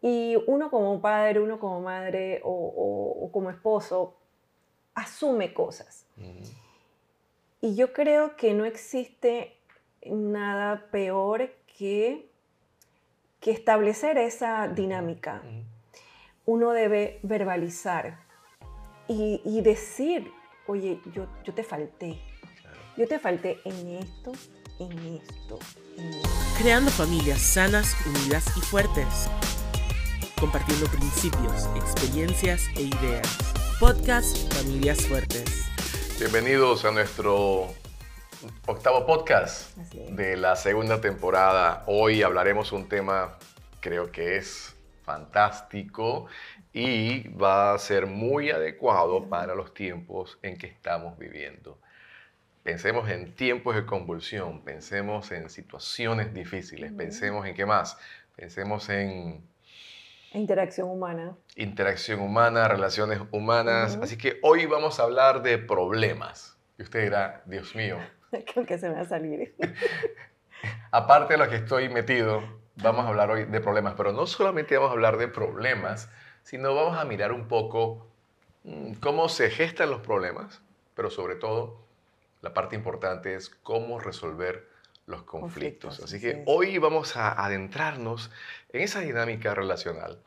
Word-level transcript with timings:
Y 0.00 0.36
uno 0.46 0.70
como 0.70 1.00
padre, 1.00 1.40
uno 1.40 1.58
como 1.58 1.80
madre 1.80 2.40
o, 2.44 3.28
como 3.32 3.50
esposo, 3.50 4.16
asume 4.94 5.52
cosas. 5.52 6.06
Y 7.60 7.74
yo 7.74 7.92
creo 7.92 8.36
que 8.36 8.54
no 8.54 8.64
existe 8.64 9.56
nada 10.06 10.86
peor 10.90 11.50
que, 11.78 12.30
que 13.40 13.50
establecer 13.50 14.18
esa 14.18 14.68
dinámica. 14.68 15.42
Uno 16.46 16.70
debe 16.70 17.18
verbalizar 17.22 18.20
y, 19.08 19.60
decir, 19.62 20.30
oye, 20.66 21.00
yo, 21.12 21.26
yo 21.44 21.54
te 21.54 21.64
falté. 21.64 22.18
Yo 22.96 23.06
te 23.06 23.18
falté 23.18 23.60
en 23.64 23.96
esto, 23.96 24.32
en 24.78 24.92
esto, 25.14 25.58
en 25.96 26.14
esto. 26.14 26.28
Creando 26.58 26.90
familias 26.90 27.40
sanas, 27.40 27.94
unidas 28.06 28.56
y 28.56 28.60
fuertes. 28.60 29.28
Compartiendo 30.40 30.86
principios, 30.86 31.68
experiencias 31.74 32.68
e 32.76 32.82
ideas. 32.82 33.26
Podcast 33.80 34.52
Familias 34.52 35.04
Fuertes. 35.06 35.68
Bienvenidos 36.20 36.84
a 36.84 36.92
nuestro 36.92 37.74
octavo 38.66 39.04
podcast 39.04 39.76
de 39.76 40.36
la 40.36 40.54
segunda 40.54 41.00
temporada. 41.00 41.82
Hoy 41.88 42.22
hablaremos 42.22 42.70
un 42.70 42.88
tema, 42.88 43.36
creo 43.80 44.12
que 44.12 44.36
es 44.36 44.76
fantástico 45.02 46.28
y 46.72 47.26
va 47.30 47.74
a 47.74 47.78
ser 47.78 48.06
muy 48.06 48.50
adecuado 48.50 49.28
para 49.28 49.56
los 49.56 49.74
tiempos 49.74 50.38
en 50.42 50.56
que 50.56 50.68
estamos 50.68 51.18
viviendo. 51.18 51.80
Pensemos 52.62 53.10
en 53.10 53.34
tiempos 53.34 53.74
de 53.74 53.84
convulsión, 53.84 54.62
pensemos 54.62 55.32
en 55.32 55.50
situaciones 55.50 56.32
difíciles, 56.32 56.92
pensemos 56.92 57.44
en 57.44 57.54
qué 57.56 57.66
más, 57.66 57.98
pensemos 58.36 58.88
en... 58.88 59.57
Interacción 60.32 60.90
humana. 60.90 61.36
Interacción 61.56 62.20
humana, 62.20 62.68
relaciones 62.68 63.20
humanas. 63.30 63.98
Así 64.02 64.18
que 64.18 64.38
hoy 64.42 64.66
vamos 64.66 65.00
a 65.00 65.04
hablar 65.04 65.42
de 65.42 65.58
problemas. 65.58 66.58
Y 66.78 66.82
usted 66.82 67.04
dirá, 67.04 67.42
Dios 67.46 67.74
mío. 67.74 67.98
Creo 68.52 68.66
que 68.66 68.78
se 68.78 68.88
me 68.88 68.96
va 68.96 69.00
a 69.00 69.04
salir. 69.06 69.54
Aparte 70.90 71.34
de 71.34 71.38
lo 71.38 71.48
que 71.48 71.56
estoy 71.56 71.88
metido, 71.88 72.42
vamos 72.76 73.06
a 73.06 73.08
hablar 73.08 73.30
hoy 73.30 73.44
de 73.44 73.60
problemas. 73.60 73.94
Pero 73.96 74.12
no 74.12 74.26
solamente 74.26 74.76
vamos 74.76 74.90
a 74.90 74.92
hablar 74.92 75.16
de 75.16 75.28
problemas, 75.28 76.10
sino 76.42 76.74
vamos 76.74 76.98
a 76.98 77.04
mirar 77.04 77.32
un 77.32 77.48
poco 77.48 78.06
mm, 78.64 78.94
cómo 78.94 79.28
se 79.28 79.50
gestan 79.50 79.90
los 79.90 80.00
problemas, 80.00 80.60
pero 80.94 81.10
sobre 81.10 81.36
todo 81.36 81.80
la 82.42 82.54
parte 82.54 82.76
importante 82.76 83.34
es 83.34 83.48
cómo 83.48 83.98
resolver 83.98 84.67
los 85.08 85.22
conflictos. 85.22 86.00
Así 86.00 86.20
que 86.20 86.42
hoy 86.46 86.78
vamos 86.78 87.16
a 87.16 87.44
adentrarnos 87.44 88.30
en 88.72 88.82
esa 88.82 89.00
dinámica 89.00 89.54
relacional 89.54 90.18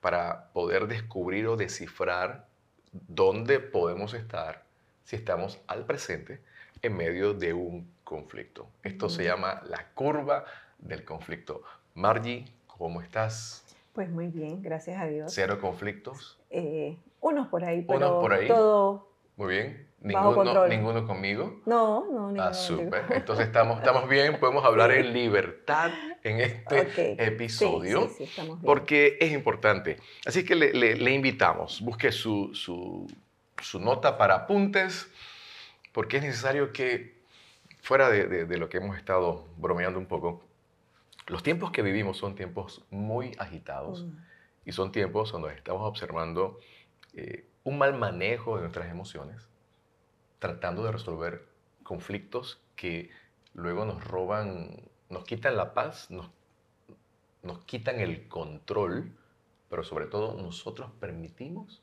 para 0.00 0.52
poder 0.52 0.86
descubrir 0.86 1.48
o 1.48 1.56
descifrar 1.56 2.46
dónde 2.92 3.58
podemos 3.58 4.14
estar 4.14 4.62
si 5.04 5.16
estamos 5.16 5.58
al 5.66 5.86
presente 5.86 6.40
en 6.82 6.96
medio 6.96 7.32
de 7.32 7.54
un 7.54 7.90
conflicto. 8.04 8.68
Esto 8.82 9.08
se 9.08 9.24
llama 9.24 9.62
la 9.68 9.88
curva 9.94 10.44
del 10.78 11.04
conflicto. 11.04 11.62
Margie, 11.94 12.44
¿cómo 12.66 13.00
estás? 13.00 13.64
Pues 13.94 14.10
muy 14.10 14.28
bien, 14.28 14.62
gracias 14.62 15.00
a 15.00 15.06
Dios. 15.06 15.32
¿Cero 15.32 15.58
conflictos? 15.60 16.38
Eh, 16.50 16.98
unos 17.20 17.48
por 17.48 17.64
ahí, 17.64 17.82
pero 17.82 17.96
¿Unos 17.98 18.22
por 18.22 18.32
ahí? 18.34 18.46
todo 18.46 19.08
muy 19.36 19.54
bien. 19.54 19.86
¿Ninguno, 20.00 20.68
¿Ninguno 20.68 21.06
conmigo? 21.06 21.62
No, 21.66 22.04
no, 22.06 22.28
ninguno. 22.28 22.42
Ah, 22.42 22.54
súper. 22.54 23.06
Entonces 23.10 23.46
estamos, 23.46 23.78
estamos 23.78 24.08
bien, 24.08 24.38
podemos 24.38 24.64
hablar 24.64 24.92
en 24.92 25.12
libertad 25.12 25.90
en 26.22 26.40
este 26.40 27.24
episodio, 27.24 28.08
sí, 28.08 28.14
sí, 28.18 28.24
estamos 28.24 28.60
bien. 28.60 28.66
porque 28.66 29.16
es 29.20 29.32
importante. 29.32 29.98
Así 30.24 30.44
que 30.44 30.54
le, 30.54 30.72
le, 30.72 31.10
invitamos, 31.12 31.80
busque 31.80 32.12
su, 32.12 32.54
su, 32.54 33.06
su, 33.60 33.80
nota 33.80 34.16
para 34.16 34.34
apuntes, 34.34 35.10
porque 35.92 36.18
es 36.18 36.22
necesario 36.22 36.72
que, 36.72 37.16
fuera 37.80 38.08
de, 38.10 38.44
de, 38.46 38.58
lo 38.58 38.68
que 38.68 38.76
hemos 38.78 38.96
estado 38.96 39.46
bromeando 39.56 39.98
un 39.98 40.06
poco, 40.06 40.42
los 41.26 41.42
tiempos 41.42 41.72
que 41.72 41.82
vivimos 41.82 42.16
son 42.16 42.34
tiempos 42.34 42.84
muy 42.90 43.32
agitados 43.38 44.04
mm. 44.04 44.16
y 44.66 44.72
son 44.72 44.92
tiempos 44.92 45.32
donde 45.32 45.54
estamos 45.54 45.82
observando 45.82 46.60
eh, 47.14 47.44
un 47.66 47.78
mal 47.78 47.98
manejo 47.98 48.54
de 48.54 48.62
nuestras 48.62 48.88
emociones, 48.92 49.48
tratando 50.38 50.84
de 50.84 50.92
resolver 50.92 51.48
conflictos 51.82 52.60
que 52.76 53.10
luego 53.54 53.84
nos 53.84 54.04
roban, 54.04 54.88
nos 55.10 55.24
quitan 55.24 55.56
la 55.56 55.74
paz, 55.74 56.08
nos, 56.08 56.30
nos 57.42 57.58
quitan 57.64 57.98
el 57.98 58.28
control, 58.28 59.10
pero 59.68 59.82
sobre 59.82 60.06
todo 60.06 60.40
nosotros 60.40 60.92
permitimos 61.00 61.82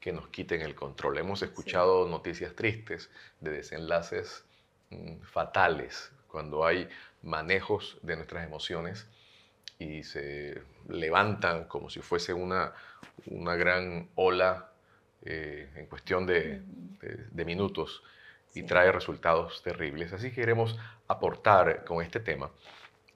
que 0.00 0.14
nos 0.14 0.28
quiten 0.28 0.62
el 0.62 0.74
control. 0.74 1.18
Hemos 1.18 1.42
escuchado 1.42 2.08
noticias 2.08 2.56
tristes 2.56 3.10
de 3.40 3.50
desenlaces 3.50 4.46
mm, 4.88 5.20
fatales 5.20 6.10
cuando 6.26 6.64
hay 6.64 6.88
manejos 7.20 7.98
de 8.00 8.16
nuestras 8.16 8.46
emociones 8.46 9.06
y 9.78 10.04
se 10.04 10.62
levantan 10.88 11.64
como 11.64 11.90
si 11.90 12.00
fuese 12.00 12.32
una, 12.32 12.72
una 13.26 13.56
gran 13.56 14.08
ola 14.14 14.71
eh, 15.24 15.70
en 15.76 15.86
cuestión 15.86 16.26
de, 16.26 16.62
minutos 17.32 18.02
y 18.54 18.64
trae 18.64 18.90
resultados 18.90 19.62
terribles. 19.62 20.12
Así 20.12 20.30
que 20.30 20.36
queremos 20.36 20.78
aportar 21.08 21.84
con 21.84 22.02
este 22.02 22.20
tema 22.20 22.50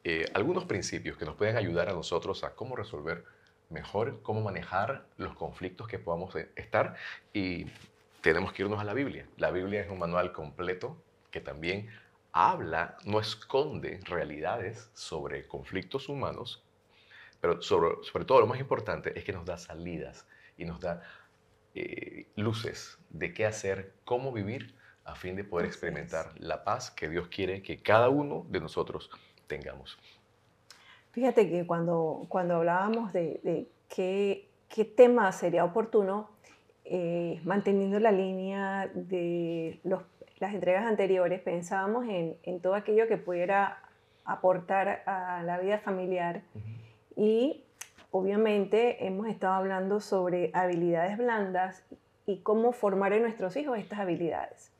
eh, 0.04 0.24
algunos 0.34 0.64
principios 0.66 1.16
que 1.16 1.24
nos 1.24 1.34
pueden 1.34 1.56
ayudar 1.56 1.88
a 1.88 1.92
nosotros 1.92 2.44
a 2.44 2.54
cómo 2.54 2.76
resolver 2.76 3.24
mejor, 3.70 4.22
cómo 4.22 4.40
manejar 4.40 5.04
los 5.16 5.34
conflictos 5.34 5.88
que 5.88 5.98
podamos 5.98 6.34
e, 6.36 6.48
estar 6.54 6.94
y 7.32 7.66
tenemos 8.20 8.52
que 8.52 8.62
irnos 8.62 8.80
a 8.80 8.84
la 8.84 8.94
Biblia. 8.94 9.26
La 9.36 9.50
Biblia 9.50 9.80
es 9.80 9.90
un 9.90 9.98
manual 9.98 10.32
completo 10.32 10.96
que 11.30 11.40
también 11.40 11.88
habla, 12.32 12.96
no 13.04 13.18
esconde 13.18 14.00
realidades 14.04 14.90
sobre 14.94 15.46
conflictos 15.46 16.08
humanos, 16.08 16.62
pero 17.40 17.60
sobre, 17.62 18.04
sobre 18.04 18.24
todo 18.24 18.40
lo 18.40 18.46
más 18.46 18.60
importante 18.60 19.18
es 19.18 19.24
que 19.24 19.32
nos 19.32 19.44
da 19.44 19.58
salidas 19.58 20.26
y 20.56 20.64
nos 20.64 20.80
da 20.80 21.02
eh, 21.78 22.26
luces 22.36 22.98
de 23.10 23.34
qué 23.34 23.44
hacer, 23.44 23.92
cómo 24.06 24.32
vivir 24.32 24.74
a 25.04 25.14
fin 25.14 25.36
de 25.36 25.44
poder 25.44 25.66
experimentar 25.66 26.32
la 26.38 26.64
paz 26.64 26.90
que 26.90 27.06
Dios 27.10 27.28
quiere 27.28 27.62
que 27.62 27.82
cada 27.82 28.08
uno 28.08 28.46
de 28.48 28.60
nosotros 28.60 29.10
tengamos. 29.46 29.98
Fíjate 31.12 31.50
que 31.50 31.66
cuando, 31.66 32.24
cuando 32.30 32.54
hablábamos 32.56 33.12
de, 33.12 33.68
qué, 33.94 34.48
qué, 34.70 34.84
tema 34.86 35.30
sería 35.32 35.66
oportuno, 35.66 36.30
eh, 36.86 37.42
manteniendo 37.44 38.00
la 38.00 38.10
línea 38.10 38.90
de 38.94 39.78
los, 39.84 40.02
las 40.38 40.54
entregas 40.54 40.86
anteriores, 40.86 41.42
pensábamos 41.42 42.08
en, 42.08 42.38
en, 42.42 42.60
todo 42.60 42.74
aquello 42.74 43.06
que 43.06 43.18
pudiera 43.18 43.82
aportar 44.24 45.02
a 45.04 45.42
la 45.42 45.58
vida 45.58 45.78
familiar 45.78 46.42
y 47.16 47.65
obviamente 48.16 49.06
hemos 49.06 49.28
estado 49.28 49.54
hablando 49.54 50.00
sobre 50.00 50.50
habilidades 50.54 51.18
blandas 51.18 51.84
y 52.26 52.38
cómo 52.38 52.72
formar 52.72 53.12
en 53.12 53.22
nuestros 53.22 53.56
hijos 53.56 53.78
estas 53.78 54.00
habilidades. 54.00 54.72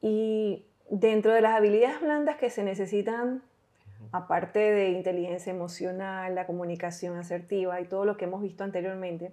Y 0.00 0.64
dentro 0.90 1.32
de 1.32 1.40
las 1.40 1.56
habilidades 1.56 2.00
blandas 2.00 2.36
que 2.36 2.50
se 2.50 2.62
necesitan, 2.62 3.42
aparte 4.12 4.58
de 4.58 4.90
inteligencia 4.90 5.50
emocional, 5.50 6.34
la 6.34 6.46
comunicación 6.46 7.16
asertiva 7.16 7.80
y 7.80 7.86
todo 7.86 8.04
lo 8.04 8.16
que 8.16 8.26
hemos 8.26 8.42
visto 8.42 8.64
anteriormente, 8.64 9.32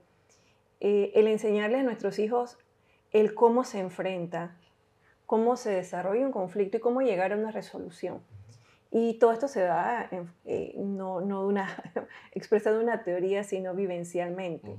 eh, 0.80 1.12
el 1.16 1.28
enseñarles 1.28 1.82
a 1.82 1.84
nuestros 1.84 2.20
hijos 2.20 2.58
el 3.12 3.36
cómo 3.36 3.64
se 3.64 3.80
enfrenta, 3.80 4.56
cómo 5.28 5.56
se 5.56 5.72
desarrolla 5.72 6.26
un 6.26 6.32
conflicto 6.32 6.78
y 6.78 6.80
cómo 6.80 7.02
llegar 7.02 7.32
a 7.32 7.38
una 7.38 7.52
resolución. 7.52 8.22
Y 8.96 9.16
todo 9.16 9.32
esto 9.32 9.48
se 9.48 9.62
da 9.62 10.08
eh, 10.46 10.76
no, 10.78 11.20
no 11.20 11.48
una, 11.48 11.68
expresado 12.32 12.78
en 12.78 12.84
una 12.84 13.04
teoría, 13.04 13.44
sino 13.44 13.74
vivencialmente. 13.74 14.76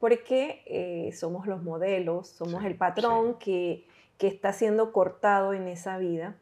Porque 0.00 0.64
eh, 0.66 1.12
somos 1.12 1.46
los 1.46 1.62
modelos, 1.62 2.28
somos 2.28 2.64
el 2.64 2.74
patrón 2.74 3.38
que, 3.38 3.86
que, 4.18 4.26
está 4.26 4.52
siendo 4.52 4.92
cortado 4.92 5.54
en 5.54 5.68
esa 5.68 5.98
vida. 5.98 6.34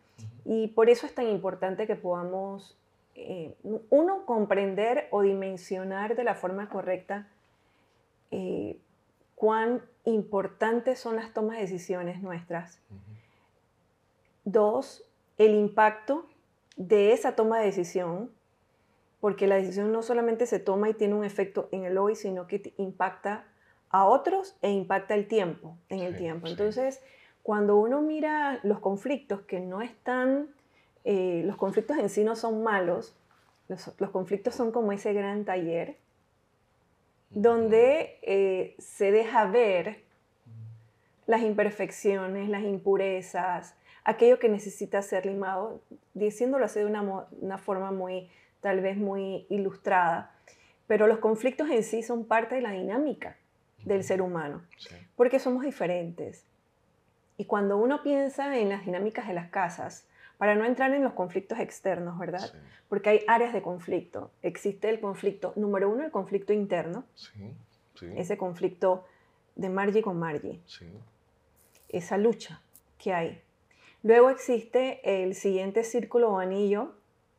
Y 0.47 0.69
por 0.69 0.89
eso 0.89 1.05
es 1.05 1.15
tan 1.15 1.29
importante 1.29 1.87
que 1.87 1.97
podamos, 1.97 2.79
eh, 3.15 3.55
uno, 3.91 4.25
comprender 4.25 5.09
o 5.11 5.21
dimensionar 5.21 6.17
de 6.17 6.25
la 6.25 6.35
forma 6.35 6.71
correcta 6.71 7.29
cuán 9.35 9.83
importantes 10.07 10.99
son 10.99 11.17
las 11.17 11.35
tomas 11.35 11.57
de 11.57 11.63
decisiones 11.65 12.23
nuestras. 12.23 12.81
Dos, 14.45 15.05
el 15.37 15.55
impacto 15.55 16.27
de 16.77 17.13
esa 17.13 17.35
toma 17.35 17.59
de 17.59 17.67
decisión, 17.67 18.31
porque 19.21 19.47
la 19.47 19.57
decisión 19.57 19.93
no 19.93 20.03
solamente 20.03 20.47
se 20.47 20.59
toma 20.59 20.89
y 20.89 20.95
tiene 20.95 21.15
un 21.15 21.25
efecto 21.25 21.69
en 21.71 21.85
el 21.85 21.99
hoy, 21.99 22.17
sino 22.17 22.47
que 22.47 22.75
impacta 22.77 23.45
a 23.91 24.05
otros 24.05 24.57
e 24.63 24.71
impacta 24.71 25.15
el 25.15 25.29
tiempo, 25.29 25.77
en 25.89 26.01
el 26.01 26.17
tiempo. 26.17 26.49
Entonces, 26.49 27.01
cuando 27.43 27.77
uno 27.77 28.01
mira 28.01 28.59
los 28.63 28.81
conflictos 28.81 29.43
que 29.43 29.61
no 29.61 29.83
están, 29.83 30.49
los 31.05 31.57
conflictos 31.57 31.99
en 31.99 32.09
sí 32.09 32.25
no 32.25 32.35
son 32.37 32.63
malos, 32.63 33.15
los, 33.69 34.11
conflictos 34.11 34.55
son 34.55 34.73
como 34.73 34.93
ese 34.93 35.13
gran 35.13 35.45
taller 35.45 35.97
donde 37.31 38.19
eh, 38.23 38.75
se 38.79 39.11
deja 39.11 39.47
ver 39.47 40.03
las 41.27 41.43
imperfecciones, 41.43 42.49
las 42.49 42.63
impurezas, 42.63 43.75
aquello 44.05 44.39
que 44.39 44.49
necesita 44.49 45.03
ser 45.03 45.27
limado, 45.27 45.81
diciéndolo 46.15 46.65
así 46.65 46.81
de 46.81 46.87
una, 46.87 47.59
forma 47.59 47.91
muy, 47.91 48.31
tal 48.61 48.81
vez 48.81 48.97
muy 48.97 49.47
ilustrada. 49.49 50.35
Pero 50.87 51.07
los 51.07 51.19
conflictos 51.19 51.71
en 51.71 51.83
sí 51.85 52.03
son 52.03 52.25
parte 52.25 52.57
de 52.57 52.61
la 52.61 52.73
dinámica 52.73 53.37
del 53.85 54.05
ser 54.05 54.23
humano, 54.23 54.63
porque 55.17 55.39
somos 55.39 55.65
diferentes. 55.65 56.45
Y 57.37 57.47
cuando 57.47 57.77
uno 57.77 58.03
piensa 58.03 58.57
en 58.57 58.69
las 58.69 58.85
dinámicas 58.85 59.27
de 59.27 59.35
las 59.35 59.49
casas, 59.51 60.07
para 60.43 60.57
no 60.57 60.65
entrar 60.65 60.93
en 60.93 61.05
los 61.05 61.13
conflictos 61.13 61.61
externos, 61.61 62.19
¿verdad? 62.19 62.53
Porque 62.89 63.11
hay 63.11 63.21
áreas 63.29 63.53
de 63.53 63.63
conflicto. 63.63 64.33
Existe 64.43 64.91
el 64.91 64.99
conflicto, 64.99 65.53
número 65.55 65.89
uno, 65.89 66.05
el 66.05 66.11
conflicto 66.11 66.53
interno. 66.53 67.05
Ese 68.17 68.37
conflicto 68.37 69.05
de 69.55 69.69
Margie 69.69 70.03
con 70.03 70.19
Margie. 70.19 70.61
Esa 71.89 72.19
lucha 72.19 72.61
que 72.99 73.13
hay. 73.13 73.41
Luego 74.03 74.31
existe 74.31 75.23
el 75.23 75.35
siguiente 75.35 75.85
círculo 75.85 76.33
o 76.33 76.39
anillo, 76.39 76.93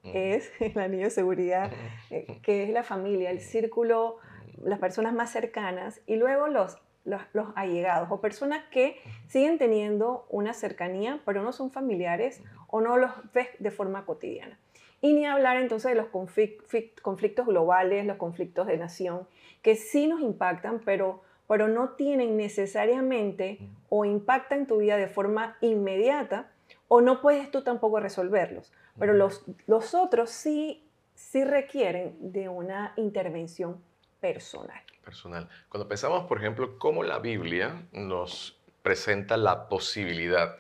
es 0.04 0.52
el 0.60 0.78
anillo 0.80 1.06
de 1.06 1.12
seguridad, 1.12 1.72
eh, 2.10 2.40
que 2.42 2.64
es 2.64 2.70
la 2.70 2.84
familia, 2.84 3.32
el 3.32 3.42
círculo, 3.42 4.18
las 4.62 4.80
personas 4.80 5.14
más 5.14 5.32
cercanas, 5.32 6.02
y 6.06 6.16
luego 6.16 6.48
los 6.48 6.78
los, 7.06 7.22
allegados 7.56 8.10
o 8.12 8.22
personas 8.22 8.64
que 8.72 8.98
siguen 9.28 9.58
teniendo 9.58 10.26
una 10.30 10.54
cercanía, 10.54 11.22
pero 11.26 11.44
no 11.44 11.52
son 11.52 11.72
familiares 11.72 12.42
o 12.68 12.82
no 12.82 12.98
los 12.98 13.12
ves 13.34 13.50
de 13.60 13.72
forma 13.72 14.06
cotidiana. 14.06 14.58
Y 15.02 15.14
ni 15.14 15.26
hablar 15.26 15.58
entonces 15.58 15.92
de 15.92 15.96
los 15.96 16.08
conflictos 16.08 17.46
globales, 17.46 18.06
los 18.06 18.18
conflictos 18.18 18.68
de 18.68 18.78
nación, 18.78 19.28
que 19.62 19.76
sí 19.76 20.08
nos 20.08 20.22
impactan, 20.22 20.82
pero, 20.86 21.22
pero 21.48 21.68
no 21.68 21.90
tienen 21.90 22.38
necesariamente 22.38 23.60
o 23.90 24.06
impactan 24.06 24.66
tu 24.66 24.78
vida 24.78 24.96
de 24.96 25.08
forma 25.08 25.58
inmediata, 25.60 26.52
o 26.94 27.02
no 27.02 27.22
puedes 27.22 27.50
tú 27.50 27.64
tampoco 27.64 28.00
resolverlos. 28.00 28.72
Pero 29.00 29.14
los, 29.14 29.44
los 29.66 29.96
otros 29.96 30.30
sí, 30.30 30.88
sí 31.16 31.44
requieren 31.44 32.16
de 32.20 32.50
una 32.50 32.94
intervención 32.98 33.82
personal 34.20 34.82
personal. 35.04 35.48
Cuando 35.70 35.88
pensamos, 35.88 36.26
por 36.28 36.40
ejemplo, 36.40 36.80
cómo 36.80 37.04
la 37.04 37.20
Biblia 37.20 37.86
nos 37.92 38.58
presenta 38.82 39.38
la 39.38 39.68
posibilidad 39.70 40.58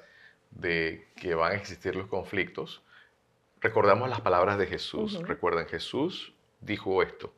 de 0.52 1.08
que 1.16 1.34
van 1.34 1.54
a 1.54 1.56
existir 1.56 1.96
los 1.96 2.08
conflictos, 2.08 2.84
recordamos 3.62 4.10
las 4.10 4.22
palabras 4.22 4.58
de 4.58 4.68
Jesús. 4.68 5.22
Recuerden, 5.24 5.66
Jesús 5.68 6.34
dijo 6.62 7.02
esto, 7.02 7.34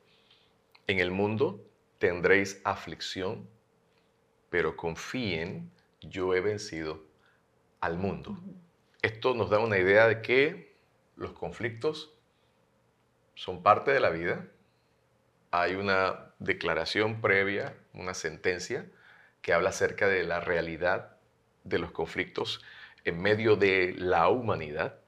en 0.86 1.00
el 1.00 1.10
mundo 1.10 1.64
tendréis 1.98 2.60
aflicción, 2.64 3.48
pero 4.50 4.76
confíen, 4.76 5.70
yo 6.00 6.34
he 6.34 6.40
vencido 6.40 7.02
al 7.80 7.98
mundo. 7.98 8.36
Esto 9.06 9.34
nos 9.34 9.50
da 9.50 9.60
una 9.60 9.78
idea 9.78 10.08
de 10.08 10.20
que 10.20 10.74
los 11.14 11.30
conflictos 11.30 12.12
son 13.36 13.62
parte 13.62 13.92
de 13.92 14.00
la 14.00 14.10
vida, 14.10 14.48
hay 15.52 15.76
una 15.76 16.32
declaración 16.40 17.20
previa, 17.20 17.78
una 17.94 18.14
sentencia 18.14 18.90
que 19.42 19.52
habla 19.52 19.68
acerca 19.68 20.08
de 20.08 20.24
la 20.24 20.40
realidad 20.40 21.18
de 21.62 21.78
los 21.78 21.92
conflictos 21.92 22.64
en 23.04 23.22
medio 23.22 23.54
de 23.54 23.94
la 23.96 24.28
humanidad. 24.28 24.98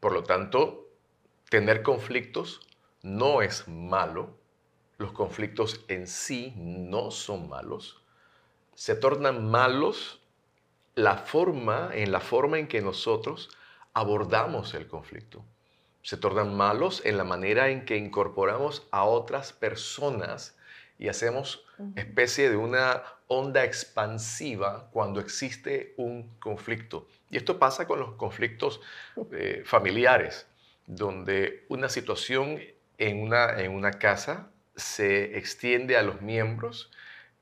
Por 0.00 0.12
lo 0.12 0.22
tanto, 0.22 0.90
tener 1.48 1.82
conflictos 1.82 2.60
no 3.00 3.40
es 3.40 3.66
malo, 3.68 4.36
los 4.98 5.12
conflictos 5.12 5.82
en 5.88 6.08
sí 6.08 6.52
no 6.58 7.10
son 7.10 7.48
malos, 7.48 8.02
se 8.74 8.94
tornan 8.94 9.50
malos 9.50 10.19
la 11.04 11.16
forma, 11.16 11.90
en 11.92 12.12
la 12.12 12.20
forma 12.20 12.58
en 12.58 12.68
que 12.68 12.80
nosotros 12.80 13.50
abordamos 13.92 14.74
el 14.74 14.86
conflicto 14.86 15.44
se 16.02 16.16
tornan 16.16 16.56
malos 16.56 17.02
en 17.04 17.16
la 17.16 17.24
manera 17.24 17.68
en 17.68 17.84
que 17.84 17.96
incorporamos 17.96 18.86
a 18.90 19.04
otras 19.04 19.52
personas 19.52 20.56
y 20.98 21.08
hacemos 21.08 21.64
especie 21.96 22.50
de 22.50 22.56
una 22.56 23.02
onda 23.26 23.64
expansiva 23.64 24.90
cuando 24.92 25.20
existe 25.20 25.94
un 25.96 26.36
conflicto. 26.38 27.08
Y 27.30 27.38
esto 27.38 27.58
pasa 27.58 27.86
con 27.86 28.00
los 28.00 28.12
conflictos 28.12 28.80
eh, 29.32 29.62
familiares, 29.64 30.46
donde 30.86 31.64
una 31.68 31.88
situación 31.88 32.60
en 32.98 33.22
una, 33.22 33.60
en 33.60 33.72
una 33.72 33.92
casa 33.92 34.50
se 34.76 35.38
extiende 35.38 35.96
a 35.96 36.02
los 36.02 36.20
miembros 36.20 36.90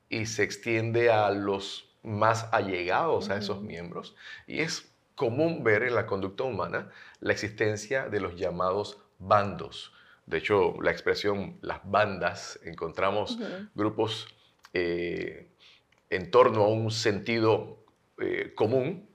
y 0.09 0.25
se 0.25 0.43
extiende 0.43 1.09
a 1.09 1.29
los 1.31 1.88
más 2.03 2.47
allegados 2.51 3.29
a 3.29 3.37
esos 3.37 3.61
miembros. 3.61 4.15
Y 4.47 4.59
es 4.59 4.91
común 5.15 5.63
ver 5.63 5.83
en 5.83 5.95
la 5.95 6.05
conducta 6.05 6.43
humana 6.43 6.89
la 7.19 7.33
existencia 7.33 8.07
de 8.07 8.21
los 8.21 8.35
llamados 8.35 9.01
bandos. 9.17 9.93
De 10.25 10.37
hecho, 10.37 10.75
la 10.81 10.91
expresión 10.91 11.57
las 11.61 11.79
bandas, 11.83 12.59
encontramos 12.63 13.37
grupos 13.75 14.27
eh, 14.73 15.49
en 16.09 16.31
torno 16.31 16.63
a 16.63 16.67
un 16.69 16.91
sentido 16.91 17.83
eh, 18.19 18.53
común 18.55 19.09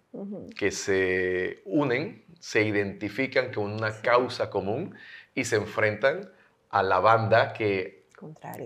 que 0.57 0.71
se 0.71 1.63
unen, 1.65 2.25
se 2.39 2.63
identifican 2.63 3.53
con 3.53 3.73
una 3.73 4.01
causa 4.01 4.51
común 4.51 4.95
y 5.35 5.45
se 5.45 5.57
enfrentan 5.57 6.31
a 6.71 6.83
la 6.83 7.01
banda 7.01 7.53
que 7.53 8.07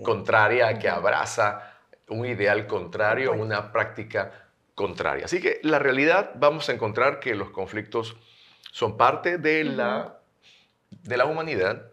contraria, 0.03 0.77
que 0.77 0.89
abraza 0.89 1.78
un 2.09 2.25
ideal 2.25 2.67
contrario, 2.67 3.33
una 3.33 3.71
práctica 3.71 4.49
contraria. 4.75 5.25
Así 5.25 5.41
que 5.41 5.59
la 5.63 5.79
realidad 5.79 6.31
vamos 6.35 6.69
a 6.69 6.73
encontrar 6.73 7.19
que 7.19 7.35
los 7.35 7.49
conflictos 7.49 8.15
son 8.71 8.97
parte 8.97 9.37
de 9.37 9.63
la, 9.63 10.19
de 10.89 11.17
la 11.17 11.25
humanidad. 11.25 11.91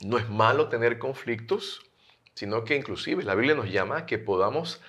No 0.00 0.18
es 0.18 0.28
malo 0.28 0.68
tener 0.68 0.98
conflictos, 0.98 1.82
sino 2.34 2.64
que 2.64 2.76
inclusive 2.76 3.22
la 3.22 3.34
Biblia 3.34 3.54
nos 3.54 3.70
llama 3.70 3.98
a 3.98 4.06
que 4.06 4.18
podamos 4.18 4.80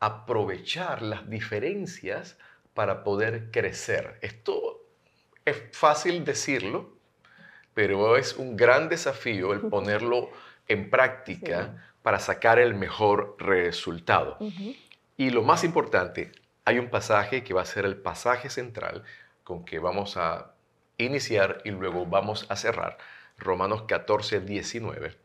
aprovechar 0.00 1.02
las 1.02 1.28
diferencias 1.28 2.36
para 2.74 3.04
poder 3.04 3.50
crecer. 3.50 4.18
Esto 4.22 4.82
es 5.44 5.62
fácil 5.72 6.24
decirlo, 6.24 6.96
pero 7.74 8.16
es 8.16 8.36
un 8.36 8.56
gran 8.56 8.88
desafío 8.88 9.52
el 9.52 9.60
ponerlo 9.68 10.30
en 10.68 10.90
práctica 10.90 11.91
para 12.02 12.18
sacar 12.18 12.58
el 12.58 12.74
mejor 12.74 13.36
resultado. 13.38 14.38
Y 15.16 15.30
lo 15.30 15.42
más 15.42 15.64
importante, 15.64 16.32
hay 16.64 16.78
un 16.78 16.90
pasaje 16.90 17.44
que 17.44 17.54
va 17.54 17.62
a 17.62 17.66
ser 17.66 17.84
el 17.84 17.96
pasaje 17.96 18.50
central 18.50 19.04
con 19.44 19.64
que 19.64 19.78
vamos 19.78 20.16
a 20.16 20.54
iniciar 20.98 21.62
y 21.64 21.70
luego 21.70 22.06
vamos 22.06 22.46
a 22.48 22.56
cerrar. 22.56 22.98
Romanos 23.38 23.82
14, 23.82 24.40
19. 24.40 25.16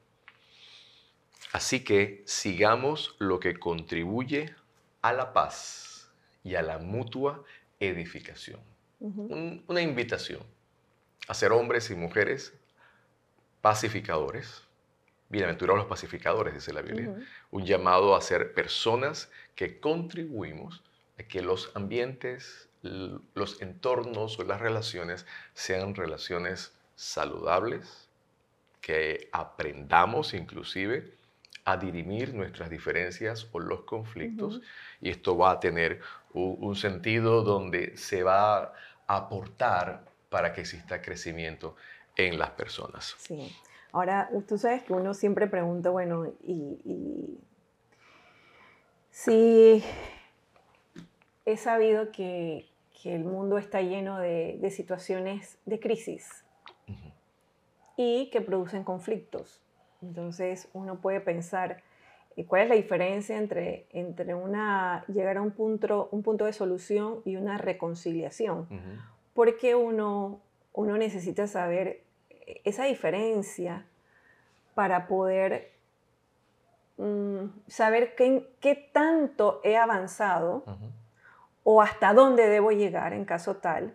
Así 1.51 1.83
que 1.83 2.23
sigamos 2.25 3.15
lo 3.19 3.39
que 3.39 3.59
contribuye 3.59 4.55
a 5.01 5.13
la 5.13 5.33
paz 5.33 6.11
y 6.43 6.55
a 6.55 6.61
la 6.61 6.77
mutua 6.77 7.43
edificación. 7.79 8.59
una 8.99 9.81
invitación 9.81 10.41
a 11.27 11.33
ser 11.33 11.51
hombres 11.51 11.89
y 11.91 11.95
mujeres 11.95 12.53
pacificadores. 13.61 14.63
Bienaventurados 15.29 15.79
los 15.79 15.87
pacificadores, 15.87 16.53
dice 16.53 16.73
la 16.73 16.81
Biblia. 16.81 17.13
Un 17.51 17.65
llamado 17.65 18.15
a 18.15 18.21
ser 18.21 18.53
personas 18.53 19.29
que 19.55 19.79
contribuimos 19.79 20.83
que 21.27 21.41
los 21.41 21.71
ambientes, 21.75 22.69
los 22.81 23.61
entornos 23.61 24.39
o 24.39 24.43
las 24.43 24.61
relaciones 24.61 25.25
sean 25.53 25.95
relaciones 25.95 26.73
saludables, 26.95 28.07
que 28.79 29.29
aprendamos 29.33 30.33
inclusive 30.33 31.13
a 31.65 31.75
dirimir 31.75 32.33
nuestras 32.33 32.69
diferencias 32.69 33.47
o 33.51 33.59
los 33.59 33.81
conflictos 33.81 34.61
y 35.01 35.09
esto 35.09 35.37
va 35.37 35.51
a 35.51 35.59
tener 35.59 35.99
un, 36.31 36.75
sentido 36.77 37.43
donde 37.43 37.97
se 37.97 38.23
va 38.23 38.57
a 38.57 38.73
aportar 39.07 40.05
para 40.29 40.53
que 40.53 40.61
exista 40.61 41.01
crecimiento 41.01 41.75
en 42.15 42.39
las 42.39 42.51
personas. 42.51 43.15
Sí. 43.17 43.53
Ahora, 43.97 44.29
tú 44.47 44.59
sabes 44.59 44.83
que 44.83 44.93
uno 44.93 45.15
siempre 45.15 45.47
pregunta, 45.47 45.89
bueno, 45.89 46.27
y, 46.43 46.79
y 46.85 47.39
si 49.09 49.83
he 51.45 51.57
sabido 51.57 52.11
que, 52.11 52.67
el 53.03 53.23
mundo 53.23 53.57
está 53.57 53.81
lleno 53.81 54.19
de, 54.19 54.69
situaciones 54.69 55.57
de 55.65 55.79
crisis 55.79 56.43
y 57.95 58.29
que 58.31 58.41
producen 58.41 58.83
conflictos. 58.83 59.63
Entonces 60.03 60.67
uno 60.73 60.99
puede 60.99 61.21
pensar, 61.21 61.81
eh, 62.35 62.45
¿cuál 62.45 62.63
es 62.63 62.69
la 62.69 62.75
diferencia 62.75 63.37
entre, 63.37 63.87
entre 63.93 64.35
una, 64.35 65.05
llegar 65.07 65.37
a 65.37 65.41
un 65.41 65.51
punto, 65.51 66.09
un 66.11 66.21
punto 66.21 66.45
de 66.45 66.53
solución 66.53 67.21
y 67.23 67.37
una 67.37 67.57
reconciliación? 67.57 68.67
Porque 69.33 69.73
uno, 69.73 70.41
uno 70.73 70.97
necesita 70.97 71.47
saber 71.47 72.01
esa 72.63 72.85
diferencia 72.85 73.85
para 74.75 75.07
poder 75.07 75.71
mm, 76.97 77.45
saber 77.67 78.15
qué, 78.15 78.49
qué, 78.59 78.75
tanto 78.75 79.61
he 79.63 79.77
avanzado 79.77 80.63
o 81.63 81.81
hasta 81.81 82.13
dónde 82.13 82.47
debo 82.47 82.71
llegar 82.71 83.13
en 83.13 83.25
caso 83.25 83.57
tal 83.57 83.93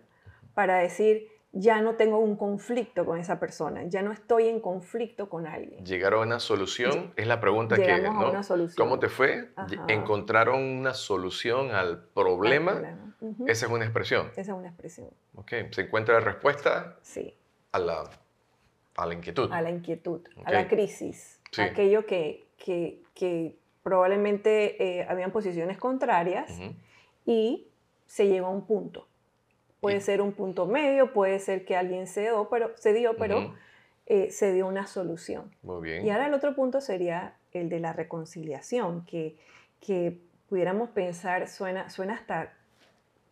para 0.53 0.77
decir, 0.77 1.27
ya 1.53 1.81
no 1.81 1.95
tengo 1.95 2.17
un 2.17 2.35
conflicto 2.35 3.05
con 3.05 3.19
esa 3.19 3.39
persona, 3.39 3.83
ya 3.83 4.01
no 4.01 4.11
estoy 4.11 4.47
en 4.47 4.59
conflicto 4.59 5.29
con 5.29 5.45
alguien. 5.45 5.85
¿Llegaron 5.85 6.23
a 6.23 6.25
una 6.25 6.39
solución? 6.39 7.13
Es 7.15 7.27
la 7.27 7.39
pregunta 7.39 7.75
que, 7.75 8.01
¿no? 8.01 8.29
Una 8.29 8.43
solución. 8.43 8.75
¿Cómo 8.75 8.99
te 8.99 9.07
fue? 9.07 9.51
¿Encontraron 9.87 10.61
una 10.61 10.95
solución 10.95 11.71
al 11.71 12.03
problema? 12.03 12.81
Esa 13.47 13.67
es 13.67 13.71
una 13.71 13.85
expresión. 13.85 14.31
Esa 14.31 14.41
es 14.41 14.49
una 14.49 14.67
expresión. 14.67 15.09
Ok, 15.35 15.51
¿se 15.71 15.81
encuentra 15.81 16.15
la 16.15 16.21
respuesta? 16.21 16.97
Sí. 17.03 17.35
A 17.71 17.79
la, 17.79 18.03
a 18.95 19.05
la 19.05 19.13
inquietud. 19.13 19.51
A 19.51 19.61
la 19.61 19.69
inquietud, 19.69 20.21
a 20.45 20.51
la 20.51 20.67
crisis. 20.67 21.41
Aquello 21.57 22.05
que, 22.05 22.45
que, 22.57 23.01
que 23.13 23.55
probablemente 23.83 24.99
eh, 24.99 25.05
habían 25.07 25.31
posiciones 25.31 25.77
contrarias 25.77 26.59
y 27.25 27.67
se 28.07 28.27
llegó 28.27 28.47
a 28.47 28.51
un 28.51 28.65
punto. 28.65 29.07
Puede 29.81 29.99
ser 29.99 30.21
un 30.21 30.31
punto 30.31 30.65
medio, 30.65 31.11
puede 31.11 31.39
ser 31.39 31.65
que 31.65 31.75
alguien 31.75 32.07
cedió, 32.07 32.47
pero, 32.49 32.71
cedió, 32.77 33.17
pero 33.17 33.53
eh, 34.05 34.31
se 34.31 34.53
dio 34.53 34.65
una 34.67 34.87
solución. 34.87 35.53
Muy 35.61 35.81
bien. 35.81 36.05
Y 36.05 36.09
ahora 36.09 36.27
el 36.27 36.33
otro 36.33 36.55
punto 36.55 36.79
sería 36.79 37.35
el 37.51 37.69
de 37.69 37.79
la 37.79 37.91
reconciliación, 37.91 39.05
que, 39.05 39.35
que 39.81 40.19
pudiéramos 40.47 40.89
pensar, 40.89 41.47
suena, 41.47 41.89
suena 41.89 42.15
hasta 42.15 42.53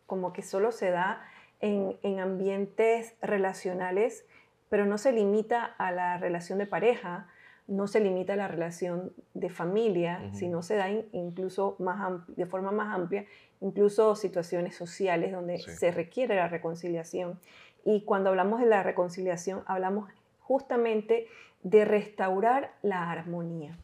como 0.06 0.32
que 0.32 0.42
solo 0.42 0.72
se 0.72 0.90
da 0.90 1.26
en, 1.60 1.96
en, 2.02 2.20
ambientes 2.20 3.14
relacionales, 3.22 4.26
pero 4.72 4.86
no 4.86 4.96
se 4.96 5.12
limita 5.12 5.66
a 5.66 5.92
la 5.92 6.16
relación 6.16 6.58
de 6.58 6.64
pareja, 6.64 7.26
no 7.66 7.86
se 7.86 8.00
limita 8.00 8.32
a 8.32 8.36
la 8.36 8.48
relación 8.48 9.12
de 9.34 9.50
familia, 9.50 10.30
sino 10.32 10.62
se 10.62 10.76
da 10.76 10.88
incluso 10.88 11.76
más 11.78 12.26
de 12.28 12.46
forma 12.46 12.70
más 12.72 12.94
amplia 12.94 13.26
incluso 13.60 14.16
situaciones 14.16 14.74
sociales 14.74 15.30
donde 15.30 15.58
se 15.58 15.90
requiere 15.90 16.36
la 16.36 16.48
reconciliación. 16.48 17.38
Y 17.84 18.06
cuando 18.06 18.30
hablamos 18.30 18.60
de 18.60 18.66
la 18.66 18.82
reconciliación, 18.82 19.62
hablamos 19.66 20.08
justamente 20.40 21.26
de 21.62 21.84
restaurar 21.84 22.72
la 22.80 23.10
armonía. 23.10 23.76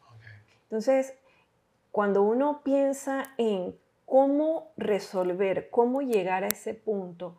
Entonces, 0.62 1.12
cuando 1.92 2.23
uno 2.23 2.62
piensa 2.64 3.35
en 3.37 3.76
cómo 4.07 4.73
resolver, 4.78 5.68
cómo 5.68 6.00
llegar 6.00 6.45
a 6.45 6.49
ese 6.49 6.73
punto, 6.73 7.37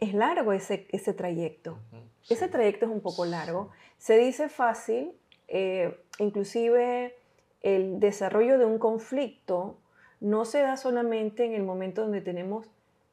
es 0.00 0.14
largo 0.14 0.52
ese, 0.52 0.88
ese 0.90 1.14
trayecto. 1.14 1.78
Ese 2.28 2.48
trayecto 2.48 2.86
es 2.86 2.92
un 2.92 3.00
poco 3.00 3.24
largo. 3.24 3.70
Se 3.98 4.18
dice 4.18 4.48
fácil, 4.48 5.12
eh, 5.48 6.00
inclusive 6.18 7.16
el 7.62 8.00
desarrollo 8.00 8.58
de 8.58 8.64
un 8.64 8.78
conflicto 8.78 9.78
no 10.20 10.44
se 10.44 10.60
da 10.60 10.76
solamente 10.76 11.44
en 11.44 11.52
el 11.52 11.62
momento 11.62 12.02
donde 12.02 12.20
tenemos 12.20 12.70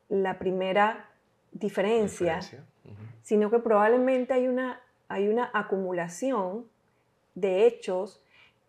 la 0.09 0.39
primera 0.39 1.09
diferencia, 1.51 2.39
sino 3.21 3.49
que 3.49 3.59
probablemente 3.59 4.33
hay 4.33 4.47
una, 4.47 4.81
hay 5.07 5.27
una 5.27 5.49
acumulación 5.53 6.67
de 7.35 7.65
hechos 7.65 8.23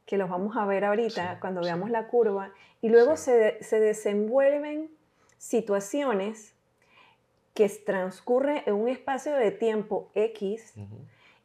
que 0.07 0.17
los 0.17 0.29
vamos 0.29 0.57
a 0.57 0.67
ver 0.67 0.85
ahorita 0.85 1.39
cuando 1.41 1.63
veamos 1.63 1.91
la 1.91 2.09
curva, 2.09 2.53
y 2.83 2.89
luego 2.89 3.17
se, 3.17 3.59
desenvuelven 3.71 4.91
situaciones 5.39 6.54
que 7.55 7.69
transcurren 7.69 8.63
en 8.67 8.75
un 8.75 8.89
espacio 8.89 9.35
de 9.35 9.53
tiempo 9.53 10.11
X 10.15 10.75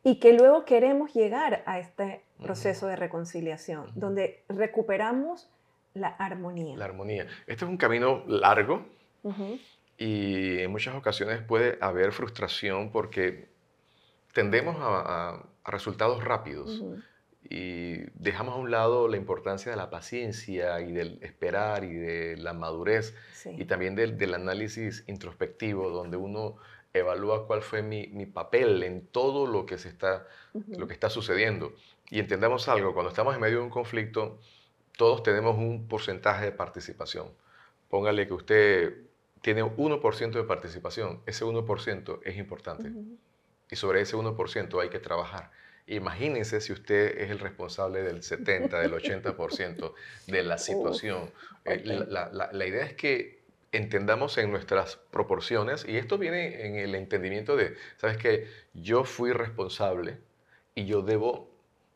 y 0.03 0.19
que 0.19 0.33
luego 0.33 0.65
queremos 0.65 1.13
llegar 1.13 1.63
a 1.65 1.79
este 1.79 2.23
proceso 2.41 2.87
de 2.87 2.95
reconciliación, 2.95 3.91
donde 3.95 4.43
recuperamos 4.49 5.49
la 5.93 6.07
armonía. 6.07 6.77
La 6.77 6.85
armonía. 6.85 7.27
Este 7.45 7.65
es 7.65 7.69
un 7.69 7.77
camino 7.77 8.23
largo 8.27 8.85
y 9.97 10.59
en 10.59 10.71
muchas 10.71 10.95
ocasiones 10.95 11.41
puede 11.43 11.77
haber 11.81 12.11
frustración 12.11 12.91
porque 12.91 13.49
tendemos 14.33 14.77
a, 14.79 15.45
resultados 15.65 16.23
rápidos 16.23 16.81
y 17.41 18.01
dejamos 18.15 18.55
a 18.55 18.57
un 18.57 18.71
lado 18.71 19.07
la 19.07 19.17
importancia 19.17 19.71
de 19.71 19.77
la 19.77 19.89
paciencia 19.89 20.81
y 20.81 20.91
del 20.91 21.19
esperar 21.21 21.83
y 21.83 21.93
de 21.93 22.37
la 22.37 22.53
madurez 22.53 23.15
y 23.45 23.65
también 23.65 23.95
del, 23.95 24.33
análisis 24.33 25.03
introspectivo 25.07 25.89
donde 25.89 26.17
uno 26.17 26.57
evalúa 26.93 27.47
cuál 27.47 27.61
fue 27.61 27.81
mi, 27.81 28.25
papel 28.25 28.83
en 28.83 29.05
todo 29.05 29.47
lo 29.47 29.65
que, 29.65 29.77
se 29.77 29.89
está, 29.89 30.27
lo 30.53 30.87
que 30.87 30.93
está 30.93 31.09
sucediendo. 31.09 31.73
Y 32.09 32.19
entendamos 32.19 32.67
algo, 32.67 32.93
cuando 32.93 33.09
estamos 33.09 33.35
en 33.35 33.41
medio 33.41 33.59
de 33.59 33.63
un 33.63 33.69
conflicto, 33.69 34.39
todos 34.97 35.23
tenemos 35.23 35.57
un 35.57 35.87
porcentaje 35.87 36.45
de 36.45 36.51
participación. 36.51 37.31
Póngale 37.89 38.27
que 38.27 38.33
usted 38.33 38.97
tiene 39.41 39.63
1% 39.63 40.31
de 40.31 40.43
participación. 40.43 41.21
Ese 41.25 41.45
1% 41.45 42.19
es 42.23 42.37
importante. 42.37 42.91
Y 43.71 43.75
sobre 43.75 44.01
ese 44.01 44.17
1% 44.17 44.81
hay 44.81 44.89
que 44.89 44.99
trabajar. 44.99 45.51
Imagínense 45.89 46.61
si 46.61 46.71
usted 46.71 47.17
es 47.17 47.31
el 47.31 47.39
responsable 47.39 48.03
del 48.03 48.21
70, 48.21 48.79
del 48.79 48.93
80% 48.93 49.93
de 50.27 50.43
la 50.43 50.57
situación. 50.59 51.31
Eh, 51.65 51.83
la, 51.83 52.67
idea 52.67 52.85
es 52.85 52.93
que 52.93 53.39
entendamos 53.71 54.37
en 54.37 54.51
nuestras 54.51 54.97
proporciones, 54.97 55.85
y 55.87 55.97
esto 55.97 56.19
viene 56.19 56.67
en 56.67 56.75
el 56.75 56.93
entendimiento 56.93 57.55
de, 57.55 57.75
¿sabes 57.97 58.17
qué? 58.17 58.47
Yo 58.75 59.03
fui 59.03 59.31
responsable 59.31 60.19
y 60.75 60.85
yo 60.85 61.01
debo 61.01 61.49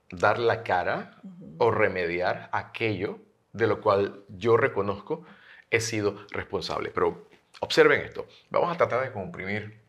dar 0.09 0.39
la 0.39 0.63
cara 0.63 1.21
o 1.59 1.69
remediar 1.69 2.49
aquello 2.51 3.19
de 3.53 3.67
lo 3.67 3.79
cual 3.79 4.23
yo 4.27 4.57
reconozco 4.57 5.23
he 5.69 5.79
sido 5.79 6.25
responsable. 6.31 6.89
Pero 6.89 7.27
observen 7.59 8.01
esto. 8.01 8.27
Vamos 8.49 8.73
a 8.73 8.77
tratar 8.77 9.03
de 9.03 9.11
comprimir 9.11 9.79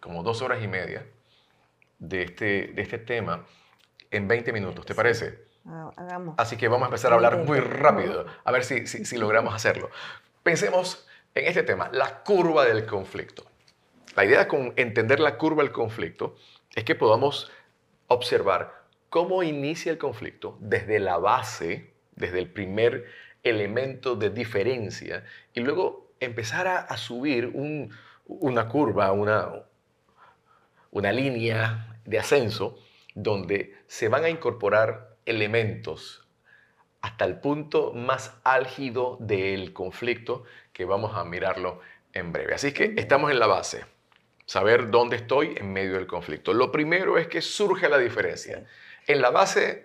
como 0.00 0.24
dos 0.24 0.42
horas 0.42 0.62
y 0.62 0.66
media 0.66 1.06
de 2.02 2.24
este, 2.24 2.72
de 2.74 2.82
este 2.82 2.98
tema 2.98 3.46
en 4.10 4.26
20 4.26 4.52
minutos. 4.52 4.84
¿Te 4.84 4.94
parece? 4.94 5.38
Hagamos. 5.96 6.34
Así 6.36 6.56
que 6.56 6.66
vamos 6.66 6.86
a 6.86 6.88
empezar 6.88 7.12
a 7.12 7.14
hablar 7.14 7.38
muy 7.38 7.60
rápido, 7.60 8.26
a 8.44 8.50
ver 8.50 8.64
si, 8.64 8.86
si, 8.86 9.04
si 9.04 9.16
logramos 9.16 9.54
hacerlo. 9.54 9.88
Pensemos 10.42 11.06
en 11.34 11.46
este 11.46 11.62
tema, 11.62 11.88
la 11.92 12.24
curva 12.24 12.64
del 12.64 12.84
conflicto. 12.84 13.44
La 14.16 14.24
idea 14.24 14.48
con 14.48 14.72
entender 14.76 15.20
la 15.20 15.38
curva 15.38 15.62
del 15.62 15.72
conflicto 15.72 16.34
es 16.74 16.84
que 16.84 16.96
podamos 16.96 17.50
observar 18.08 18.82
cómo 19.08 19.42
inicia 19.44 19.92
el 19.92 19.98
conflicto 19.98 20.58
desde 20.60 20.98
la 20.98 21.18
base, 21.18 21.92
desde 22.16 22.40
el 22.40 22.50
primer 22.50 23.06
elemento 23.44 24.16
de 24.16 24.30
diferencia, 24.30 25.24
y 25.54 25.60
luego 25.60 26.10
empezar 26.18 26.66
a, 26.66 26.96
subir 26.96 27.52
una 28.26 28.68
curva, 28.68 29.12
una, 29.12 29.48
una 30.90 31.12
línea 31.12 31.91
de 32.04 32.18
ascenso, 32.18 32.78
donde 33.14 33.74
se 33.86 34.08
van 34.08 34.24
a 34.24 34.30
incorporar 34.30 35.16
elementos 35.26 36.26
hasta 37.00 37.24
el 37.24 37.40
punto 37.40 37.92
más 37.92 38.34
álgido 38.44 39.18
del 39.20 39.72
conflicto 39.72 40.44
que 40.72 40.84
vamos 40.84 41.16
a 41.16 41.24
mirarlo 41.24 41.80
en 42.12 42.32
breve. 42.32 42.54
Así 42.54 42.72
que 42.72 42.94
estamos 42.96 43.30
en 43.30 43.38
la 43.38 43.46
base, 43.46 43.84
saber 44.46 44.90
dónde 44.90 45.16
estoy 45.16 45.54
en 45.56 45.72
medio 45.72 45.94
del 45.94 46.06
conflicto. 46.06 46.54
Lo 46.54 46.70
primero 46.70 47.18
es 47.18 47.26
que 47.26 47.40
surge 47.40 47.88
la 47.88 47.98
diferencia. 47.98 48.64
En 49.06 49.20
la 49.20 49.30
base 49.30 49.84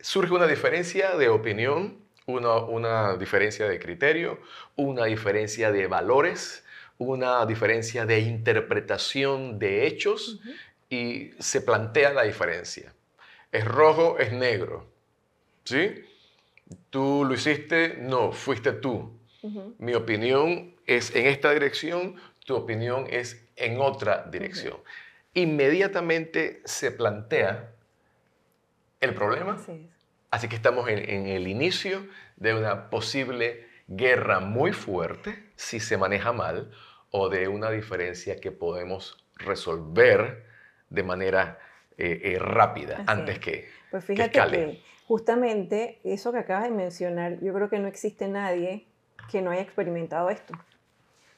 surge 0.00 0.32
una 0.32 0.46
diferencia 0.46 1.16
de 1.16 1.28
opinión, 1.28 1.98
una, 2.26 3.16
diferencia 3.16 3.68
de 3.68 3.78
criterio, 3.78 4.40
una 4.76 5.04
diferencia 5.04 5.72
de 5.72 5.86
valores, 5.86 6.64
una 6.98 7.44
diferencia 7.46 8.06
de 8.06 8.20
interpretación 8.20 9.58
de 9.58 9.86
hechos 9.86 10.40
y 10.88 11.32
se 11.38 11.60
plantea 11.60 12.12
la 12.12 12.22
diferencia. 12.22 12.94
Es 13.52 13.64
rojo, 13.64 14.18
es 14.18 14.32
negro. 14.32 14.86
¿Sí? 15.64 16.04
Tú 16.90 17.24
lo 17.26 17.34
hiciste, 17.34 17.96
no, 18.00 18.32
fuiste 18.32 18.72
tú. 18.72 19.16
Mi 19.78 19.94
opinión 19.94 20.74
es 20.86 21.14
en 21.14 21.26
esta 21.26 21.52
dirección, 21.52 22.16
tu 22.44 22.56
opinión 22.56 23.06
es 23.08 23.46
en 23.54 23.80
otra 23.80 24.24
dirección. 24.30 24.76
Inmediatamente 25.34 26.62
se 26.64 26.90
plantea 26.90 27.72
el 29.00 29.14
problema. 29.14 29.56
Así 30.30 30.48
que 30.48 30.56
estamos 30.56 30.88
en, 30.88 31.26
el 31.26 31.46
inicio 31.46 32.06
de 32.36 32.54
una 32.54 32.90
posible 32.90 33.68
guerra 33.86 34.40
muy 34.40 34.72
fuerte 34.72 35.50
si 35.54 35.78
se 35.78 35.96
maneja 35.96 36.32
mal 36.32 36.72
o 37.10 37.28
de 37.28 37.46
una 37.48 37.70
diferencia 37.70 38.40
que 38.40 38.50
podemos 38.50 39.24
resolver 39.36 40.44
de 40.90 41.02
manera 41.02 41.58
eh, 41.98 42.20
eh, 42.22 42.38
rápida 42.38 43.04
antes 43.06 43.38
que, 43.38 43.68
pues 43.90 44.04
fíjate 44.04 44.32
que, 44.32 44.82
justamente 45.06 46.00
eso 46.04 46.32
que 46.32 46.38
acabas 46.38 46.64
de 46.64 46.70
mencionar, 46.70 47.40
yo 47.40 47.52
creo 47.54 47.68
que 47.68 47.78
no 47.78 47.88
existe 47.88 48.28
nadie 48.28 48.86
que 49.30 49.42
no 49.42 49.50
haya 49.50 49.62
experimentado 49.62 50.30
esto 50.30 50.54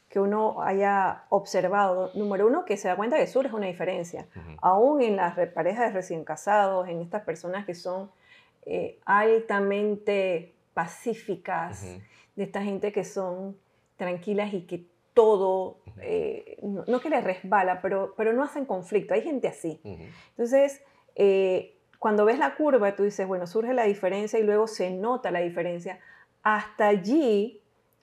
que 0.08 0.20
uno 0.20 0.62
haya 0.62 1.24
observado, 1.28 2.10
número 2.14 2.46
uno, 2.46 2.64
que 2.64 2.76
se 2.76 2.88
da 2.88 2.96
cuenta 2.96 3.18
que 3.18 3.26
surge 3.26 3.54
una 3.54 3.66
diferencia, 3.66 4.26
aún 4.62 5.02
en 5.02 5.16
las 5.16 5.36
parejas 5.50 5.88
de 5.88 5.92
recién 5.92 6.24
casados, 6.24 6.88
en 6.88 7.02
estas 7.02 7.24
personas 7.24 7.66
que 7.66 7.74
son 7.74 8.10
eh, 8.64 8.98
altamente 9.04 10.54
pacíficas, 10.72 11.82
de 12.36 12.44
esta 12.44 12.62
gente 12.62 12.92
que 12.92 13.04
son 13.04 13.56
tranquilas 13.96 14.54
y 14.54 14.62
que 14.62 14.86
todo, 15.18 15.80
eh, 16.00 16.60
no, 16.62 17.00
que 17.00 17.10
les 17.10 17.24
resbala, 17.24 17.82
pero, 17.82 18.14
pero 18.16 18.32
no 18.32 18.44
hacen 18.44 18.64
conflicto. 18.66 19.14
Hay 19.14 19.22
gente 19.22 19.48
así. 19.48 19.80
Entonces, 20.30 20.80
eh, 21.16 21.76
cuando 21.98 22.24
ves 22.24 22.38
la 22.38 22.54
curva, 22.54 22.94
tú 22.94 23.02
dices, 23.02 23.26
bueno, 23.26 23.48
surge 23.48 23.74
la 23.74 23.82
diferencia 23.82 24.38
y 24.38 24.44
luego 24.44 24.68
se 24.68 24.92
nota 24.92 25.32
la 25.32 25.40
diferencia. 25.40 25.98
Hasta 26.44 26.86
allí 26.86 27.60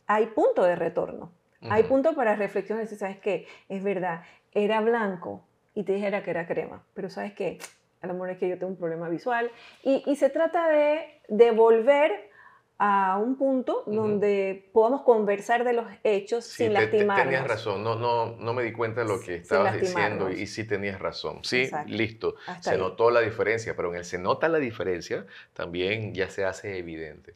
hay 0.07 0.25
punto 0.25 0.65
de 0.65 0.75
retorno. 0.75 1.31
Hay 1.61 1.83
punto 1.83 2.15
para 2.15 2.35
reflexiones. 2.35 2.89
¿Sabes 2.99 3.19
qué? 3.19 3.47
Es 3.69 3.81
verdad, 3.81 4.23
era 4.51 4.81
blanco 4.81 5.45
y 5.73 5.83
te 5.83 5.93
dijera 5.93 6.21
que 6.21 6.31
era 6.31 6.45
crema, 6.45 6.83
pero 6.93 7.09
¿sabes 7.09 7.31
qué? 7.31 7.59
A 8.01 8.07
lo 8.07 8.13
mejor 8.15 8.31
es 8.31 8.37
que 8.39 8.49
yo 8.49 8.59
tengo 8.59 8.73
un 8.73 8.77
problema 8.77 9.07
visual. 9.07 9.49
Y, 9.83 10.03
y 10.05 10.17
se 10.17 10.29
trata 10.29 10.67
de 10.67 11.21
devolver 11.29 12.29
a 12.77 13.17
un 13.17 13.37
punto 13.37 13.83
donde 13.85 14.69
podamos 14.73 15.03
conversar 15.03 15.63
de 15.63 15.73
los 15.73 15.85
hechos 16.03 16.43
sin 16.43 16.73
lastimarnos. 16.73 17.25
tenías 17.25 17.47
razón, 17.47 17.83
no, 17.83 17.95
no, 17.95 18.35
no 18.35 18.53
me 18.53 18.63
di 18.63 18.73
cuenta 18.73 19.01
de 19.01 19.07
lo 19.07 19.21
que 19.21 19.35
estabas 19.35 19.79
diciendo 19.79 20.29
y, 20.29 20.45
sí 20.47 20.65
tenías 20.65 20.99
razón. 20.99 21.39
Sí, 21.43 21.69
listo, 21.87 22.35
se 22.59 22.77
notó 22.77 23.11
la 23.11 23.21
diferencia, 23.21 23.75
pero 23.75 23.91
en 23.91 23.97
el 23.97 24.05
se 24.05 24.17
nota 24.17 24.49
la 24.49 24.57
diferencia 24.57 25.25
también 25.53 26.13
ya 26.13 26.29
se 26.29 26.43
hace 26.43 26.77
evidente 26.77 27.35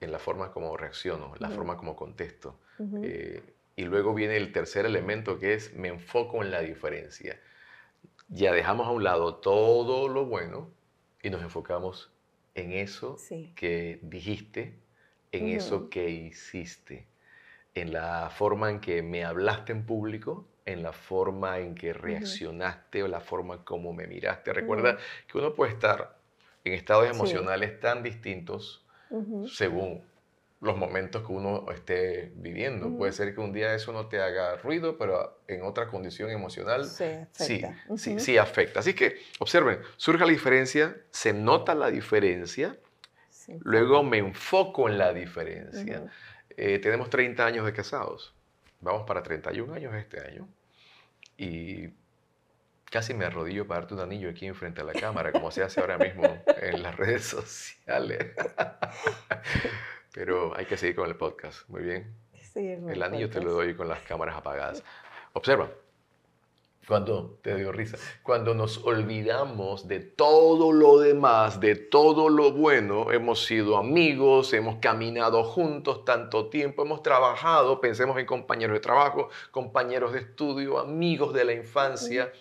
en 0.00 0.10
la 0.10 0.18
forma 0.18 0.50
como 0.52 0.76
reacciono, 0.76 1.34
la 1.38 1.50
forma 1.50 1.76
como 1.76 1.94
contesto. 1.94 2.58
Eh, 3.02 3.42
y 3.76 3.84
luego 3.84 4.14
viene 4.14 4.36
el 4.36 4.52
tercer 4.52 4.86
elemento 4.86 5.38
que 5.38 5.54
es 5.54 5.74
me 5.74 5.88
enfoco 5.88 6.42
en 6.42 6.50
la 6.50 6.60
diferencia. 6.60 7.38
Ya 8.28 8.52
dejamos 8.52 8.86
a 8.86 8.90
un 8.90 9.04
lado 9.04 9.36
todo 9.36 10.08
lo 10.08 10.24
bueno 10.24 10.70
y 11.22 11.30
nos 11.30 11.42
enfocamos 11.42 12.10
en 12.56 12.72
eso 12.72 13.16
que 13.54 14.00
dijiste, 14.02 14.74
en 15.30 15.48
eso 15.48 15.88
que 15.90 16.10
hiciste, 16.10 17.06
en 17.74 17.92
la 17.92 18.30
forma 18.30 18.70
en 18.70 18.80
que 18.80 19.02
me 19.02 19.24
hablaste 19.24 19.72
en 19.72 19.84
público, 19.84 20.48
en 20.64 20.82
la 20.82 20.92
forma 20.92 21.58
en 21.58 21.74
que 21.74 21.92
reaccionaste 21.92 23.02
o 23.02 23.08
la 23.08 23.20
forma 23.20 23.64
como 23.64 23.92
me 23.92 24.06
miraste. 24.06 24.52
Recuerda 24.52 24.96
que 25.28 25.38
uno 25.38 25.54
puede 25.54 25.72
estar 25.72 26.18
en 26.64 26.72
estados 26.72 27.08
emocionales 27.08 27.78
tan 27.78 28.02
distintos 28.02 28.84
según 29.46 30.02
los 30.60 30.76
momentos 30.76 31.26
que 31.26 31.32
uno 31.32 31.66
esté 31.70 32.32
viviendo. 32.36 32.96
Puede 32.96 33.12
ser 33.12 33.34
que 33.34 33.40
un 33.40 33.52
día 33.52 33.74
eso 33.74 33.92
no 33.92 34.06
te 34.06 34.20
haga 34.20 34.56
ruido, 34.56 34.96
pero 34.96 35.40
en 35.48 35.62
otra 35.62 35.88
condición 35.88 36.30
emocional 36.30 36.86
sí, 36.86 37.26
sí, 37.32 38.18
sí, 38.18 38.38
afecta. 38.38 38.80
Así 38.80 38.94
que 38.94 39.20
observen, 39.38 39.80
surge 39.96 40.24
la 40.24 40.30
diferencia, 40.30 40.96
se 41.10 41.32
nota 41.32 41.74
la 41.74 41.90
diferencia, 41.90 42.76
luego 43.60 44.02
me 44.02 44.18
enfoco 44.18 44.88
en 44.88 44.98
la 44.98 45.12
diferencia. 45.12 46.04
Eh, 46.56 46.78
tenemos 46.78 47.10
30 47.10 47.44
años 47.44 47.66
de 47.66 47.72
casados, 47.74 48.34
vamos 48.80 49.06
para 49.06 49.22
31 49.22 49.74
años 49.74 49.94
este 49.94 50.20
año 50.20 50.48
y 51.36 51.90
casi 52.90 53.12
me 53.12 53.26
arrodillo 53.26 53.66
para 53.66 53.80
darte 53.80 53.94
un 53.94 54.00
anillo 54.00 54.30
aquí 54.30 54.46
enfrente 54.46 54.80
a 54.80 54.84
la 54.84 54.94
cámara, 54.94 55.32
como 55.32 55.50
se 55.50 55.62
hace 55.62 55.80
ahora 55.80 55.98
mismo 55.98 56.42
en 56.62 56.82
las 56.82 56.96
redes 56.96 57.24
sociales. 57.26 58.24
Pero 60.16 60.56
hay 60.56 60.64
que 60.64 60.78
seguir 60.78 60.96
con 60.96 61.10
el 61.10 61.14
podcast. 61.14 61.68
Muy 61.68 61.82
bien. 61.82 62.14
el 62.54 63.02
anillo 63.02 63.28
te 63.28 63.38
lo 63.38 63.52
doy 63.52 63.74
con 63.74 63.86
las 63.86 64.00
cámaras 64.00 64.34
apagadas. 64.34 64.82
Observa. 65.34 65.68
Cuando, 66.88 67.38
te 67.42 67.54
dio 67.54 67.70
risa, 67.70 67.98
cuando 68.22 68.54
nos 68.54 68.78
olvidamos 68.84 69.88
de 69.88 70.00
todo 70.00 70.72
lo 70.72 71.00
demás, 71.00 71.60
de 71.60 71.74
todo 71.74 72.30
lo 72.30 72.52
bueno, 72.52 73.12
hemos 73.12 73.44
sido 73.44 73.76
amigos, 73.76 74.54
hemos 74.54 74.76
caminado 74.76 75.44
juntos 75.44 76.04
tanto 76.06 76.48
tiempo, 76.48 76.82
hemos 76.82 77.02
trabajado, 77.02 77.80
pensemos 77.80 78.16
en 78.18 78.24
compañeros 78.24 78.74
de 78.74 78.80
trabajo, 78.80 79.28
compañeros 79.50 80.14
de 80.14 80.20
estudio, 80.20 80.78
amigos 80.78 81.34
de 81.34 81.44
la 81.44 81.52
infancia. 81.52 82.32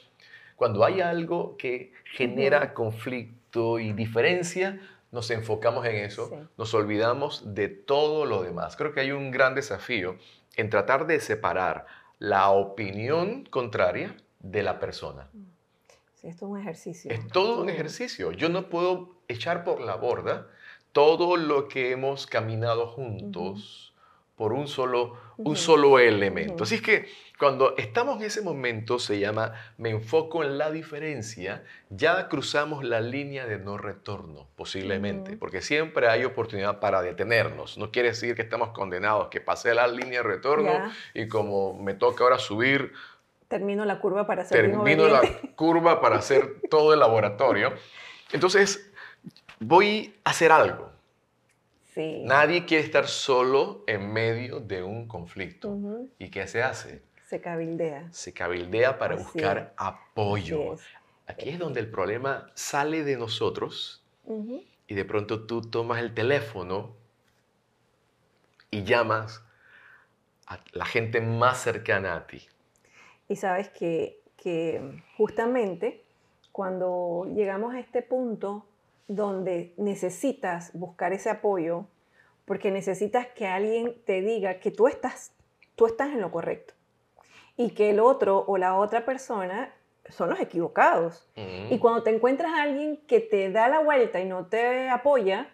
Cuando 0.56 0.86
hay 0.86 1.02
algo 1.02 1.58
que 1.58 1.92
genera 2.06 2.74
conflicto 2.74 3.80
y 3.80 3.92
diferencia, 3.92 4.80
nos 5.16 5.32
enfocamos 5.32 5.86
en 5.86 5.96
eso, 5.96 6.30
nos 6.58 6.74
olvidamos 6.74 7.56
de 7.56 7.70
todo 7.70 8.26
lo 8.26 8.44
demás. 8.44 8.76
Creo 8.76 8.94
que 8.94 9.00
hay 9.00 9.12
un 9.12 9.32
gran 9.32 9.56
desafío 9.56 10.18
en 10.58 10.70
tratar 10.70 11.08
de 11.08 11.22
separar 11.22 11.86
la 12.20 12.50
opinión 12.50 13.46
contraria 13.46 14.18
de 14.40 14.62
la 14.62 14.78
persona. 14.78 15.30
Sí, 16.16 16.28
esto 16.28 16.46
es 16.46 16.52
un 16.52 16.60
ejercicio. 16.60 17.12
Es 17.12 17.26
todo 17.30 17.62
un 17.62 17.70
ejercicio. 17.70 18.34
Yo 18.34 18.50
no 18.50 18.70
puedo 18.70 19.16
echar 19.30 19.64
por 19.64 19.80
la 19.80 19.96
borda 19.96 20.50
todo 20.92 21.38
lo 21.38 21.70
que 21.70 21.92
hemos 21.92 22.28
caminado 22.28 22.88
juntos 22.88 23.95
por 24.36 24.52
un 24.54 24.68
solo, 24.68 25.18
un 25.38 25.56
solo 25.56 25.98
elemento. 26.00 26.64
Así 26.64 26.76
es 26.76 26.82
que 26.82 27.08
cuando 27.40 27.76
estamos 27.78 28.18
en 28.18 28.24
ese 28.24 28.42
momento, 28.42 29.00
se 29.00 29.20
llama 29.20 29.54
me 29.78 29.90
enfoco 29.90 30.44
en 30.44 30.58
la 30.58 30.72
diferencia, 30.72 31.64
ya 31.90 32.28
cruzamos 32.28 32.84
la 32.84 33.02
línea 33.02 33.46
de 33.46 33.60
no 33.60 33.78
retorno, 33.78 34.48
posiblemente, 34.56 35.38
porque 35.38 35.62
siempre 35.62 36.08
hay 36.08 36.24
oportunidad 36.24 36.80
para 36.80 37.02
detenernos. 37.02 37.78
No 37.78 37.92
quiere 37.92 38.10
decir 38.10 38.36
que 38.36 38.42
estamos 38.42 38.70
condenados, 38.70 39.28
que 39.30 39.42
pasé 39.42 39.74
la 39.74 39.88
línea 39.88 40.22
de 40.22 40.24
retorno 40.24 40.92
y 41.14 41.28
como 41.28 41.74
me 41.74 41.94
toca 41.94 42.24
ahora 42.24 42.40
subir... 42.40 42.94
Termino 43.48 43.86
la 43.86 44.00
curva 44.00 44.26
para 44.26 44.42
hacer 44.42 44.72
Termino 44.72 45.08
la 45.08 45.22
curva 45.56 46.02
para 46.02 46.18
hacer 46.18 46.62
todo 46.70 46.94
el 46.94 47.00
laboratorio. 47.00 47.74
Entonces, 48.32 48.92
voy 49.60 50.16
a 50.24 50.32
hacer 50.32 50.52
algo. 50.52 50.95
Nadie 51.96 52.66
quiere 52.66 52.84
estar 52.84 53.08
solo 53.08 53.84
en 53.88 54.12
medio 54.12 54.60
de 54.60 54.84
un 54.84 55.08
conflicto. 55.08 55.78
¿Y 56.20 56.30
qué 56.30 56.48
se 56.48 56.62
hace? 56.62 57.04
Se 57.28 57.42
cabildea. 57.42 58.08
Se 58.12 58.34
cabildea 58.34 59.00
para 59.00 59.16
buscar 59.16 59.74
apoyo. 59.78 60.76
Aquí 61.28 61.50
es 61.50 61.60
donde 61.60 61.80
el 61.80 61.90
problema 61.90 62.52
sale 62.54 63.04
de 63.04 63.18
nosotros 63.18 64.04
y 64.88 64.94
de 64.94 65.06
pronto 65.06 65.46
tú 65.46 65.62
tomas 65.62 66.00
el 66.02 66.14
teléfono 66.14 66.96
y 68.70 68.84
llamas 68.84 69.44
a 70.48 70.60
la 70.74 70.86
gente 70.86 71.22
más 71.22 71.62
cercana 71.62 72.16
a 72.16 72.28
ti. 72.28 72.48
Y 73.28 73.38
sabes 73.38 73.70
que, 73.70 74.20
que 74.38 75.02
justamente 75.18 76.04
cuando 76.52 77.26
llegamos 77.34 77.74
a 77.74 77.80
este 77.80 78.02
punto 78.02 78.66
donde 79.08 79.74
necesitas 79.78 80.72
buscar 80.74 81.14
ese 81.14 81.30
apoyo, 81.30 81.86
porque 82.46 82.72
necesitas 82.72 83.28
que 83.28 83.48
alguien 83.48 83.96
te 84.06 84.22
diga 84.22 84.60
que 84.60 84.72
tú 84.72 84.88
estás, 84.88 85.34
tú 85.76 85.88
estás 85.88 86.10
en 86.10 86.22
lo 86.22 86.32
correcto 86.32 86.74
y 87.58 87.72
que 87.72 87.90
el 87.90 88.00
otro 88.00 88.44
o 88.48 88.58
la 88.58 88.76
otra 88.76 89.06
persona 89.06 89.74
son 90.10 90.30
los 90.30 90.40
equivocados. 90.40 91.28
Mm. 91.36 91.74
Y 91.74 91.80
cuando 91.80 92.04
te 92.04 92.14
encuentras 92.14 92.54
a 92.54 92.64
alguien 92.64 92.98
que 93.08 93.20
te 93.20 93.52
da 93.52 93.68
la 93.70 93.80
vuelta 93.80 94.20
y 94.20 94.26
no 94.26 94.48
te 94.48 94.90
apoya, 94.90 95.50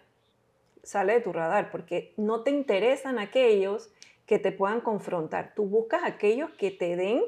sale 0.82 1.14
de 1.14 1.20
tu 1.20 1.32
radar, 1.32 1.70
porque 1.70 2.12
no 2.16 2.42
te 2.42 2.50
interesan 2.50 3.18
aquellos 3.18 3.90
que 4.26 4.38
te 4.38 4.52
puedan 4.52 4.80
confrontar. 4.80 5.52
Tú 5.54 5.64
buscas 5.64 6.02
aquellos 6.04 6.50
que 6.50 6.70
te 6.70 6.96
den 6.96 7.22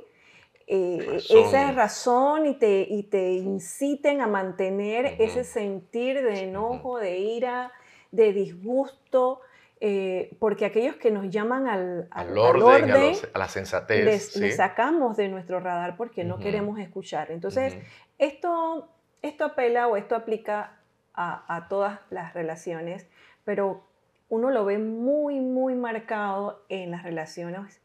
eh, 0.67 1.21
esa 1.29 1.73
razón 1.73 2.47
y 2.47 2.55
te, 2.55 2.87
y 2.89 3.03
te 3.03 3.33
inciten 3.33 4.21
a 4.21 4.27
mantener 4.27 5.17
ese 5.19 5.45
sentir 5.45 6.23
de 6.23 6.45
enojo, 6.45 6.99
de 6.99 7.19
ira, 7.19 7.73
de 8.11 8.33
disgusto, 8.33 9.41
eh, 9.81 10.35
porque 10.39 10.65
aquellos 10.65 10.97
que 10.97 11.11
nos 11.11 11.29
llaman 11.29 11.69
al, 11.69 12.09
al, 12.11 12.39
orden, 12.39 13.15
a, 13.35 13.39
la 13.39 13.49
sensatez, 13.49 14.37
les, 14.37 14.57
sacamos 14.57 15.19
de 15.19 15.29
nuestro 15.29 15.61
radar 15.61 15.97
porque 15.97 16.25
no 16.25 16.39
queremos 16.39 16.79
escuchar. 16.79 17.31
Entonces, 17.31 17.77
esto, 18.19 18.89
esto 19.21 19.45
apela 19.45 19.89
o 19.89 19.97
esto 19.97 20.17
aplica 20.17 20.79
a, 21.13 21.55
a, 21.55 21.69
todas 21.69 22.01
las 22.09 22.33
relaciones, 22.33 23.07
pero 23.45 23.85
uno 24.31 24.51
lo 24.51 24.65
ve 24.65 24.79
muy, 24.79 25.41
muy 25.41 25.75
marcado 25.75 26.65
en 26.71 26.91
las 26.91 27.03
relaciones 27.03 27.84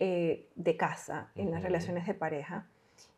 eh, 0.00 0.48
de 0.56 0.76
casa, 0.76 1.30
en 1.34 1.50
las 1.50 1.62
relaciones 1.62 2.06
de 2.06 2.14
pareja. 2.14 2.66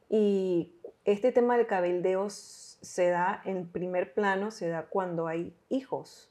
Y 0.09 0.73
este 1.05 1.33
tema 1.33 1.57
del 1.57 1.67
cabildeo 1.67 2.29
se 2.29 3.09
da 3.09 3.41
en 3.45 3.69
primer 3.69 4.13
plano, 4.13 4.51
se 4.51 4.69
da 4.69 4.87
cuando 4.87 5.27
hay 5.27 5.55
hijos. 5.69 6.29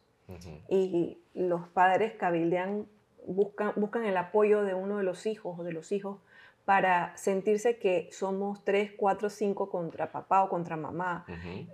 Y 0.69 1.17
los 1.33 1.67
padres 1.69 2.13
cabildean, 2.13 2.85
buscan, 3.25 3.73
buscan 3.75 4.05
el 4.05 4.15
apoyo 4.15 4.63
de 4.63 4.73
uno 4.73 4.97
de 4.97 5.03
los 5.03 5.25
hijos 5.25 5.59
o 5.59 5.63
de 5.63 5.73
los 5.73 5.91
hijos 5.91 6.19
para 6.65 7.15
sentirse 7.17 7.77
que 7.77 8.09
somos 8.11 8.63
tres, 8.63 8.91
cuatro, 8.95 9.29
cinco 9.29 9.69
contra 9.69 10.11
papá 10.11 10.43
o 10.43 10.49
contra 10.49 10.77
mamá. 10.77 11.25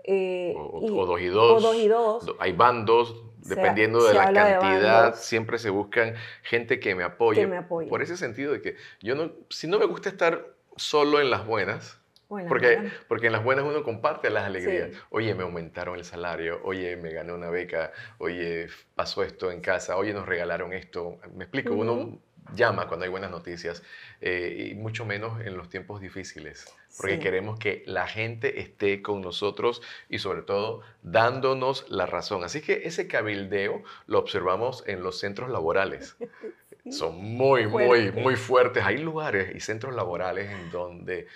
Eh, 0.04 0.54
o, 0.56 1.06
dos 1.06 1.21
y 1.21 1.28
dos. 1.28 1.62
dos 1.62 1.76
y 1.76 1.88
dos. 1.88 2.36
Hay 2.39 2.54
bandos, 2.54 3.23
dependiendo 3.38 4.04
de 4.04 4.13
la 4.13 4.32
cantidad, 4.32 5.15
siempre 5.15 5.58
se 5.60 5.69
buscan 5.69 6.15
gente 6.43 6.80
que 6.80 6.95
me 6.95 7.04
apoye. 7.04 7.45
me 7.47 7.58
apoye. 7.58 7.89
Por 7.89 8.02
ese 8.02 8.17
sentido 8.17 8.54
de 8.54 8.62
que 8.62 8.76
yo 9.02 9.15
no, 9.15 9.32
si 9.50 9.67
no 9.67 9.80
me 9.80 9.86
gusta 9.86 10.10
estar 10.10 10.45
solo 10.78 11.19
en 11.19 11.30
las 11.30 11.45
buenas, 11.45 12.00
porque, 12.28 12.91
porque 13.08 13.28
en 13.28 13.34
las 13.34 13.43
buenas 13.43 13.65
uno 13.65 13.84
comparte 13.84 14.30
las 14.30 14.45
alegrías. 14.45 14.91
Oye, 15.10 15.34
me 15.34 15.43
aumentaron 15.43 15.97
el 15.97 16.04
salario, 16.04 16.60
oye, 16.63 16.97
me 16.97 17.12
gané 17.12 17.34
una 17.34 17.50
beca, 17.50 17.91
oye, 18.17 18.67
pasó 18.95 19.23
esto 19.23 19.50
en 19.52 19.62
casa, 19.62 19.95
oye, 19.97 20.13
nos 20.13 20.26
regalaron 20.26 20.73
esto. 20.73 21.17
Me 21.34 21.45
explico, 21.45 21.73
uno 21.73 22.19
llama 22.55 22.88
cuando 22.88 23.05
hay 23.05 23.10
buenas 23.10 23.31
noticias 23.31 23.83
eh, 24.21 24.71
y 24.71 24.75
mucho 24.75 25.05
menos 25.05 25.41
en 25.41 25.57
los 25.57 25.69
tiempos 25.69 26.01
difíciles, 26.01 26.73
porque 26.97 27.19
queremos 27.19 27.60
que 27.60 27.83
la 27.86 28.07
gente 28.07 28.60
esté 28.60 29.01
con 29.01 29.21
nosotros 29.21 29.81
y 30.10 30.19
sobre 30.19 30.41
todo 30.41 30.81
dándonos 31.03 31.89
la 31.89 32.05
razón. 32.05 32.43
Así 32.43 32.62
que 32.62 32.81
ese 32.86 33.07
cabildeo 33.07 33.83
lo 34.07 34.19
observamos 34.19 34.83
en 34.88 35.03
los 35.03 35.19
centros 35.19 35.49
laborales. 35.49 36.17
Son 36.91 37.17
muy, 37.17 37.67
muy, 37.67 38.12
muy 38.12 38.36
fuertes. 38.38 38.83
Hay 38.86 38.97
lugares 38.97 39.53
y 39.53 39.60
centros 39.60 39.93
laborales 39.93 40.49
en 40.49 40.71
donde 40.71 41.27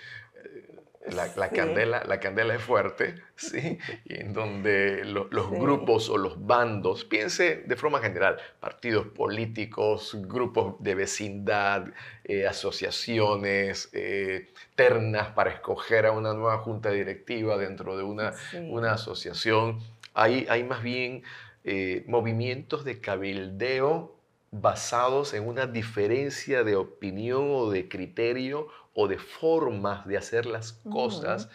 la, 1.10 1.50
candela, 1.50 2.04
la 2.04 2.20
candela 2.20 2.54
es 2.54 2.62
fuerte, 2.62 3.16
¿sí? 3.36 3.78
Y 4.04 4.20
en 4.20 4.32
donde 4.32 5.04
los 5.04 5.50
grupos 5.50 6.08
o 6.08 6.16
los 6.16 6.46
bandos, 6.46 7.04
piense 7.04 7.64
de 7.66 7.76
forma 7.76 8.00
general, 8.00 8.38
partidos 8.60 9.06
políticos, 9.08 10.16
grupos 10.22 10.76
de 10.78 10.94
vecindad, 10.94 11.88
eh, 12.24 12.46
asociaciones, 12.46 13.90
eh, 13.92 14.50
ternas 14.76 15.28
para 15.28 15.50
escoger 15.50 16.06
a 16.06 16.12
una 16.12 16.34
nueva 16.34 16.58
junta 16.58 16.90
directiva 16.90 17.56
dentro 17.56 17.96
de 17.96 18.04
una, 18.04 18.32
una 18.68 18.92
asociación. 18.92 19.80
Hay, 20.14 20.46
hay 20.48 20.62
más 20.62 20.82
bien 20.82 21.22
eh, 21.64 22.04
movimientos 22.06 22.84
de 22.84 23.00
cabildeo 23.00 24.16
basados 24.52 25.32
en 25.32 25.48
una 25.48 25.66
diferencia 25.66 26.62
de 26.62 26.76
opinión 26.76 27.46
o 27.50 27.70
de 27.70 27.88
criterio 27.88 28.68
o 28.94 29.08
de 29.08 29.18
formas 29.18 30.06
de 30.06 30.16
hacer 30.16 30.46
las 30.46 30.72
cosas 30.72 31.48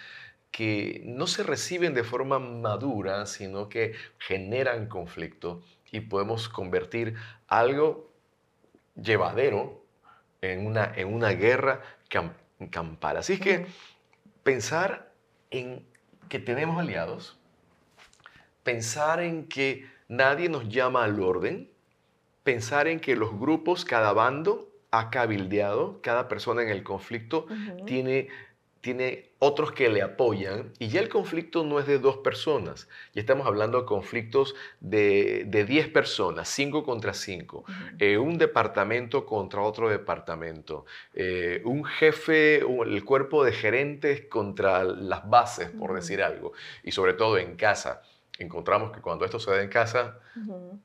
que 0.51 1.01
no 1.05 1.27
se 1.27 1.43
reciben 1.43 1.93
de 1.93 2.03
forma 2.03 2.39
madura, 2.39 3.25
sino 3.25 3.69
que 3.69 3.93
generan 4.17 4.87
conflicto 4.87 5.61
y 5.91 6.01
podemos 6.01 6.49
convertir 6.49 7.15
algo 7.47 8.11
llevadero 8.95 9.83
en 10.41 10.65
una, 10.65 10.91
en 10.95 11.13
una 11.13 11.29
guerra 11.29 11.81
campal. 12.71 13.17
Así 13.17 13.39
que 13.39 13.67
pensar 14.43 15.11
en 15.51 15.85
que 16.29 16.39
tenemos 16.39 16.79
aliados, 16.79 17.37
pensar 18.63 19.21
en 19.21 19.47
que 19.47 19.87
nadie 20.07 20.49
nos 20.49 20.67
llama 20.67 21.03
al 21.03 21.21
orden, 21.21 21.69
pensar 22.43 22.87
en 22.87 22.99
que 22.99 23.15
los 23.15 23.37
grupos, 23.37 23.85
cada 23.85 24.13
bando, 24.13 24.66
ha 24.91 25.09
cabildeado, 25.09 25.99
cada 26.01 26.27
persona 26.27 26.61
en 26.63 26.69
el 26.69 26.83
conflicto 26.83 27.45
tiene, 27.85 28.29
tiene 28.81 29.31
otros 29.39 29.71
que 29.71 29.89
le 29.89 30.01
apoyan 30.01 30.71
y 30.79 30.87
ya 30.87 31.01
el 31.01 31.09
conflicto 31.09 31.63
no 31.63 31.79
es 31.79 31.87
de 31.87 31.99
dos 31.99 32.17
personas, 32.17 32.87
ya 33.13 33.19
estamos 33.21 33.45
hablando 33.45 33.79
de 33.81 33.85
conflictos 33.85 34.55
de 34.79 35.45
10 35.45 35.89
personas, 35.89 36.47
5 36.49 36.83
contra 36.83 37.13
5, 37.13 37.65
eh, 37.99 38.17
un 38.17 38.37
departamento 38.37 39.25
contra 39.25 39.61
otro 39.61 39.89
departamento, 39.89 40.85
eh, 41.13 41.61
un 41.65 41.83
jefe, 41.83 42.59
el 42.59 43.03
cuerpo 43.03 43.43
de 43.43 43.51
gerentes 43.51 44.21
contra 44.27 44.83
las 44.83 45.29
bases, 45.29 45.69
por 45.69 45.93
decir 45.93 46.23
algo, 46.23 46.53
y 46.83 46.91
sobre 46.91 47.13
todo 47.13 47.37
en 47.37 47.55
casa. 47.55 48.01
Encontramos 48.39 48.91
que 48.91 49.01
cuando 49.01 49.25
esto 49.25 49.39
se 49.39 49.49
da 49.49 49.61
en 49.61 49.69
casa, 49.69 50.19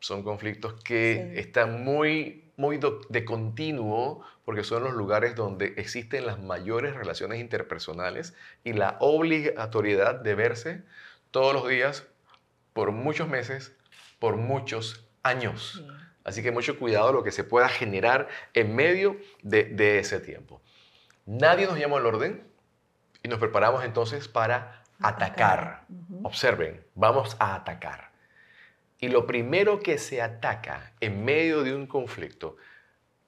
son 0.00 0.22
conflictos 0.22 0.74
que 0.82 1.38
están 1.38 1.84
muy, 1.84 2.50
muy 2.62 2.79
de 3.09 3.25
continuo, 3.25 4.25
porque 4.44 4.62
son 4.62 4.85
los 4.85 4.94
lugares 4.94 5.35
donde 5.35 5.75
existen 5.79 6.27
las 6.27 6.40
mayores 6.40 6.94
relaciones 6.94 7.40
interpersonales 7.40 8.35
y 8.62 8.72
la 8.72 8.98
obligatoriedad 9.01 10.14
de 10.14 10.37
verse 10.37 10.83
todos 11.33 11.55
los 11.55 11.68
días 11.68 12.07
por 12.72 12.92
muchos 12.92 13.29
meses, 13.29 13.75
por 14.20 14.37
muchos 14.37 15.05
años. 15.25 15.83
Así 16.22 16.40
que 16.40 16.53
mucho 16.53 16.79
cuidado 16.79 17.12
lo 17.12 17.25
que 17.25 17.33
se 17.33 17.42
pueda 17.42 17.68
generar 17.68 18.29
en 18.55 18.77
medio 18.77 19.16
de, 19.42 19.64
de 19.64 19.98
ese 19.98 20.20
tiempo. 20.20 20.62
Nadie 21.27 21.66
nos 21.66 21.81
llama 21.81 21.96
al 21.96 22.07
orden 22.07 22.46
y 23.25 23.29
nos 23.29 23.40
preparamos 23.40 23.85
entonces 23.85 24.29
para 24.29 24.85
atacar. 25.01 25.85
Observen, 26.22 26.87
vamos 26.94 27.37
a 27.40 27.57
atacar. 27.57 28.12
Y 29.02 29.08
lo 29.08 29.26
primero 29.26 29.80
que 29.80 29.98
se 29.98 30.22
ataca 30.22 30.92
en 31.00 31.24
medio 31.24 31.64
de 31.64 31.74
un 31.74 31.88
conflicto, 31.88 32.56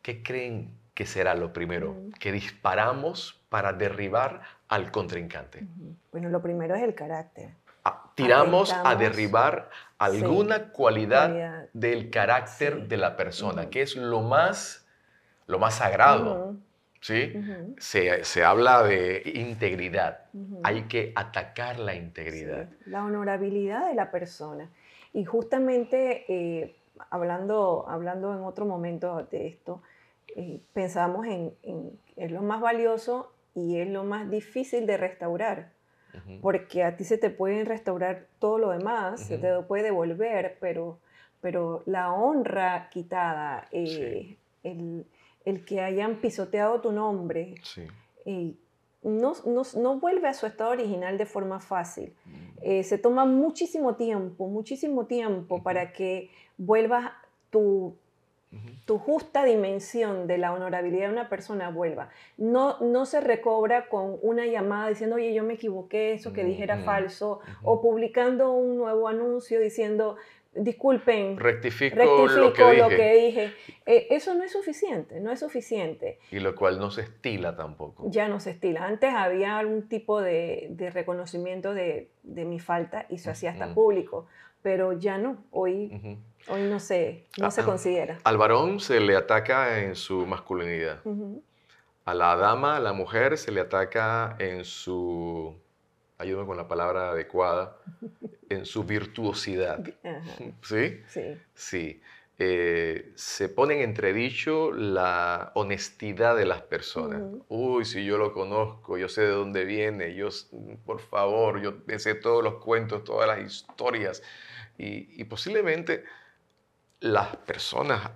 ¿qué 0.03 0.23
creen 0.23 0.71
que 0.95 1.05
será 1.05 1.35
lo 1.35 1.53
primero? 1.53 1.97
Que 2.21 2.31
disparamos 2.31 3.45
para 3.49 3.73
derribar 3.73 4.43
al 4.69 4.93
contrincante. 4.93 5.67
Bueno, 6.13 6.29
lo 6.29 6.41
primero 6.41 6.77
es 6.77 6.83
el 6.85 6.95
carácter. 6.95 7.51
Ah, 7.85 8.13
tiramos 8.15 8.73
a 8.73 8.95
derribar 8.95 9.69
alguna 9.99 10.71
cualidad, 10.71 11.67
del 11.73 12.09
carácter 12.09 12.87
de 12.87 12.97
la 12.97 13.17
persona, 13.17 13.69
que 13.69 13.83
es 13.83 13.97
lo 13.97 14.21
más, 14.21 14.87
lo 15.49 15.59
más 15.59 15.75
sagrado. 15.75 16.55
¿sí? 17.01 17.33
se, 17.79 18.45
habla 18.45 18.85
de 18.85 19.23
integridad. 19.35 20.21
Hay 20.63 20.85
que 20.85 21.13
atacar 21.17 21.81
la 21.81 21.97
integridad. 21.97 22.69
La 22.87 23.05
honorabilidad 23.05 23.89
de 23.89 23.95
la 23.95 24.13
persona. 24.13 24.71
Y 25.15 25.25
justamente, 25.25 26.25
eh, 26.29 26.75
hablando, 27.09 27.87
hablando 27.89 28.35
en 28.35 28.43
otro 28.43 28.67
momento 28.67 29.27
de 29.31 29.47
esto, 29.47 29.81
eh, 30.37 30.61
pensamos 30.73 31.27
en, 31.27 31.53
es 32.17 32.33
lo 32.33 32.43
más 32.43 32.61
valioso 32.61 33.33
y 33.55 33.79
es 33.79 33.89
lo 33.89 34.03
más 34.03 34.29
difícil 34.29 34.87
de 34.87 34.97
restaurar. 34.99 35.73
Porque 36.43 36.85
a 36.85 36.97
ti 36.97 37.03
se 37.03 37.19
te 37.19 37.29
pueden 37.29 37.67
restaurar 37.67 38.27
todo 38.39 38.59
lo 38.59 38.71
demás, 38.71 39.21
se 39.21 39.37
te 39.37 39.53
puede 39.63 39.83
devolver, 39.83 40.59
pero, 40.61 40.99
pero 41.41 41.83
la 41.87 42.13
honra 42.13 42.89
quitada, 42.89 43.67
eh, 43.73 44.37
el, 44.63 45.07
el 45.45 45.65
que 45.65 45.81
hayan 45.81 46.17
pisoteado 46.17 46.81
tu 46.81 46.93
nombre, 46.93 47.57
y 48.25 48.57
no, 49.05 49.35
no, 49.45 50.01
vuelve 50.01 50.29
a 50.29 50.35
su 50.35 50.47
estado 50.47 50.71
original 50.71 51.19
de 51.19 51.27
forma 51.27 51.61
fácil. 51.61 52.15
Mm. 52.25 52.31
Eh, 52.63 52.83
se 52.83 52.99
toma 52.99 53.27
muchísimo 53.27 53.95
tiempo, 53.95 54.49
muchísimo 54.49 55.07
tiempo 55.07 55.63
para 55.63 55.93
que 55.93 56.31
vuelvas 56.57 57.13
tu, 57.51 57.95
tu 58.85 58.99
justa 58.99 59.45
dimensión 59.45 60.27
de 60.27 60.39
la 60.39 60.53
honorabilidad 60.53 61.07
de 61.09 61.13
una 61.13 61.29
persona 61.29 61.71
vuelva. 61.71 62.09
No, 62.39 62.79
no 62.81 63.07
se 63.07 63.21
recobra 63.21 63.89
con 63.89 64.19
una 64.23 64.47
llamada 64.47 64.89
diciendo, 64.89 65.17
oye, 65.17 65.35
yo 65.35 65.45
me 65.45 65.55
equivoqué, 65.55 66.15
eso 66.15 66.33
que 66.33 66.45
dije 66.45 66.63
era 66.63 66.79
falso, 66.79 67.41
o 67.63 67.81
publicando 67.81 68.53
un 68.53 68.77
nuevo 68.77 69.09
anuncio 69.09 69.61
diciendo, 69.61 70.17
disculpen, 70.57 71.37
rectifico, 71.39 72.27
lo 72.27 72.53
que 72.89 73.15
dije. 73.15 73.55
Eh, 73.87 74.09
eso 74.11 74.35
no 74.35 74.45
es 74.45 74.53
suficiente, 74.53 75.21
no 75.21 75.31
es 75.31 75.41
suficiente. 75.41 76.19
Y 76.31 76.41
lo 76.41 76.55
cual 76.55 76.79
no 76.79 76.91
se 76.91 77.03
estila 77.03 77.57
tampoco. 77.57 78.05
Ya 78.11 78.29
no 78.29 78.41
se 78.41 78.51
estila. 78.51 78.87
Antes 78.87 79.13
había 79.13 79.59
algún 79.59 79.89
tipo 79.89 80.21
de, 80.21 80.75
reconocimiento 80.93 81.75
de, 81.75 82.11
mi 82.23 82.61
falta 82.61 83.07
y 83.09 83.19
se 83.19 83.31
hacía 83.31 83.51
hasta 83.51 83.75
público, 83.75 84.27
pero 84.63 84.93
ya 84.93 85.19
no. 85.19 85.39
Hoy, 85.51 86.19
hoy 86.49 86.63
no 86.63 86.81
se, 86.81 87.27
no 87.39 87.51
se 87.51 87.63
considera. 87.63 88.19
Al 88.25 88.37
varón 88.37 88.81
se 88.81 89.01
le 89.01 89.17
ataca 89.17 89.83
en 89.83 89.95
su 89.95 90.27
masculinidad. 90.27 91.01
A 92.05 92.15
la 92.15 92.37
dama, 92.37 92.77
a 92.77 92.81
la 92.81 92.93
mujer, 92.93 93.39
se 93.39 93.51
le 93.51 93.61
ataca 93.61 94.37
en 94.39 94.65
su 94.65 95.64
ayúdame 96.19 96.47
con 96.47 96.57
la 96.57 96.69
palabra 96.69 97.11
adecuada, 97.11 97.77
en 98.49 98.67
su 98.67 98.85
virtuosidad. 98.85 99.85
¿Sí? 100.63 101.01
Sí. 101.09 101.39
Sí. 101.55 102.03
Eh, 102.37 103.13
se 103.15 103.49
pone 103.49 103.75
en 103.75 103.83
entredicho 103.83 104.73
la 104.73 105.53
honestidad 105.55 106.37
de 106.37 106.47
las 106.47 106.63
personas. 106.63 107.23
Uy, 107.49 107.85
si 107.85 108.05
yo 108.05 108.19
lo 108.19 108.33
conozco, 108.33 108.99
yo 108.99 109.09
sé 109.09 109.23
de 109.23 109.29
dónde 109.29 109.65
viene, 109.65 110.15
yo, 110.17 110.29
por 110.85 111.01
favor, 111.01 111.61
yo 111.61 111.75
sé 111.99 112.17
todos 112.17 112.43
los 112.43 112.57
cuentos, 112.57 113.05
todas 113.05 113.29
las 113.29 113.41
historias. 113.41 114.23
Y, 114.79 115.21
y 115.21 115.25
posiblemente 115.25 116.05
las 116.99 117.37
personas 117.37 118.11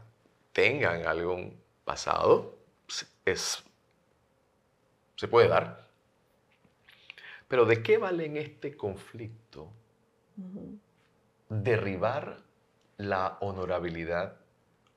tengan 0.53 1.07
algún 1.07 1.61
pasado, 1.85 2.59
es, 3.25 3.63
se 5.15 5.29
puede 5.29 5.49
dar, 5.49 5.88
pero 7.49 7.65
¿de 7.65 7.83
qué 7.83 7.99
vale 7.99 8.27
en 8.27 8.37
este 8.37 8.77
conflicto 8.77 9.71
derribar 11.49 12.43
la 12.99 13.39
honorabilidad 13.41 14.37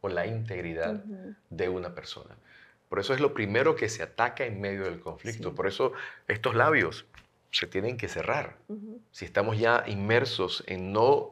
o 0.02 0.10
la 0.10 0.28
integridad 0.28 1.04
de 1.50 1.70
una 1.70 1.96
persona? 1.96 2.36
Por 2.90 3.00
eso 3.00 3.14
es 3.14 3.22
lo 3.22 3.34
primero 3.34 3.76
que 3.76 3.88
se 3.88 4.04
ataca 4.04 4.46
en 4.46 4.60
medio 4.60 4.84
del 4.84 5.00
conflicto. 5.00 5.56
Por 5.56 5.66
eso 5.66 5.94
estos 6.28 6.56
labios 6.56 7.06
se 7.52 7.68
tienen 7.68 7.98
que 7.98 8.10
cerrar. 8.10 8.58
Si 9.12 9.24
estamos 9.26 9.58
ya 9.58 9.86
inmersos 9.88 10.64
en 10.68 10.92
no 10.92 11.32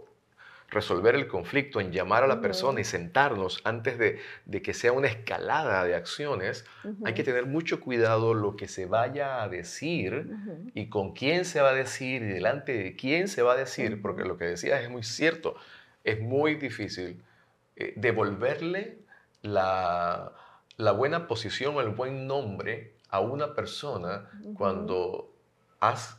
resolver 0.71 1.15
el 1.15 1.27
conflicto, 1.27 1.79
en 1.79 1.91
llamar 1.91 2.23
a 2.23 2.27
la 2.27 2.41
persona 2.41 2.81
y 2.81 2.83
sentarnos 2.83 3.61
antes 3.63 3.97
de, 3.97 4.19
que 4.61 4.73
sea 4.73 4.91
una 4.91 5.07
escalada 5.07 5.83
de 5.83 5.95
acciones, 5.95 6.65
hay 7.05 7.13
que 7.13 7.23
tener 7.23 7.45
mucho 7.45 7.79
cuidado 7.79 8.33
lo 8.33 8.55
que 8.55 8.67
se 8.67 8.85
vaya 8.85 9.41
a 9.41 9.49
decir 9.49 10.29
y 10.73 10.87
con 10.87 11.13
quién 11.13 11.45
se 11.45 11.61
va 11.61 11.69
a 11.69 11.73
decir 11.73 12.21
y 12.21 12.27
delante 12.27 12.73
de 12.73 12.95
quién 12.95 13.27
se 13.27 13.41
va 13.41 13.53
a 13.53 13.57
decir, 13.57 14.01
porque 14.01 14.23
lo 14.23 14.37
que 14.37 14.45
decías 14.45 14.81
es 14.81 14.89
muy 14.89 15.03
cierto, 15.03 15.55
es 16.03 16.19
muy 16.19 16.55
difícil 16.55 17.21
eh, 17.75 17.93
devolverle 17.95 18.99
la, 19.41 20.33
buena 20.95 21.27
posición 21.27 21.75
o 21.75 21.81
el 21.81 21.89
buen 21.89 22.27
nombre 22.27 22.93
a 23.09 23.19
una 23.19 23.53
persona 23.53 24.29
cuando 24.55 25.33
has 25.79 26.17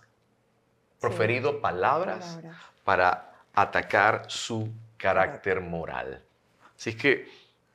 proferido 1.00 1.60
palabras, 1.60 2.40
para 2.84 3.19
atacar 3.54 4.24
su 4.28 4.72
carácter 4.96 5.60
moral. 5.60 6.22
Así 6.76 6.90
es 6.90 6.96
que 6.96 7.28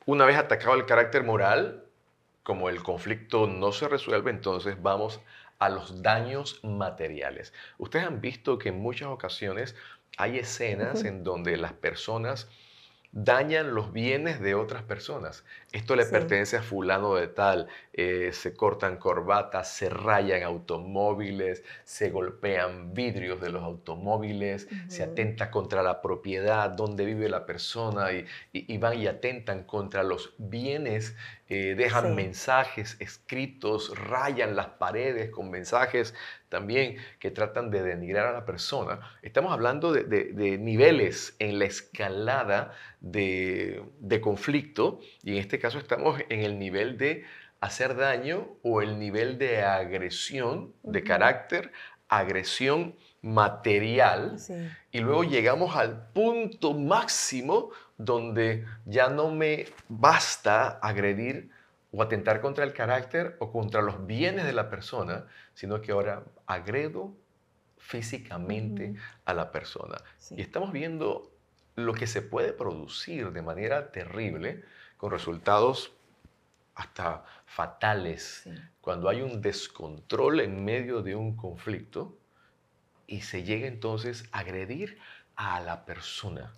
una 0.05 0.25
vez 0.25 0.37
atacado 0.37 0.75
el 0.75 0.85
carácter 0.85 1.23
moral, 1.23 1.85
como 2.43 2.69
el 2.69 2.83
conflicto 2.83 3.47
no 3.47 3.71
se 3.71 3.87
resuelve, 3.87 4.31
entonces 4.31 4.81
vamos 4.81 5.19
a 5.59 5.69
los 5.69 6.01
daños 6.03 6.59
materiales. 6.63 7.53
Ustedes 7.77 8.05
han 8.05 8.21
visto 8.21 8.57
que 8.57 8.69
en 8.69 8.79
muchas 8.79 9.07
ocasiones 9.07 9.75
hay 10.17 10.39
escenas 10.39 11.03
en 11.03 11.23
donde 11.23 11.57
las 11.57 11.73
personas 11.73 12.47
dañan 13.15 13.73
los 13.73 13.93
bienes 13.93 14.41
de 14.41 14.55
otras 14.55 14.83
personas. 14.83 15.45
Esto 15.71 15.95
le 15.95 16.05
pertenece 16.05 16.57
a 16.57 16.61
fulano 16.61 17.15
de 17.15 17.27
tal, 17.27 17.67
eh, 17.93 18.31
se 18.33 18.53
cortan 18.53 18.97
corbatas, 18.97 19.71
se 19.71 19.89
rayan 19.89 20.43
automóviles, 20.43 21.63
se 21.85 22.09
golpean 22.09 22.93
vidrios 22.93 23.39
de 23.39 23.51
los 23.51 23.63
automóviles, 23.63 24.67
se 24.89 25.03
atenta 25.03 25.49
contra 25.49 25.81
la 25.81 26.01
propiedad 26.01 26.69
donde 26.69 27.05
vive 27.05 27.29
la 27.29 27.45
persona 27.45 28.09
y, 28.51 28.77
van 28.77 28.99
y 28.99 29.07
atentan 29.07 29.63
contra 29.63 30.03
los 30.03 30.33
bienes, 30.37 31.15
eh, 31.47 31.75
dejan 31.77 32.15
mensajes 32.15 32.97
escritos, 32.99 33.95
rayan 33.99 34.55
las 34.55 34.67
paredes 34.67 35.29
con 35.29 35.51
mensajes 35.51 36.15
también 36.49 36.97
que 37.19 37.29
tratan 37.29 37.69
de 37.69 37.83
denigrar 37.83 38.25
a 38.25 38.31
la 38.31 38.45
persona. 38.45 38.99
Estamos 39.21 39.53
hablando 39.53 39.93
de, 39.93 40.57
niveles 40.57 41.35
en 41.37 41.59
la 41.59 41.65
escalada 41.65 42.73
de, 42.99 43.83
conflicto 44.23 44.99
y 45.21 45.33
en 45.33 45.37
este 45.37 45.59
caso 45.59 45.77
estamos 45.77 46.19
en 46.29 46.39
el 46.39 46.57
nivel 46.57 46.97
de 46.97 47.25
hacer 47.61 47.95
daño 47.95 48.57
o 48.63 48.81
el 48.81 48.97
nivel 48.97 49.37
de 49.37 49.61
agresión 49.61 50.73
de 50.81 51.03
carácter, 51.03 51.71
agresión 52.07 52.95
material 53.21 54.37
y 54.91 54.99
luego 54.99 55.23
llegamos 55.23 55.75
al 55.75 56.07
punto 56.11 56.73
máximo 56.73 57.69
donde 57.97 58.65
ya 58.85 59.09
no 59.09 59.31
me 59.31 59.67
basta 59.87 60.79
agredir 60.79 61.49
o 61.91 62.01
atentar 62.01 62.41
contra 62.41 62.63
el 62.65 62.73
carácter 62.73 63.37
o 63.39 63.51
contra 63.51 63.81
los 63.81 64.05
bienes 64.05 64.45
de 64.45 64.53
la 64.53 64.69
persona, 64.69 65.25
sino 65.53 65.81
que 65.81 65.91
ahora 65.91 66.23
agredo 66.45 67.13
físicamente 67.77 68.95
a 69.23 69.33
la 69.33 69.51
persona. 69.51 69.97
Y 70.31 70.41
estamos 70.41 70.71
viendo 70.71 71.31
lo 71.75 71.93
que 71.93 72.07
se 72.07 72.21
puede 72.21 72.53
producir 72.53 73.31
de 73.31 73.41
manera 73.41 73.91
terrible, 73.91 74.63
con 74.97 75.11
resultados 75.11 75.93
hasta 76.73 77.23
fatales, 77.45 78.49
cuando 78.81 79.07
hay 79.07 79.21
un 79.21 79.41
descontrol 79.41 80.41
en 80.41 80.63
medio 80.65 81.01
de 81.01 81.15
un 81.15 81.35
conflicto 81.35 82.17
y 83.07 83.21
se 83.21 83.43
llega 83.43 83.67
entonces 83.67 84.27
a 84.31 84.39
agredir 84.39 84.99
a 85.35 85.61
la 85.61 85.85
persona. 85.85 86.53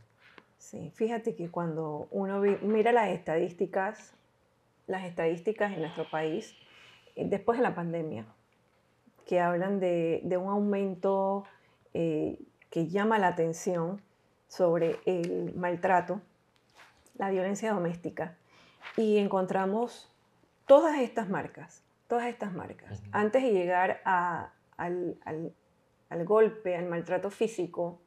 Sí, 0.69 0.91
fíjate 0.95 1.34
que 1.34 1.49
cuando 1.49 2.10
uno 2.12 2.41
mira 2.41 2.91
las 2.91 3.08
estadísticas, 3.08 4.13
las 4.86 5.06
estadísticas 5.06 5.71
en 5.71 5.80
nuestro 5.80 6.10
país, 6.10 6.58
eh, 7.15 7.25
después 7.25 7.58
de 7.58 7.63
la 7.63 7.73
pandemia, 7.73 8.25
que 9.25 9.39
hablan 9.39 9.80
de, 9.80 10.21
un 10.38 10.49
aumento 10.49 11.45
eh, 11.93 12.38
que 12.69 12.88
llama 12.88 13.17
la 13.17 13.30
atención 13.30 14.01
sobre 14.49 14.99
el 15.06 15.56
maltrato, 15.56 16.19
la 17.15 17.30
violencia 17.30 17.71
doméstica. 17.71 18.36
Y 18.97 19.19
encontramos 19.19 20.13
todas 20.65 20.99
estas 20.99 21.30
marcas, 21.30 21.82
todas 22.10 22.25
estas 22.27 22.51
marcas. 22.51 23.01
Antes 23.13 23.41
de 23.41 23.53
llegar 23.53 24.01
al, 24.03 24.51
golpe, 26.25 26.75
al 26.75 26.88
maltrato 26.88 27.30
físico, 27.30 28.01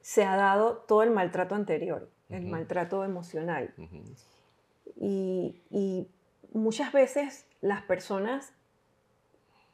se 0.00 0.24
ha 0.24 0.36
dado 0.36 0.78
todo 0.88 1.02
el 1.02 1.10
maltrato 1.10 1.54
anterior, 1.54 2.10
el 2.28 2.46
maltrato 2.46 3.04
emocional. 3.04 3.74
y, 4.96 5.60
y, 5.70 6.08
muchas 6.52 6.92
veces 6.92 7.46
las 7.60 7.82
personas 7.82 8.52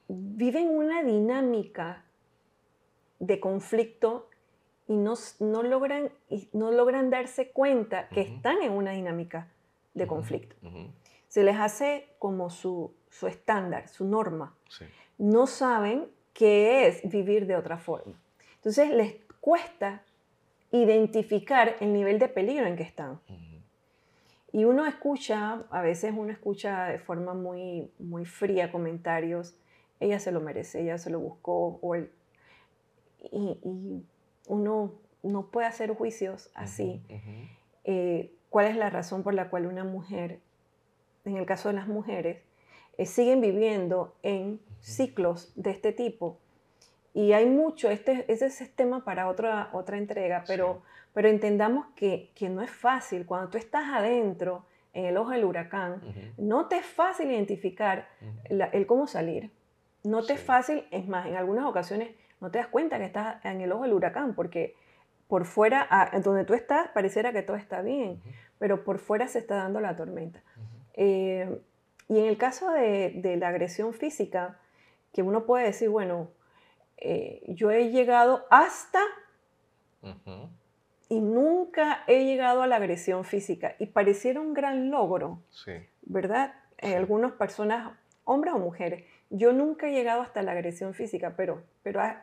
viven 0.09 0.69
una 0.69 1.03
dinámica 1.03 2.05
de 3.19 3.41
conflicto 3.41 4.29
y 4.89 4.97
no, 4.97 5.15
no, 5.41 5.63
logran, 5.63 6.11
y 6.29 6.49
no 6.53 6.71
logran 6.71 7.11
darse 7.11 7.51
cuenta 7.51 8.09
que 8.09 8.21
están 8.21 8.63
en 8.63 8.73
una 8.73 8.93
dinámica 8.93 9.49
de 9.95 10.07
conflicto. 10.07 10.55
Se 11.29 11.43
les 11.43 11.57
hace 11.57 12.09
como 12.19 12.51
su, 12.51 12.95
su 13.11 13.27
estándar, 13.27 13.89
su 13.89 14.05
norma. 14.05 14.55
No 15.19 15.47
saben 15.47 16.09
qué 16.33 16.87
es 16.87 17.09
vivir 17.09 17.47
de 17.47 17.57
otra 17.57 17.79
forma. 17.79 18.21
Entonces 18.57 18.91
les 18.91 19.17
cuesta 19.41 20.03
identificar 20.83 21.77
el 21.81 21.93
nivel 21.93 22.19
de 22.19 22.29
peligro 22.29 22.67
en 22.67 22.77
que 22.77 22.83
están. 22.83 23.21
Y 24.53 24.65
uno 24.65 24.87
escucha, 24.87 25.65
a 25.71 25.83
veces 25.83 26.15
uno 26.17 26.33
escucha 26.33 26.87
de 26.87 26.99
forma 26.99 27.35
muy, 27.35 27.91
muy 27.99 28.25
fría 28.25 28.73
comentarios 28.73 29.55
ella 30.01 30.19
se 30.19 30.33
lo 30.33 30.41
merece, 30.41 30.83
ella 30.83 30.99
se 30.99 31.11
lo 31.11 31.21
buscó, 31.21 31.79
o 31.83 31.97
y, 31.97 32.09
uno 34.49 34.93
no 35.23 35.47
puede 35.47 35.67
hacer 35.67 35.95
juicios 35.95 36.51
así. 36.55 37.03
Eh, 37.85 38.33
¿Cuál 38.51 38.67
es 38.67 38.77
la 38.77 38.91
razón 38.91 39.23
por 39.23 39.35
la 39.35 39.51
cual 39.51 39.67
una 39.67 39.83
mujer, 39.83 40.41
en 41.25 41.37
el 41.37 41.47
caso 41.47 41.69
de 41.69 41.75
las 41.75 41.89
mujeres, 41.89 42.43
eh, 42.97 43.07
siguen 43.07 43.41
viviendo 43.41 44.15
en 44.23 44.61
ciclos 44.81 45.53
de 45.57 45.71
este 45.71 45.93
tipo? 45.93 46.39
Y 47.17 47.33
hay 47.33 47.47
mucho, 47.47 47.89
este, 47.89 48.31
ese 48.31 48.47
es 48.47 48.77
tema 48.77 49.03
para 49.03 49.29
otra, 49.29 49.71
otra 49.73 49.97
entrega, 49.97 50.45
pero, 50.47 50.83
pero 51.15 51.29
entendamos 51.29 51.87
que, 51.97 52.31
que, 52.35 52.51
no 52.51 52.61
es 52.61 52.71
fácil. 52.71 53.25
Cuando 53.25 53.49
tú 53.49 53.57
estás 53.57 53.85
adentro, 53.91 54.67
en 54.93 55.07
el 55.07 55.17
ojo 55.17 55.31
del 55.31 55.45
huracán, 55.45 56.03
no 56.37 56.67
te 56.67 56.77
es 56.77 56.85
fácil 56.87 57.31
identificar 57.31 58.09
el 58.49 58.87
cómo 58.87 59.07
salir. 59.07 59.51
No 60.05 60.25
te 60.25 60.35
es 60.35 60.41
fácil, 60.41 60.85
es 60.91 61.09
más, 61.09 61.27
en 61.27 61.37
algunas 61.37 61.65
ocasiones 61.65 62.11
no 62.41 62.51
te 62.51 62.59
das 62.59 62.69
cuenta 62.69 62.99
que 62.99 63.07
estás 63.07 63.43
en 63.45 63.63
el 63.63 63.73
ojo 63.73 63.85
del 63.85 63.95
huracán, 63.95 64.35
porque 64.35 64.75
por 65.27 65.47
fuera, 65.47 65.89
donde 66.23 66.45
tú 66.45 66.53
estás, 66.53 66.89
pareciera 66.89 67.33
que 67.33 67.43
todo 67.43 67.57
está 67.57 67.81
bien, 67.83 68.23
pero 68.59 68.85
por 68.85 68.99
fuera 68.99 69.27
se 69.27 69.39
está 69.39 69.57
dando 69.57 69.81
la 69.81 69.97
tormenta. 69.97 70.43
Eh, 70.95 71.61
y 72.09 72.19
en 72.19 72.27
el 72.27 72.39
caso 72.39 72.71
de, 72.71 73.37
la 73.39 73.49
agresión 73.49 73.93
física, 73.93 74.59
que 75.13 75.23
uno 75.23 75.45
puede 75.45 75.67
decir, 75.67 75.89
bueno, 75.89 76.29
eh, 76.97 77.43
yo 77.49 77.71
he 77.71 77.91
llegado 77.91 78.47
hasta 78.51 79.01
y 81.09 81.21
nunca 81.21 82.05
he 82.07 82.25
llegado 82.25 82.63
a 82.63 82.67
la 82.67 82.77
agresión 82.77 83.25
física, 83.25 83.75
y 83.79 83.87
pareciera 83.87 84.41
un 84.41 84.55
gran 84.55 84.91
logro, 84.91 85.43
¿verdad? 86.03 86.55
algunas 86.81 87.33
personas, 87.33 87.93
hombres 88.25 88.55
o 88.55 88.59
mujeres, 88.59 89.05
yo 89.31 89.53
nunca 89.53 89.89
he 89.89 89.93
llegado 89.93 90.23
hasta 90.23 90.43
la 90.43 90.53
agresión 90.53 90.95
física, 90.95 91.35
pero, 91.37 91.63
pero 91.83 92.01
has, 92.01 92.17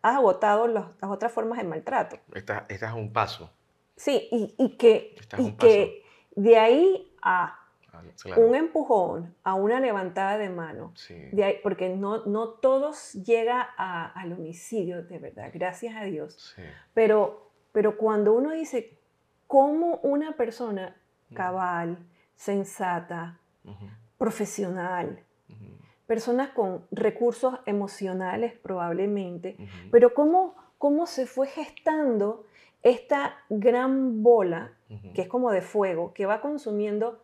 agotado 0.00 0.68
las 0.68 0.86
otras 1.02 1.32
formas 1.32 1.58
de 1.58 1.64
maltrato. 1.64 2.18
Esta, 2.34 2.66
es 2.68 2.82
un 2.82 3.12
paso. 3.12 3.52
Sí, 3.96 4.28
y, 4.30 4.76
que, 4.76 5.16
que 5.58 6.04
de 6.36 6.56
ahí 6.56 7.12
a 7.20 7.67
ah, 7.92 8.02
un 8.36 8.54
empujón, 8.54 9.34
a 9.42 9.54
una 9.54 9.80
levantada 9.80 10.38
de 10.38 10.50
mano, 10.50 10.92
de 11.32 11.44
ahí, 11.44 11.56
porque 11.62 11.88
no, 11.88 12.24
no 12.26 12.50
todos 12.50 13.12
llega 13.14 13.60
al 13.60 14.32
homicidio, 14.32 15.02
de 15.02 15.18
verdad, 15.18 15.50
gracias 15.52 15.96
a 15.96 16.04
Dios. 16.04 16.56
Pero, 16.94 17.50
pero 17.72 17.96
cuando 17.96 18.32
uno 18.32 18.52
dice, 18.52 18.98
¿cómo 19.46 19.96
una 20.02 20.32
persona 20.32 20.96
cabal, 21.34 21.98
sensata, 22.36 23.38
profesional, 24.16 25.24
personas 26.06 26.50
con 26.50 26.86
recursos 26.90 27.54
emocionales 27.66 28.54
probablemente, 28.54 29.56
pero 29.90 30.14
cómo, 30.14 30.54
cómo 30.78 31.06
se 31.06 31.26
fue 31.26 31.46
gestando 31.46 32.46
esta 32.82 33.36
gran 33.50 34.22
bola, 34.22 34.72
que 35.14 35.22
es 35.22 35.28
como 35.28 35.50
de 35.50 35.60
fuego, 35.60 36.14
que 36.14 36.24
va 36.24 36.40
consumiendo 36.40 37.22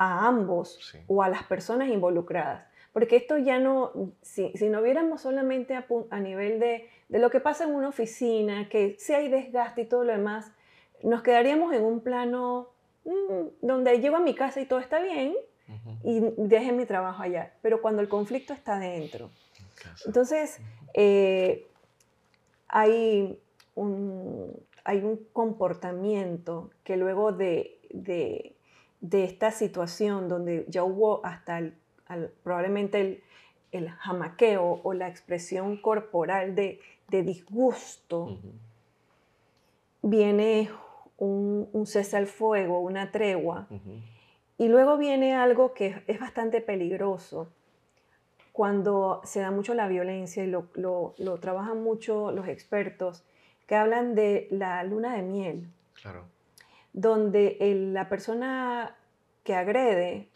a 0.00 0.26
ambos 0.26 0.96
o 1.08 1.22
a 1.22 1.28
las 1.28 1.42
personas 1.42 1.88
involucradas. 1.90 2.66
Porque 2.94 3.16
esto 3.16 3.36
ya 3.36 3.58
no, 3.58 3.92
si, 4.22 4.50
si 4.54 4.70
no 4.70 4.80
viéramos 4.80 5.20
solamente 5.20 5.74
a, 5.74 5.86
a 6.08 6.20
nivel 6.20 6.58
de, 6.58 6.88
de, 7.10 7.18
lo 7.18 7.28
que 7.28 7.38
pasa 7.38 7.64
en 7.64 7.74
una 7.74 7.88
oficina, 7.88 8.70
que 8.70 8.96
si 8.98 9.12
hay 9.12 9.28
desgaste 9.28 9.82
y 9.82 9.84
todo 9.84 10.04
lo 10.04 10.12
demás, 10.12 10.52
nos 11.02 11.22
quedaríamos 11.22 11.74
en 11.74 11.84
un 11.84 12.00
plano 12.00 12.70
mm, 13.04 13.66
donde 13.66 14.00
llego 14.00 14.16
a 14.16 14.20
mi 14.20 14.34
casa 14.34 14.62
y 14.62 14.66
todo 14.66 14.78
está 14.78 15.00
bien 15.00 15.36
y 16.02 16.20
deje 16.38 16.72
mi 16.72 16.86
trabajo 16.86 17.22
allá. 17.22 17.52
Pero 17.60 17.82
cuando 17.82 18.00
el 18.00 18.08
conflicto 18.08 18.54
está 18.54 18.78
dentro. 18.78 19.30
Entonces, 20.06 20.60
eh, 20.94 21.66
hay, 22.68 23.38
un, 23.74 24.50
hay 24.82 25.02
un 25.02 25.26
comportamiento 25.34 26.70
que 26.84 26.96
luego 26.96 27.32
de, 27.32 27.78
de, 27.90 28.56
de 29.00 29.24
esta 29.24 29.50
situación 29.50 30.28
donde 30.28 30.66
ya 30.68 30.84
hubo 30.84 31.24
hasta 31.24 31.58
el 31.58 31.74
probablemente 32.42 33.00
el, 33.00 33.22
el, 33.72 33.88
jamaqueo 33.88 34.80
o 34.82 34.94
la 34.94 35.08
expresión 35.08 35.76
corporal 35.76 36.54
de, 36.54 36.80
de 37.08 37.22
disgusto, 37.22 38.38
viene 40.02 40.70
un, 41.18 41.68
un, 41.72 41.86
cese 41.86 42.16
al 42.16 42.26
fuego, 42.26 42.80
una 42.80 43.12
tregua, 43.12 43.68
y 44.58 44.68
luego 44.68 44.96
viene 44.96 45.34
algo 45.34 45.72
que 45.72 46.02
es 46.06 46.18
bastante 46.18 46.60
peligroso 46.60 47.48
cuando 48.52 49.20
se 49.24 49.40
da 49.40 49.50
mucho 49.50 49.74
la 49.74 49.86
violencia 49.88 50.44
y 50.44 50.48
lo, 50.48 50.66
lo, 50.74 51.14
lo 51.18 51.38
trabajan 51.38 51.82
mucho 51.82 52.32
los 52.32 52.48
expertos, 52.48 53.22
que 53.66 53.76
hablan 53.76 54.16
de 54.16 54.48
la 54.50 54.82
luna 54.82 55.14
de 55.14 55.22
miel. 55.22 55.68
Claro. 55.94 56.24
Donde 56.92 57.56
la 57.92 58.08
persona 58.08 58.96
que 59.44 59.54
agrede 59.54 60.28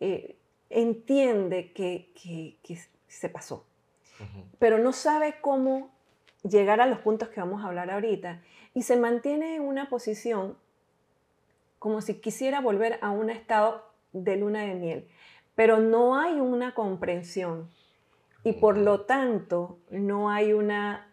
eh, 0.00 0.36
entiende 0.70 1.72
que, 1.72 2.58
se 3.08 3.28
pasó, 3.28 3.64
pero 4.58 4.78
no 4.78 4.92
sabe 4.92 5.36
cómo 5.40 5.90
llegar 6.42 6.80
a 6.80 6.86
los 6.86 6.98
puntos 6.98 7.28
que 7.28 7.40
vamos 7.40 7.62
a 7.62 7.68
hablar 7.68 7.90
ahorita 7.90 8.42
y 8.74 8.82
se 8.82 8.96
mantiene 8.96 9.56
en 9.56 9.62
una 9.62 9.88
posición 9.88 10.56
como 11.78 12.00
si 12.00 12.20
quisiera 12.20 12.60
volver 12.60 12.98
a 13.00 13.10
un 13.10 13.30
estado 13.30 13.84
de 14.12 14.36
luna 14.36 14.62
de 14.62 14.74
miel, 14.74 15.08
pero 15.54 15.78
no 15.78 16.18
hay 16.18 16.40
una 16.40 16.74
comprensión 16.74 17.70
y 18.44 18.52
por 18.52 18.76
lo 18.76 19.02
tanto 19.02 19.78
no 19.90 20.30
hay 20.30 20.52
una 20.52 21.10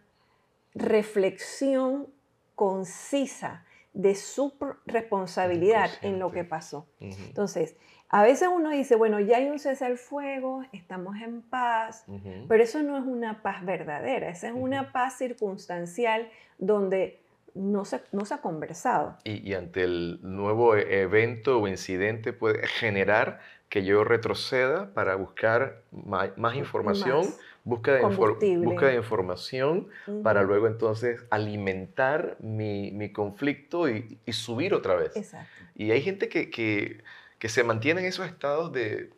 reflexión 0.73 2.07
concisa 2.55 3.65
de 3.93 4.15
su 4.15 4.53
responsabilidad 4.85 5.89
en 6.01 6.19
lo 6.19 6.31
que 6.31 6.43
pasó. 6.43 6.87
Entonces, 6.99 7.75
a 8.09 8.21
veces 8.23 8.47
uno 8.51 8.69
dice, 8.69 8.95
bueno, 8.95 9.19
ya 9.19 9.37
hay 9.37 9.49
un 9.49 9.59
cese 9.59 9.85
al 9.85 9.97
fuego, 9.97 10.63
estamos 10.71 11.15
en 11.17 11.41
paz, 11.41 12.05
pero 12.47 12.63
eso 12.63 12.81
no 12.83 12.97
es 12.97 13.05
una 13.05 13.41
paz 13.41 13.65
verdadera, 13.65 14.29
esa 14.29 14.49
es 14.49 14.53
una 14.55 14.91
paz 14.91 15.17
circunstancial 15.17 16.29
donde 16.57 17.23
no 17.55 17.85
se, 17.85 18.01
no 18.11 18.25
se 18.25 18.35
ha 18.35 18.41
conversado. 18.41 19.17
Y, 19.23 19.53
ante 19.53 19.83
el 19.83 20.19
nuevo 20.21 20.75
e, 20.75 21.01
evento 21.01 21.59
o 21.59 21.67
incidente 21.67 22.33
puede 22.33 22.67
generar 22.67 23.39
que 23.69 23.83
yo 23.83 24.03
retroceda 24.03 24.93
para 24.93 25.15
buscar 25.15 25.81
más, 25.91 26.55
información, 26.55 27.25
busca, 27.63 27.93
de 27.93 28.57
busca 28.57 28.87
de 28.87 28.95
información 28.95 29.87
para 30.23 30.43
luego 30.43 30.67
entonces 30.67 31.21
alimentar 31.29 32.37
mi, 32.39 32.91
mi 32.91 33.11
conflicto 33.11 33.89
y, 33.89 34.17
y, 34.25 34.33
subir 34.33 34.73
otra 34.73 34.95
vez. 34.95 35.15
Exacto. 35.15 35.49
Y 35.75 35.91
hay 35.91 36.01
gente 36.01 36.29
que, 36.29 36.49
que 36.49 37.01
que 37.43 37.49
se 37.49 37.65
mantienen 37.65 38.05
esos 38.05 38.25
estados 38.25 38.71
de, 38.71 39.09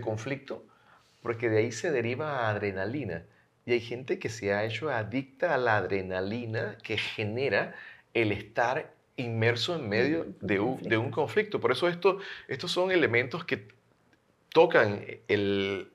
conflicto, 0.00 0.64
porque 1.22 1.48
de 1.48 1.58
ahí 1.58 1.70
se 1.70 1.92
deriva 1.92 2.48
adrenalina. 2.48 3.22
Y 3.64 3.70
hay 3.74 3.80
gente 3.80 4.18
que 4.18 4.28
se 4.28 4.52
ha 4.52 4.64
hecho 4.64 4.90
adicta 4.90 5.54
a 5.54 5.56
la 5.56 5.76
adrenalina 5.76 6.76
que 6.82 6.98
genera 6.98 7.76
el 8.12 8.32
estar 8.32 8.92
inmerso 9.14 9.76
en 9.76 9.88
medio 9.88 10.26
de 10.40 10.58
un, 10.58 11.12
conflicto. 11.12 11.60
Por 11.60 11.70
eso 11.70 11.86
esto, 11.86 12.18
estos 12.48 12.72
son 12.72 12.90
elementos 12.90 13.44
que 13.44 13.68
tocan 14.48 15.04
el, 15.28 15.92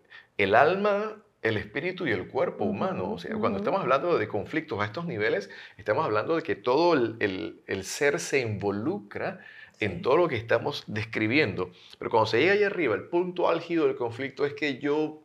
alma, 0.56 1.18
el 1.46 1.58
espíritu 1.58 2.08
y 2.08 2.12
el 2.12 2.28
cuerpo 2.28 2.66
humano. 2.66 3.12
O 3.12 3.20
sea, 3.20 3.36
cuando 3.36 3.60
estamos 3.60 3.82
hablando 3.82 4.18
de 4.18 4.28
conflictos 4.28 4.80
a 4.82 4.86
estos 4.86 5.06
niveles, 5.06 5.50
estamos 5.78 6.06
hablando 6.06 6.36
de 6.36 6.44
que 6.44 6.56
todo 6.56 6.94
el, 6.94 7.62
el 7.66 7.84
ser 7.84 8.20
se 8.20 8.40
involucra 8.40 9.40
en 9.80 10.02
todo 10.02 10.18
lo 10.18 10.28
que 10.28 10.38
estamos 10.38 10.84
describiendo. 10.88 11.72
Pero 12.00 12.10
cuando 12.10 12.28
se 12.28 12.40
llega 12.40 12.54
ahí 12.54 12.64
arriba, 12.64 12.96
el 12.96 13.04
punto 13.04 13.50
álgido 13.50 13.88
del 13.88 13.96
conflicto 13.96 14.46
es 14.46 14.54
que 14.54 14.80
yo 14.80 15.22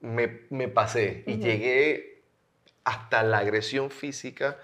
me, 0.00 0.28
pasé 0.68 1.24
y 1.26 1.38
llegué 1.38 2.22
hasta 2.84 3.22
la 3.22 3.38
agresión 3.38 3.90
física. 3.90 4.58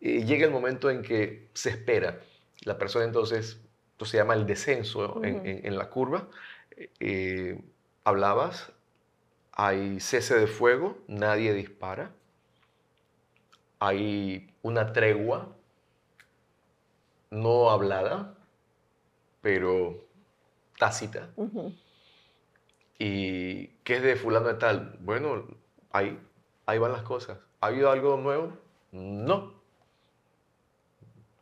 Y 0.00 0.24
llega 0.24 0.46
el 0.46 0.50
momento 0.52 0.90
en 0.90 1.02
que 1.02 1.48
se 1.54 1.70
espera. 1.70 2.20
La 2.64 2.78
persona 2.78 3.04
entonces, 3.04 3.60
esto 3.92 4.04
se 4.04 4.16
llama 4.16 4.34
el 4.34 4.46
descenso 4.46 5.22
en, 5.22 5.76
la 5.76 5.88
curva. 5.88 6.28
Eh, 6.98 7.60
hablabas, 8.02 8.72
hay 9.52 10.00
cese 10.00 10.38
de 10.38 10.46
fuego, 10.46 10.98
nadie 11.08 11.52
dispara. 11.52 12.12
Hay 13.78 14.54
una 14.62 14.92
tregua, 14.92 15.54
no 17.30 17.70
hablada, 17.70 18.34
pero 19.40 20.04
tácita. 20.78 21.30
¿Y 22.98 23.68
qué 23.84 23.96
es 23.96 24.02
de 24.02 24.16
fulano 24.16 24.48
de 24.48 24.54
tal? 24.54 24.96
Bueno, 25.00 25.46
ahí, 25.90 26.18
ahí 26.66 26.78
van 26.78 26.92
las 26.92 27.02
cosas. 27.02 27.38
¿Ha 27.60 27.66
habido 27.66 27.90
algo 27.90 28.16
nuevo? 28.16 28.52
No. 28.92 29.54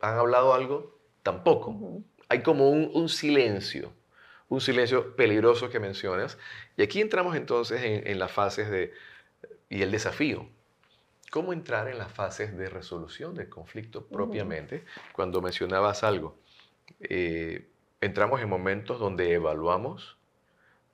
¿Han 0.01 0.17
hablado 0.17 0.53
algo? 0.53 0.97
Tampoco. 1.23 2.01
Hay 2.29 2.41
como 2.41 2.69
un, 2.69 3.09
silencio, 3.09 3.91
un 4.51 4.59
silencio 4.59 5.15
peligroso 5.15 5.69
que 5.69 5.79
mencionas. 5.79 6.37
Y 6.75 6.81
aquí 6.83 6.99
entramos 6.99 7.35
entonces 7.37 7.81
en, 7.81 8.05
en 8.05 8.19
las 8.19 8.31
fases 8.31 8.69
de, 8.69 8.93
y 9.69 9.81
el 9.81 9.91
desafío. 9.91 10.45
¿Cómo 11.31 11.53
entrar 11.53 11.87
en 11.87 11.97
las 11.97 12.11
fases 12.11 12.57
de 12.57 12.69
resolución 12.69 13.33
del 13.33 13.47
conflicto 13.47 14.05
propiamente? 14.05 14.83
Cuando 15.13 15.41
mencionabas 15.41 16.03
algo, 16.03 16.37
eh, 16.99 17.69
entramos 18.01 18.41
en 18.41 18.49
momentos 18.49 18.99
donde 18.99 19.31
evaluamos, 19.31 20.17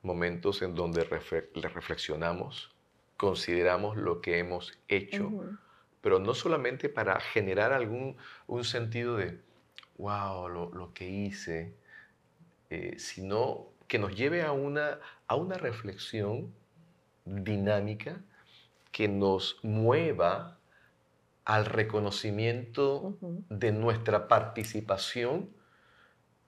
momentos 0.02 0.62
en 0.62 0.76
donde 0.76 1.02
reflexionamos, 1.02 2.70
consideramos 3.16 3.96
lo 3.96 4.20
que 4.20 4.38
hemos 4.38 4.78
hecho, 4.86 5.32
pero 6.00 6.20
no 6.20 6.32
solamente 6.34 6.88
para 6.88 7.18
generar 7.18 7.72
algún 7.72 8.16
un 8.46 8.62
sentido 8.62 9.16
de, 9.16 9.40
wow, 9.96 10.48
lo, 10.48 10.92
que 10.94 11.08
hice, 11.08 11.74
eh, 12.70 12.98
sino 12.98 13.68
que 13.86 13.98
nos 13.98 14.14
lleve 14.14 14.42
a 14.42 14.52
una, 14.52 14.98
a 15.26 15.36
una 15.36 15.56
reflexión 15.56 16.52
dinámica 17.24 18.20
que 18.92 19.08
nos 19.08 19.58
mueva 19.62 20.58
al 21.44 21.64
reconocimiento 21.64 23.16
de 23.48 23.72
nuestra 23.72 24.28
participación 24.28 25.50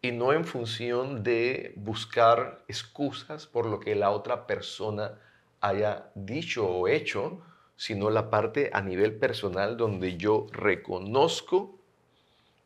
y 0.02 0.12
no 0.12 0.32
en 0.32 0.44
función 0.44 1.22
de 1.22 1.72
buscar 1.76 2.64
excusas 2.68 3.46
por 3.46 3.66
lo 3.66 3.80
que 3.80 3.94
la 3.94 4.10
otra 4.10 4.46
persona 4.46 5.18
haya 5.60 6.10
dicho 6.14 6.66
o 6.66 6.88
hecho, 6.88 7.40
sino 7.76 8.10
la 8.10 8.28
parte 8.28 8.70
a 8.72 8.82
nivel 8.82 9.16
personal 9.16 9.76
donde 9.76 10.16
yo 10.16 10.46
reconozco 10.52 11.78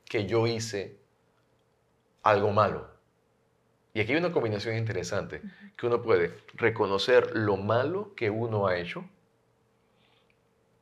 que 0.05 0.27
yo 0.27 0.47
hice 0.47 0.97
algo 2.23 2.51
malo. 2.51 2.94
Y 3.95 4.01
aquí 4.01 4.13
hay 4.13 4.19
una 4.19 4.33
combinación 4.33 4.77
interesante, 4.77 5.41
que 5.77 5.87
uno 5.87 6.03
puede 6.03 6.35
reconocer 6.55 7.37
lo 7.37 7.57
malo 7.57 8.13
que 8.17 8.29
uno 8.29 8.67
ha 8.67 8.77
hecho, 8.77 9.05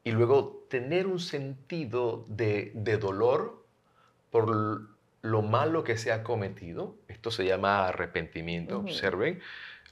y 0.03 0.12
luego 0.12 0.64
tener 0.68 1.07
un 1.07 1.20
sentido 1.20 2.25
de, 2.27 2.72
dolor 2.98 3.64
por 4.31 4.88
lo 5.20 5.42
malo 5.42 5.85
que 5.85 5.98
se 5.98 6.11
ha 6.11 6.25
cometido. 6.25 6.96
Esto 7.07 7.31
se 7.31 7.44
llama 7.44 7.87
arrepentimiento, 7.87 8.79
observen, 8.79 9.40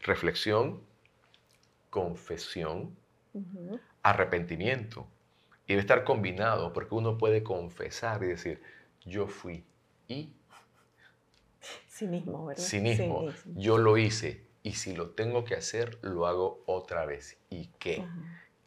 reflexión, 0.00 0.80
confesión, 1.90 2.96
arrepentimiento. 4.02 5.06
Y 5.66 5.75
debe 5.75 5.83
estar 5.83 6.04
combinado 6.04 6.73
porque 6.73 6.94
uno 6.94 7.18
puede 7.18 7.44
confesar 7.44 8.25
y 8.25 8.29
decir, 8.29 8.62
yo 9.04 9.29
fui 9.29 9.62
y... 10.08 10.35
Sí 12.01 12.07
mismo, 12.07 12.46
¿verdad? 12.46 12.63
Sí 12.63 12.81
mismo. 12.81 13.29
Yo 13.57 13.77
lo 13.77 13.98
hice 13.98 14.42
y 14.63 14.73
si 14.73 14.94
lo 14.96 15.11
tengo 15.11 15.44
que 15.44 15.55
hacer, 15.55 15.98
lo 16.01 16.27
hago 16.27 16.63
otra 16.65 17.05
vez. 17.05 17.37
¿Y 17.51 17.67
qué? 17.79 18.07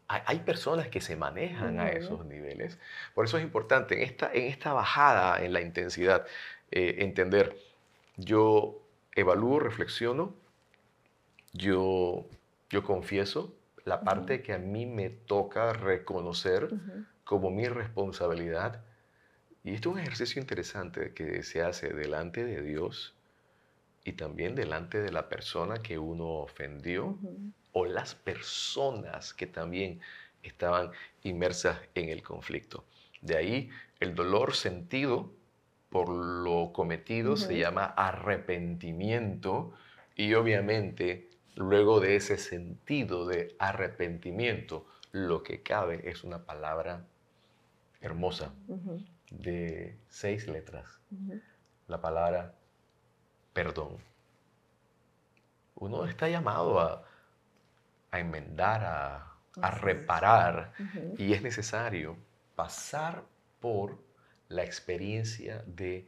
hay 0.08 0.42
personas 0.42 0.90
que 0.90 1.02
se 1.02 1.16
manejan 1.16 1.80
a 1.80 1.90
esos 1.90 2.24
niveles. 2.28 2.78
Por 3.16 3.26
eso 3.26 3.38
es 3.38 3.44
importante 3.44 3.96
en 3.96 4.02
esta, 4.04 4.32
en 4.32 4.44
esta 4.44 4.72
bajada 4.72 5.44
en 5.44 5.54
la 5.54 5.62
intensidad 5.62 6.28
eh, 6.70 6.98
entender, 7.00 7.58
yo 8.18 8.80
evalúo, 9.16 9.60
reflexiono 9.60 10.36
yo, 11.54 12.28
yo 12.70 12.84
confieso 12.84 13.56
la 13.86 14.02
parte 14.02 14.44
que 14.44 14.54
a 14.54 14.60
mí 14.60 14.86
me 14.86 15.10
toca 15.10 15.74
reconocer 15.74 16.70
como 17.24 17.50
mi 17.50 17.68
responsabilidad. 17.68 18.84
Y 19.64 19.74
esto 19.74 19.90
es 19.90 19.96
un 19.96 20.02
ejercicio 20.02 20.40
interesante 20.40 21.14
que 21.16 21.42
se 21.42 21.64
hace 21.64 21.92
delante 21.92 22.46
de 22.46 22.62
Dios 22.62 23.16
y 24.04 24.14
también 24.14 24.56
delante 24.56 25.01
de 25.01 25.12
la 25.12 25.30
persona 25.30 25.82
que 25.82 25.97
uno 25.97 26.26
ofendió 26.26 27.18
o 27.72 27.86
las 27.86 28.16
personas 28.16 29.34
que 29.34 29.47
también 29.47 30.01
estaban 30.43 30.91
inmersas 31.24 31.80
en 31.95 32.10
el 32.10 32.22
conflicto. 32.22 32.84
De 33.22 33.38
ahí 33.38 33.70
el 33.99 34.16
dolor 34.16 34.56
sentido 34.56 35.32
por 35.89 36.10
lo 36.10 36.74
cometido 36.74 37.38
se 37.38 37.58
llama 37.58 37.86
arrepentimiento 37.86 39.74
y 40.16 40.34
obviamente 40.34 41.30
luego 41.56 41.99
de 41.99 42.16
ese 42.16 42.38
sentido 42.38 43.28
de 43.28 43.56
arrepentimiento 43.60 44.86
lo 45.12 45.43
que 45.43 45.62
cabe 45.62 46.10
es 46.10 46.24
una 46.24 46.45
palabra 46.45 47.06
hermosa 48.01 48.54
de 49.30 49.95
seis 50.10 50.47
letras. 50.47 50.99
La 51.88 52.01
palabra 52.01 52.56
perdón. 53.54 53.97
Uno 55.76 56.06
está 56.06 56.28
llamado 56.30 56.80
a, 56.80 57.04
enmendar, 58.12 58.84
a, 59.62 59.72
reparar, 59.72 60.74
y 61.18 61.34
es 61.34 61.41
necesario 61.41 62.18
pasar 62.56 63.24
por 63.60 63.97
la 64.49 64.64
experiencia 64.64 65.64
de 65.66 66.08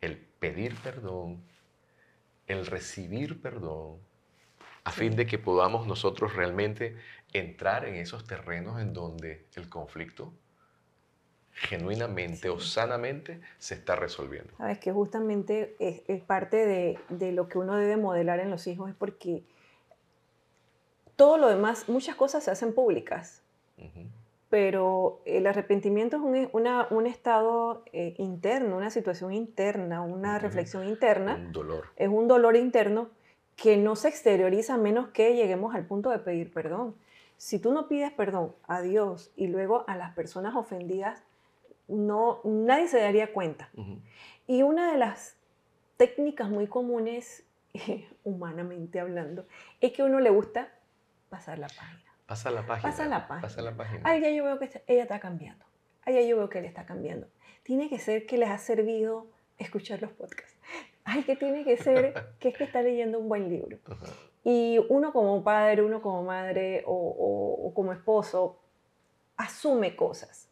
el 0.00 0.18
pedir 0.18 0.74
perdón, 0.76 1.42
el 2.46 2.66
recibir 2.66 3.40
perdón, 3.40 3.98
a 4.84 4.92
fin 4.92 5.16
de 5.16 5.26
que 5.26 5.38
podamos 5.38 5.86
nosotros 5.86 6.34
realmente 6.34 6.96
entrar 7.32 7.84
en 7.86 7.96
esos 7.96 8.24
terrenos 8.24 8.80
en 8.80 8.92
donde 8.92 9.46
el 9.56 9.68
conflicto 9.68 10.32
genuinamente 11.56 12.50
o 12.50 12.60
sanamente 12.60 13.40
se 13.58 13.74
está 13.74 13.96
resolviendo. 13.96 14.52
Sabes 14.58 14.78
que 14.78 14.92
justamente 14.92 15.74
es, 15.78 16.22
parte 16.22 16.98
de, 17.08 17.32
lo 17.32 17.48
que 17.48 17.58
uno 17.58 17.76
debe 17.76 17.96
modelar 17.96 18.40
en 18.40 18.50
los 18.50 18.66
hijos, 18.66 18.90
es 18.90 18.94
porque 18.94 19.42
todo 21.16 21.38
lo 21.38 21.48
demás, 21.48 21.88
muchas 21.88 22.14
cosas 22.14 22.44
se 22.44 22.50
hacen 22.50 22.74
públicas, 22.74 23.42
pero 24.50 25.22
el 25.24 25.46
arrepentimiento 25.46 26.16
es 26.16 26.48
un, 26.52 27.06
estado 27.06 27.82
eh, 27.92 28.14
interno, 28.18 28.76
una 28.76 28.90
situación 28.90 29.32
interna, 29.32 30.02
una 30.02 30.38
reflexión 30.38 30.86
interna. 30.86 31.36
Un 31.36 31.52
dolor. 31.52 31.84
Es 31.96 32.08
un 32.08 32.28
dolor 32.28 32.54
interno 32.56 33.08
que 33.56 33.78
no 33.78 33.96
se 33.96 34.08
exterioriza 34.08 34.74
a 34.74 34.78
menos 34.78 35.08
que 35.08 35.34
lleguemos 35.34 35.74
al 35.74 35.86
punto 35.86 36.10
de 36.10 36.18
pedir 36.18 36.52
perdón. 36.52 36.94
Si 37.38 37.58
tú 37.58 37.72
no 37.72 37.88
pides 37.88 38.12
perdón 38.12 38.54
a 38.66 38.82
Dios 38.82 39.32
y 39.36 39.46
luego 39.48 39.84
a 39.88 39.96
las 39.96 40.14
personas 40.14 40.54
ofendidas, 40.54 41.22
no, 41.88 42.40
nadie 42.44 42.88
se 42.88 42.98
daría 42.98 43.32
cuenta. 43.32 43.70
Y 44.46 44.62
una 44.62 44.92
de 44.92 44.98
las 44.98 45.36
técnicas 45.96 46.48
muy 46.48 46.66
comunes, 46.66 47.44
humanamente 48.24 49.00
hablando, 49.00 49.46
es 49.80 49.92
que 49.92 50.02
a 50.02 50.04
uno 50.04 50.20
le 50.20 50.30
gusta 50.30 50.68
pasar 51.28 51.58
la 51.58 51.68
página. 51.68 52.02
Pasar 52.26 52.52
la 52.52 52.66
página. 52.66 52.90
Pasar 52.90 53.06
la 53.06 53.28
página. 53.28 53.42
Pasar 53.42 53.64
la 53.64 53.76
página. 53.76 54.18
Ya 54.18 54.30
yo 54.30 54.44
veo 54.44 54.58
que 54.58 54.82
ella 54.86 55.02
está 55.02 55.20
cambiando. 55.20 55.64
Ya 56.06 56.20
yo 56.20 56.36
veo 56.36 56.48
que 56.48 56.58
él 56.58 56.64
está 56.64 56.86
cambiando. 56.86 57.28
Tiene 57.62 57.88
que 57.88 57.98
ser 57.98 58.26
que 58.26 58.38
les 58.38 58.48
ha 58.48 58.58
servido 58.58 59.26
escuchar 59.58 60.02
los 60.02 60.12
podcasts. 60.12 60.56
Ay, 61.04 61.22
que 61.22 61.36
tiene 61.36 61.64
que 61.64 61.76
ser 61.76 62.14
que 62.40 62.48
es 62.48 62.56
que 62.56 62.64
está 62.64 62.82
leyendo 62.82 63.18
un 63.18 63.28
buen 63.28 63.48
libro. 63.48 63.78
Y 64.44 64.78
uno 64.88 65.12
como 65.12 65.42
padre, 65.42 65.82
uno 65.82 66.02
como 66.02 66.22
madre 66.22 66.82
o, 66.86 67.72
como 67.74 67.92
esposo, 67.92 68.58
asume 69.36 69.96
cosas. 69.96 70.48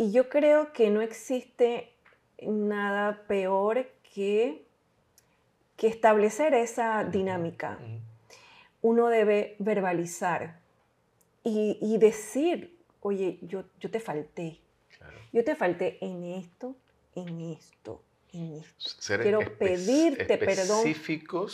Y 0.00 0.12
yo 0.12 0.30
creo 0.30 0.72
que 0.72 0.88
no 0.88 1.02
existe 1.02 1.92
nada 2.40 3.24
peor 3.28 3.86
que, 4.14 4.64
que 5.76 5.88
establecer 5.88 6.54
esa 6.54 7.04
dinámica. 7.04 7.78
Uno 8.80 9.08
debe 9.08 9.56
verbalizar 9.58 10.58
y, 11.44 11.98
decir, 11.98 12.78
oye, 13.02 13.40
yo, 13.42 13.64
yo 13.78 13.90
te 13.90 14.00
falté. 14.00 14.60
Yo 15.34 15.44
te 15.44 15.54
falté 15.54 15.98
en 16.00 16.24
esto, 16.24 16.76
en 17.14 17.38
esto, 17.52 18.02
esto. 18.32 19.18
Quiero 19.22 19.40
pedirte 19.58 20.38
perdón 20.38 20.84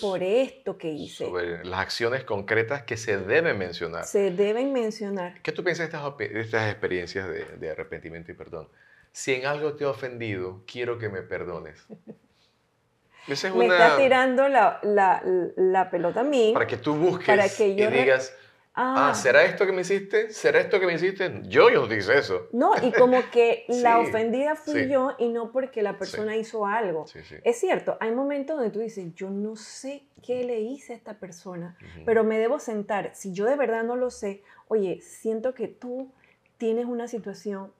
por 0.00 0.22
esto 0.22 0.76
que 0.76 0.90
hice. 0.90 1.24
Sobre 1.24 1.64
las 1.64 1.80
acciones 1.80 2.24
concretas 2.24 2.82
que 2.82 2.96
se 2.96 3.18
deben 3.18 3.58
mencionar. 3.58 4.04
Se 4.04 4.30
deben 4.30 4.72
mencionar. 4.72 5.40
¿Qué 5.42 5.52
tú 5.52 5.64
piensas 5.64 5.90
de 5.90 6.40
estas, 6.40 6.70
experiencias 6.70 7.28
de, 7.58 7.70
arrepentimiento 7.70 8.32
y 8.32 8.34
perdón? 8.34 8.68
Si 9.12 9.34
en 9.34 9.46
algo 9.46 9.74
te 9.74 9.84
he 9.84 9.86
ofendido, 9.86 10.62
quiero 10.66 10.98
que 10.98 11.08
me 11.08 11.22
perdones. 11.22 11.86
me 13.26 13.66
está 13.66 13.96
tirando 13.96 14.48
la, 14.48 14.78
la, 14.82 15.22
la, 15.56 15.90
pelota 15.90 16.20
a 16.20 16.24
mí. 16.24 16.52
Para 16.52 16.66
que 16.66 16.76
tú 16.76 16.94
busques 16.94 17.60
y 17.60 17.74
digas, 17.74 18.34
Ah. 18.78 19.08
ah. 19.08 19.14
¿será 19.14 19.44
esto 19.44 19.64
que 19.64 19.72
me 19.72 19.80
hiciste? 19.80 20.30
¿Será 20.30 20.60
esto 20.60 20.78
que 20.78 20.86
me 20.86 20.92
hiciste? 20.92 21.40
Yo, 21.44 21.70
yo 21.70 21.80
no 21.80 21.88
te 21.88 21.96
hice 21.96 22.18
eso. 22.18 22.48
No, 22.52 22.72
y 22.82 22.92
como 22.92 23.22
que 23.30 23.64
la 23.68 23.98
ofendida 23.98 24.54
fui 24.54 24.86
yo 24.88 25.14
y 25.18 25.30
no 25.30 25.50
porque 25.50 25.82
la 25.82 25.98
persona 25.98 26.36
hizo 26.36 26.66
algo. 26.66 27.06
Es 27.42 27.58
cierto, 27.58 27.96
hay 28.00 28.12
momentos 28.12 28.56
donde 28.56 28.70
tú 28.70 28.80
dices, 28.80 29.14
yo 29.14 29.30
no 29.30 29.56
sé 29.56 30.04
qué 30.22 30.44
le 30.44 30.60
hice 30.60 30.92
a 30.92 30.96
esta 30.96 31.14
persona, 31.14 31.78
pero 32.04 32.22
me 32.22 32.38
debo 32.38 32.58
sentar. 32.58 33.12
Si 33.14 33.32
yo 33.32 33.46
de 33.46 33.56
verdad 33.56 33.82
no 33.82 33.96
lo 33.96 34.10
sé, 34.10 34.42
oye, 34.68 35.00
siento 35.00 35.54
que 35.54 35.68
tú 35.68 36.12
tienes 36.58 36.84
una 36.84 37.08
situación, 37.08 37.72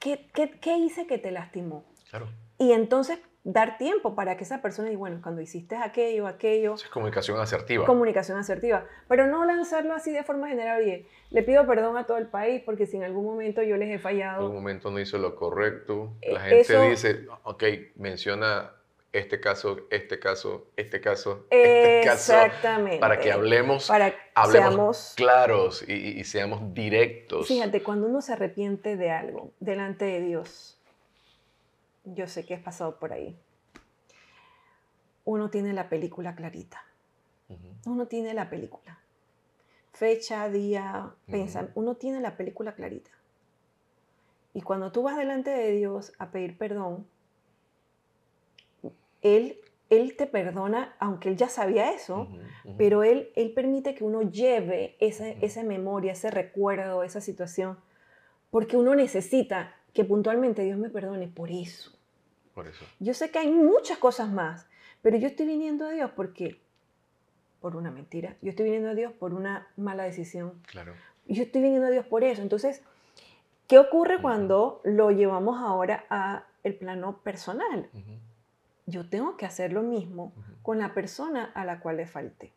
¿qué, 0.00 0.28
qué, 0.34 0.50
qué 0.50 0.76
hice 0.76 1.06
que 1.06 1.18
te 1.18 1.30
lastimó? 1.30 1.84
Claro. 2.10 2.28
Y 2.58 2.72
entonces 2.72 3.20
dar 3.44 3.78
tiempo 3.78 4.14
para 4.14 4.36
que 4.36 4.44
esa 4.44 4.60
persona 4.60 4.88
diga, 4.88 4.98
bueno, 4.98 5.20
cuando 5.22 5.40
hiciste 5.40 5.76
aquello, 5.76 6.26
aquello. 6.26 6.74
Es 6.74 6.84
comunicación 6.84 7.40
asertiva. 7.40 7.86
Comunicación 7.86 8.38
asertiva. 8.38 8.86
Pero 9.08 9.26
no 9.26 9.44
lanzarlo 9.44 9.94
así 9.94 10.12
de 10.12 10.22
forma 10.22 10.48
general. 10.48 10.82
Oye, 10.82 11.06
le 11.30 11.42
pido 11.42 11.66
perdón 11.66 11.96
a 11.96 12.06
todo 12.06 12.18
el 12.18 12.26
país 12.26 12.62
porque 12.64 12.86
si 12.86 12.96
en 12.96 13.04
algún 13.04 13.24
momento 13.24 13.62
yo 13.62 13.76
les 13.76 13.88
he 13.90 13.98
fallado. 13.98 14.40
En 14.40 14.46
algún 14.46 14.56
momento 14.56 14.90
no 14.90 15.00
hice 15.00 15.18
lo 15.18 15.36
correcto. 15.36 16.12
La 16.22 16.48
eh, 16.48 16.64
gente 16.64 16.90
dice, 16.90 17.26
ok, 17.44 17.64
menciona 17.96 18.72
este 19.12 19.40
caso, 19.40 19.86
este 19.90 20.18
caso, 20.18 20.68
este 20.76 21.00
caso, 21.00 21.46
este 21.50 22.02
caso. 22.04 22.32
Exactamente. 22.32 22.98
Para 22.98 23.18
que 23.18 23.32
hablemos, 23.32 23.88
para 23.88 24.14
hablemos 24.34 25.14
claros 25.16 25.82
y, 25.88 26.20
y 26.20 26.24
seamos 26.24 26.74
directos. 26.74 27.48
Fíjate, 27.48 27.82
cuando 27.82 28.06
uno 28.06 28.20
se 28.20 28.34
arrepiente 28.34 28.96
de 28.96 29.10
algo 29.10 29.52
delante 29.60 30.04
de 30.04 30.20
Dios, 30.20 30.79
yo 32.04 32.26
sé 32.26 32.44
que 32.44 32.54
has 32.54 32.62
pasado 32.62 32.98
por 32.98 33.12
ahí. 33.12 33.38
Uno 35.24 35.50
tiene 35.50 35.72
la 35.72 35.88
película 35.88 36.34
clarita. 36.34 36.82
Uno 37.86 38.06
tiene 38.06 38.34
la 38.34 38.48
película. 38.48 39.00
Fecha, 39.92 40.48
día, 40.48 41.12
uh 41.28 41.68
Uno 41.74 41.96
tiene 41.96 42.20
la 42.20 42.36
película 42.36 42.74
clarita. 42.74 43.10
Y 44.54 44.62
cuando 44.62 44.92
tú 44.92 45.02
vas 45.02 45.16
delante 45.16 45.50
de 45.50 45.72
Dios 45.72 46.12
a 46.18 46.30
pedir 46.30 46.56
perdón, 46.58 47.06
Él, 49.22 49.58
él 49.90 50.16
te 50.16 50.26
perdona, 50.26 50.94
aunque 50.98 51.28
Él 51.28 51.36
ya 51.36 51.48
sabía 51.48 51.92
eso, 51.92 52.28
pero 52.76 53.02
él, 53.02 53.30
él 53.36 53.52
permite 53.52 53.94
que 53.94 54.04
uno 54.04 54.22
lleve 54.22 54.96
esa, 55.00 55.28
esa 55.28 55.62
memoria, 55.62 56.12
ese 56.12 56.30
recuerdo, 56.30 57.02
esa 57.02 57.20
situación, 57.20 57.78
porque 58.50 58.76
uno 58.76 58.94
necesita 58.94 59.74
que 59.92 60.04
puntualmente 60.04 60.62
Dios 60.62 60.78
me 60.78 60.90
perdone 60.90 61.28
por 61.28 61.50
eso. 61.50 61.92
Por 62.54 62.66
eso. 62.66 62.84
Yo 62.98 63.14
sé 63.14 63.30
que 63.30 63.38
hay 63.38 63.50
muchas 63.50 63.98
cosas 63.98 64.30
más, 64.30 64.66
pero 65.02 65.16
yo 65.16 65.26
estoy 65.26 65.46
viniendo 65.46 65.86
a 65.86 65.90
Dios 65.90 66.10
porque, 66.14 66.60
por 67.60 67.76
una 67.76 67.90
mentira, 67.90 68.36
yo 68.42 68.50
estoy 68.50 68.66
viniendo 68.66 68.90
a 68.90 68.94
Dios 68.94 69.12
por 69.12 69.34
una 69.34 69.68
mala 69.76 70.04
decisión. 70.04 70.60
Claro. 70.66 70.94
Yo 71.26 71.42
estoy 71.42 71.62
viniendo 71.62 71.86
a 71.86 71.90
Dios 71.90 72.06
por 72.06 72.24
eso. 72.24 72.42
Entonces, 72.42 72.82
¿qué 73.66 73.78
ocurre 73.78 74.20
cuando 74.20 74.80
lo 74.84 75.10
llevamos 75.10 75.60
ahora 75.60 76.04
a 76.10 76.46
el 76.64 76.74
plano 76.74 77.18
personal? 77.18 77.88
Yo 78.86 79.08
tengo 79.08 79.36
que 79.36 79.46
hacer 79.46 79.72
lo 79.72 79.82
mismo 79.82 80.32
con 80.62 80.78
la 80.78 80.92
persona 80.92 81.44
a 81.54 81.64
la 81.64 81.80
cual 81.80 81.96
le 81.96 82.06
falte. 82.06 82.52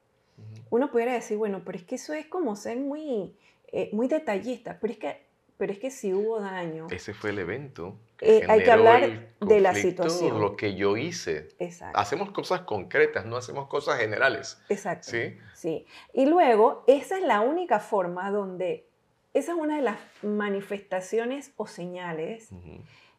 Uno 0.70 0.92
pudiera 0.92 1.14
decir, 1.14 1.38
bueno, 1.38 1.62
pero 1.64 1.78
es 1.78 1.84
que 1.84 1.96
eso 1.96 2.14
es 2.14 2.26
como 2.26 2.56
ser 2.56 2.80
muy, 2.80 3.36
eh, 3.68 3.90
muy 3.94 4.08
detallista, 4.08 4.80
pero 4.82 4.94
es 4.94 5.00
que 5.00 5.33
pero 5.58 5.72
es 5.72 5.80
que 5.80 5.92
si 5.92 6.14
hubo 6.14 6.40
daño. 6.40 6.88
Ese 6.90 7.14
fue 7.14 7.30
el 7.30 7.40
evento. 7.40 7.98
Eh, 8.22 8.46
hay 8.48 8.64
que 8.64 8.72
hablar 8.72 9.30
de 9.40 9.60
la 9.60 9.76
situación. 9.76 10.40
Lo 10.40 10.56
que 10.56 10.76
yo 10.76 10.98
hice. 10.98 11.50
Exacto. 11.60 11.98
Hacemos 11.98 12.32
cosas 12.32 12.62
concretas, 12.62 13.26
no 13.26 13.38
hacemos 13.38 13.68
cosas 13.68 14.00
generales. 14.00 14.62
Exacto. 14.70 15.10
Sí. 15.10 15.38
Sí. 15.54 15.86
Y 16.14 16.26
luego, 16.26 16.84
esa 16.88 17.18
es 17.18 17.24
la 17.24 17.42
única 17.42 17.80
forma 17.80 18.32
donde, 18.32 18.88
esa 19.34 19.52
es 19.52 19.58
una 19.58 19.76
de 19.76 19.82
las 19.82 19.98
manifestaciones 20.22 21.52
o 21.58 21.68
señales 21.68 22.50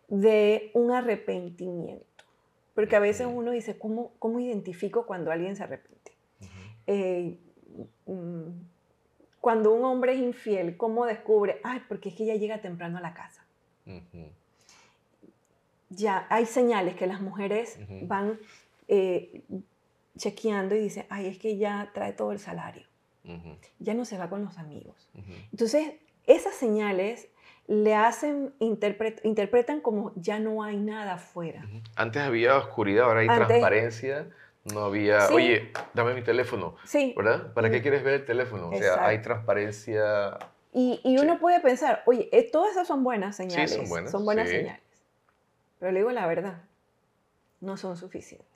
de 0.09 0.71
un 0.75 0.91
arrepentimiento. 0.91 2.25
Porque 2.75 2.97
a 2.97 3.01
veces 3.01 3.29
uno 3.31 3.53
dice, 3.53 3.79
¿cómo, 3.79 4.13
cómo 4.19 4.41
identifico 4.41 5.07
cuando 5.07 5.31
alguien 5.31 5.55
se 5.55 5.63
arrepiente? 5.63 6.13
eh, 6.87 7.39
mm, 8.07 8.49
cuando 9.45 9.75
un 9.75 9.85
hombre 9.85 10.15
es 10.15 10.21
infiel, 10.21 10.79
¿cómo 10.79 11.05
descubre? 11.05 11.61
Ay, 11.63 11.83
porque 11.87 12.09
es 12.09 12.15
que 12.15 12.23
ella 12.23 12.35
llega 12.37 12.63
temprano 12.63 12.97
a 12.97 13.03
la 13.03 13.13
casa. 13.13 13.45
Ya 15.91 16.27
hay 16.31 16.47
señales 16.47 16.95
que 16.95 17.07
las 17.07 17.21
mujeres 17.21 17.79
van 18.05 18.39
eh, 18.89 19.43
chequeando 20.17 20.75
y 20.75 20.79
dicen, 20.79 21.05
ay, 21.11 21.27
es 21.27 21.37
que 21.37 21.59
ya 21.59 21.91
trae 21.93 22.15
todo 22.15 22.33
el 22.33 22.39
salario. 22.39 22.87
Ya 23.81 23.93
no 23.93 24.07
se 24.07 24.17
va 24.17 24.31
con 24.31 24.43
los 24.43 24.57
amigos. 24.57 25.11
Entonces, 25.53 25.93
esas 26.27 26.55
señales 26.55 27.29
le 27.67 27.95
hacen, 27.95 28.55
interpretan 28.61 29.83
como 29.83 30.13
ya 30.17 30.39
no 30.39 30.63
hay 30.63 30.79
nada 30.79 31.17
afuera. 31.17 31.69
Antes 31.97 32.23
había 32.23 32.57
oscuridad, 32.57 33.05
ahora 33.05 33.21
hay 33.21 33.27
transparencia. 33.27 34.31
No 34.73 34.85
había, 34.85 35.29
oye, 35.29 35.73
dame 35.93 36.15
mi 36.15 36.23
teléfono. 36.23 36.77
Sí. 36.85 37.13
¿Verdad? 37.17 37.53
¿Para 37.53 37.71
qué 37.71 37.83
quieres 37.83 38.03
ver 38.03 38.15
el 38.15 38.25
teléfono? 38.25 38.71
O 38.71 38.77
sea, 38.77 39.07
hay 39.07 39.21
transparencia. 39.21 40.39
Y, 40.73 41.01
y 41.05 41.19
uno 41.19 41.39
puede 41.39 41.61
pensar, 41.61 42.03
oye, 42.07 42.29
eh, 42.33 42.51
todas 42.51 42.73
esas 42.73 42.89
son 42.89 43.05
buenas 43.05 43.37
señales. 43.37 43.71
Sí, 43.71 43.77
son 43.77 43.89
buenas. 43.89 44.11
Son 44.11 44.25
buenas 44.25 44.49
señales. 44.49 44.81
Pero 45.79 45.93
le 45.93 45.99
digo 45.99 46.11
la 46.13 46.27
verdad, 46.27 46.63
no 47.61 47.77
son 47.77 47.97
suficientes. 47.97 48.49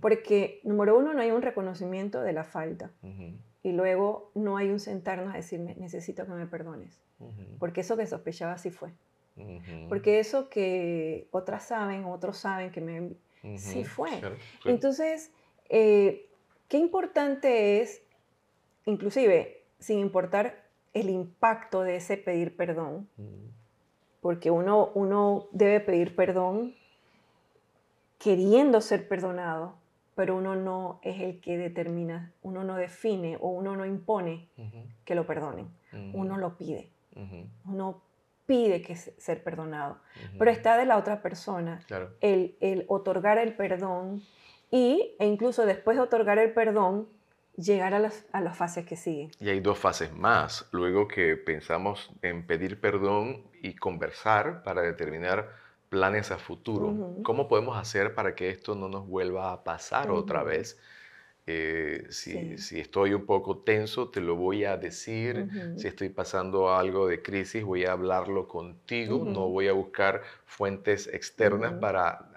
Porque, 0.00 0.60
número 0.62 0.96
uno, 0.96 1.12
no 1.12 1.20
hay 1.20 1.30
un 1.30 1.42
reconocimiento 1.42 2.22
de 2.22 2.32
la 2.32 2.44
falta. 2.44 2.90
Y 3.64 3.72
luego 3.72 4.30
no 4.34 4.56
hay 4.56 4.70
un 4.70 4.80
sentarnos 4.80 5.34
a 5.34 5.36
decirme, 5.36 5.74
necesito 5.76 6.24
que 6.24 6.32
me 6.32 6.46
perdones. 6.46 7.00
Porque 7.58 7.82
eso 7.82 7.96
que 7.96 8.06
sospechaba 8.06 8.58
sí 8.58 8.70
fue. 8.70 8.90
Porque 9.88 10.20
eso 10.20 10.48
que 10.48 11.26
otras 11.32 11.64
saben, 11.64 12.04
otros 12.04 12.38
saben 12.38 12.70
que 12.70 12.80
me... 12.80 13.10
Sí 13.56 13.84
fue. 13.84 14.10
Entonces, 14.64 15.32
eh, 15.68 16.28
qué 16.68 16.78
importante 16.78 17.80
es, 17.80 18.02
inclusive, 18.86 19.62
sin 19.78 19.98
importar 19.98 20.62
el 20.94 21.10
impacto 21.10 21.82
de 21.82 21.96
ese 21.96 22.16
pedir 22.16 22.56
perdón, 22.56 23.08
porque 24.20 24.50
uno, 24.50 24.90
uno 24.94 25.48
debe 25.52 25.80
pedir 25.80 26.14
perdón 26.14 26.74
queriendo 28.18 28.80
ser 28.80 29.08
perdonado, 29.08 29.74
pero 30.14 30.36
uno 30.36 30.54
no 30.54 31.00
es 31.02 31.20
el 31.20 31.40
que 31.40 31.58
determina, 31.58 32.32
uno 32.42 32.62
no 32.62 32.76
define 32.76 33.36
o 33.40 33.48
uno 33.48 33.74
no 33.74 33.84
impone 33.86 34.48
que 35.04 35.14
lo 35.14 35.26
perdonen, 35.26 35.68
uno 36.12 36.36
lo 36.36 36.56
pide, 36.56 36.90
uno 37.64 38.02
pide 38.46 38.82
que 38.82 38.96
ser 38.96 39.42
perdonado, 39.42 39.98
pero 40.38 40.50
está 40.50 40.76
de 40.76 40.86
la 40.86 40.96
otra 40.96 41.22
persona 41.22 41.80
el, 42.20 42.56
el, 42.60 42.84
otorgar 42.88 43.38
el 43.38 43.54
perdón 43.54 44.22
y, 44.70 45.14
e 45.18 45.26
incluso 45.26 45.64
después 45.64 45.96
de 45.96 46.02
otorgar 46.02 46.38
el 46.38 46.52
perdón, 46.52 47.08
llegar 47.56 47.94
a 47.94 47.98
las, 47.98 48.26
a 48.32 48.40
las 48.40 48.56
fases 48.56 48.86
que 48.86 48.96
siguen. 48.96 49.30
Y 49.38 49.50
hay 49.50 49.60
dos 49.60 49.78
fases 49.78 50.12
más. 50.12 50.68
Luego 50.72 51.06
que 51.06 51.36
pensamos 51.36 52.10
en 52.22 52.46
pedir 52.46 52.80
perdón 52.80 53.44
y 53.62 53.74
conversar 53.74 54.62
para 54.62 54.82
determinar 54.82 55.50
planes 55.88 56.30
a 56.30 56.38
futuro. 56.38 57.18
¿Cómo 57.22 57.48
podemos 57.48 57.76
hacer 57.76 58.14
para 58.14 58.34
que 58.34 58.48
esto 58.48 58.74
no 58.74 58.88
nos 58.88 59.06
vuelva 59.06 59.52
a 59.52 59.62
pasar 59.62 60.10
otra 60.10 60.42
vez? 60.42 60.80
Eh, 61.46 62.06
si, 62.10 62.56
si, 62.58 62.78
estoy 62.78 63.14
un 63.14 63.26
poco 63.26 63.58
tenso, 63.58 64.10
te 64.10 64.20
lo 64.20 64.36
voy 64.36 64.64
a 64.64 64.76
decir. 64.76 65.48
Si 65.76 65.88
estoy 65.88 66.08
pasando 66.08 66.74
algo 66.74 67.08
de 67.08 67.22
crisis, 67.22 67.64
voy 67.64 67.84
a 67.84 67.92
hablarlo 67.92 68.46
contigo. 68.46 69.24
No 69.24 69.48
voy 69.48 69.68
a 69.68 69.72
buscar 69.72 70.22
fuentes 70.44 71.08
externas 71.08 71.74
para 71.74 72.32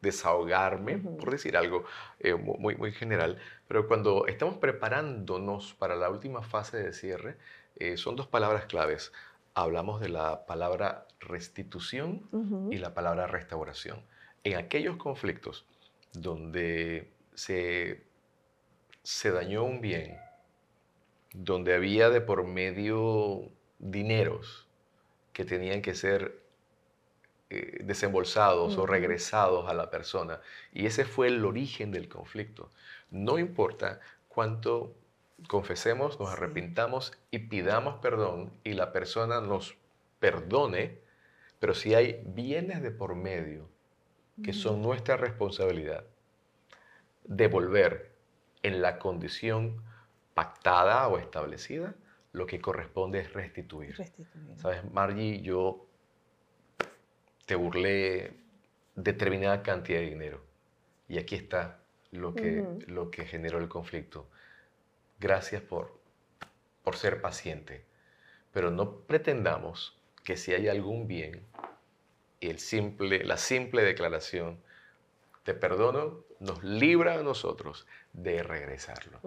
desahogarme, 0.00 0.98
por 0.98 1.30
decir 1.30 1.56
algo 1.56 1.84
eh, 2.18 2.34
muy, 2.34 2.76
muy 2.76 2.92
general. 2.92 3.38
Pero 3.68 3.86
cuando 3.86 4.26
estamos 4.26 4.56
preparándonos 4.56 5.74
para 5.74 5.94
la 5.96 6.08
última 6.08 6.42
fase 6.42 6.78
de 6.78 6.92
cierre, 6.92 7.36
eh, 7.76 7.96
son 7.96 8.16
dos 8.16 8.26
palabras 8.26 8.64
claves. 8.64 9.12
Hablamos 9.54 10.00
de 10.00 10.08
la 10.08 10.46
palabra 10.46 11.06
restitución 11.18 12.28
y 12.70 12.78
la 12.78 12.94
palabra 12.94 13.26
restauración. 13.26 14.02
En 14.44 14.56
aquellos 14.56 14.96
conflictos 14.96 15.66
donde 16.12 17.12
se, 17.34 18.06
se 19.02 19.30
dañó 19.30 19.64
un 19.64 19.80
bien, 19.80 20.18
donde 21.32 21.74
había 21.74 22.10
de 22.10 22.20
por 22.20 22.44
medio 22.44 23.50
dineros 23.78 24.68
que 25.32 25.44
tenían 25.44 25.80
que 25.80 25.94
ser 25.94 26.40
eh, 27.48 27.80
desembolsados 27.82 28.76
o 28.76 28.86
regresados 28.86 29.68
a 29.68 29.74
la 29.74 29.90
persona. 29.90 30.40
Y 30.72 30.86
ese 30.86 31.04
fue 31.04 31.28
el 31.28 31.44
origen 31.44 31.92
del 31.92 32.08
conflicto. 32.08 32.70
No 33.10 33.38
importa 33.38 34.00
cuánto 34.28 34.94
confesemos, 35.48 36.20
nos 36.20 36.30
arrepintamos 36.30 37.12
y 37.30 37.40
pidamos 37.40 37.96
perdón 37.96 38.52
y 38.62 38.74
la 38.74 38.92
persona 38.92 39.40
nos 39.40 39.76
perdone, 40.18 40.98
pero 41.58 41.74
si 41.74 41.94
hay 41.94 42.22
bienes 42.24 42.82
de 42.82 42.90
por 42.90 43.14
medio 43.14 43.68
que 44.42 44.52
son 44.52 44.80
nuestra 44.82 45.16
responsabilidad, 45.16 46.04
devolver 47.24 48.09
en 48.62 48.82
la 48.82 48.98
condición 48.98 49.82
pactada 50.34 51.08
o 51.08 51.18
establecida, 51.18 51.94
lo 52.32 52.46
que 52.46 52.60
corresponde 52.60 53.20
es 53.20 53.32
restituir. 53.32 53.96
restituir. 53.96 54.56
Sabes, 54.56 54.90
Margie, 54.90 55.40
yo 55.40 55.86
te 57.46 57.56
burlé 57.56 58.32
determinada 58.94 59.62
cantidad 59.62 59.98
de 59.98 60.06
dinero. 60.06 60.40
Y 61.08 61.18
aquí 61.18 61.34
está 61.34 61.80
lo 62.12 62.34
que, 62.34 62.64
lo 62.86 63.10
que 63.10 63.24
generó 63.24 63.58
el 63.58 63.68
conflicto. 63.68 64.28
Gracias 65.18 65.62
por, 65.62 65.98
por 66.84 66.96
ser 66.96 67.20
paciente. 67.20 67.84
Pero 68.52 68.70
no 68.70 69.00
pretendamos 69.00 69.98
que 70.24 70.36
si 70.36 70.52
hay 70.52 70.68
algún 70.68 71.08
bien, 71.08 71.44
el 72.40 72.58
simple, 72.58 73.24
la 73.24 73.36
simple 73.36 73.82
declaración, 73.82 74.60
te 75.42 75.54
perdono, 75.54 76.24
nos 76.40 76.64
libra 76.64 77.14
a 77.14 77.22
nosotros 77.22 77.86
de 78.12 78.42
regresarlo. 78.42 79.20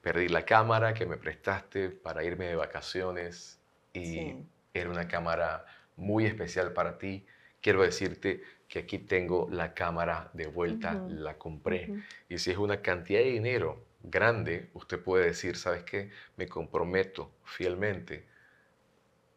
Perdí 0.00 0.28
la 0.28 0.44
cámara 0.44 0.94
que 0.94 1.06
me 1.06 1.16
prestaste 1.16 1.90
para 1.90 2.22
irme 2.22 2.46
de 2.46 2.56
vacaciones 2.56 3.58
y 3.92 4.36
era 4.72 4.88
una 4.88 5.08
cámara 5.08 5.64
muy 5.96 6.26
especial 6.26 6.72
para 6.72 6.96
ti 6.96 7.26
quiero 7.60 7.82
decirte 7.82 8.42
que 8.68 8.80
aquí 8.80 8.98
tengo 8.98 9.48
la 9.50 9.74
cámara 9.74 10.30
de 10.32 10.46
vuelta, 10.46 11.04
la 11.08 11.36
compré. 11.36 12.02
Y 12.28 12.38
si 12.38 12.50
es 12.50 12.58
una 12.58 12.80
cantidad 12.82 13.20
de 13.20 13.30
dinero 13.30 13.84
grande, 14.02 14.70
usted 14.74 15.00
puede 15.02 15.26
decir, 15.26 15.56
¿sabes 15.56 15.82
qué? 15.82 16.10
Me 16.36 16.46
comprometo 16.46 17.32
fielmente, 17.44 18.26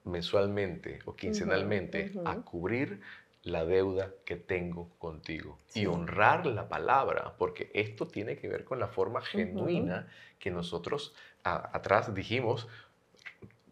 mensualmente 0.05 0.99
o 1.05 1.15
quincenalmente 1.15 2.11
a 2.25 2.35
cubrir 2.37 3.01
la 3.43 3.65
deuda 3.65 4.11
que 4.25 4.37
tengo 4.37 4.89
contigo 4.97 5.59
y 5.73 5.85
honrar 5.85 6.45
la 6.45 6.69
palabra, 6.69 7.35
porque 7.37 7.69
esto 7.73 8.07
tiene 8.07 8.37
que 8.37 8.47
ver 8.47 8.63
con 8.63 8.79
la 8.79 8.87
forma 8.87 9.21
genuina 9.21 10.07
que 10.39 10.49
nosotros 10.49 11.13
atrás 11.43 12.13
dijimos, 12.13 12.67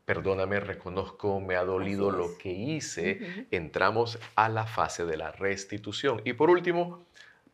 perdóname, 0.05 0.59
reconozco, 0.59 1.39
me 1.39 1.55
ha 1.55 1.63
dolido 1.63 2.11
lo 2.11 2.38
que 2.38 2.51
hice, 2.51 3.47
entramos 3.49 4.19
a 4.36 4.49
la 4.49 4.65
fase 4.65 5.05
de 5.05 5.15
la 5.15 5.32
restitución. 5.32 6.22
Y 6.26 6.34
por 6.34 6.49
último, 6.49 7.05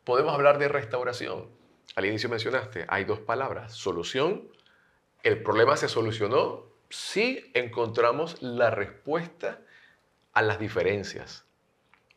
podemos 0.03 0.33
hablar 0.33 0.57
de 0.57 0.67
restauración. 0.67 1.47
Al 1.95 2.05
inicio 2.05 2.29
mencionaste, 2.29 2.85
hay 2.87 3.05
dos 3.05 3.19
palabras, 3.19 3.73
solución. 3.73 4.47
¿El 5.21 5.43
problema 5.43 5.77
se 5.77 5.87
solucionó? 5.87 6.63
Sí 6.89 7.51
encontramos 7.53 8.41
la 8.41 8.71
respuesta 8.71 9.59
a 10.33 10.41
las 10.41 10.59
diferencias, 10.59 11.46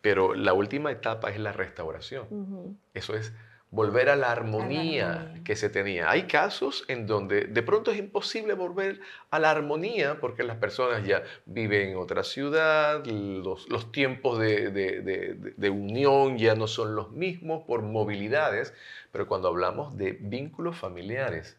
pero 0.01 0.35
la 0.35 0.53
última 0.53 0.91
etapa 0.91 1.31
es 1.31 1.39
la 1.39 1.53
restauración. 1.53 2.79
Eso 2.95 3.15
es 3.15 3.33
volver 3.71 4.09
a 4.09 4.17
la, 4.17 4.33
armonía 4.33 5.35
que 5.45 5.55
se 5.55 5.71
tenía. 5.71 6.11
Hay 6.11 6.25
casos 6.25 6.85
en 6.89 7.07
donde 7.07 7.45
de 7.45 7.63
pronto 7.63 7.93
es 7.93 7.99
imposible 7.99 8.55
volver 8.55 9.01
a 9.31 9.39
la 9.39 9.51
armonía 9.51 10.19
porque 10.21 10.43
las 10.43 10.57
personas 10.57 11.07
ya 11.07 11.23
viven 11.47 11.91
en 11.91 11.97
otra 11.97 12.25
ciudad, 12.25 13.05
los, 13.05 13.93
tiempos 13.93 14.41
de, 14.41 15.71
unión 15.71 16.37
ya 16.37 16.55
no 16.55 16.67
son 16.67 16.97
los 16.97 17.13
mismos 17.13 17.63
por 17.65 17.83
movilidades, 17.83 18.75
pero 19.13 19.29
cuando 19.29 19.49
hablamos 19.49 19.97
de 19.97 20.13
vínculos 20.21 20.77
familiares, 20.77 21.57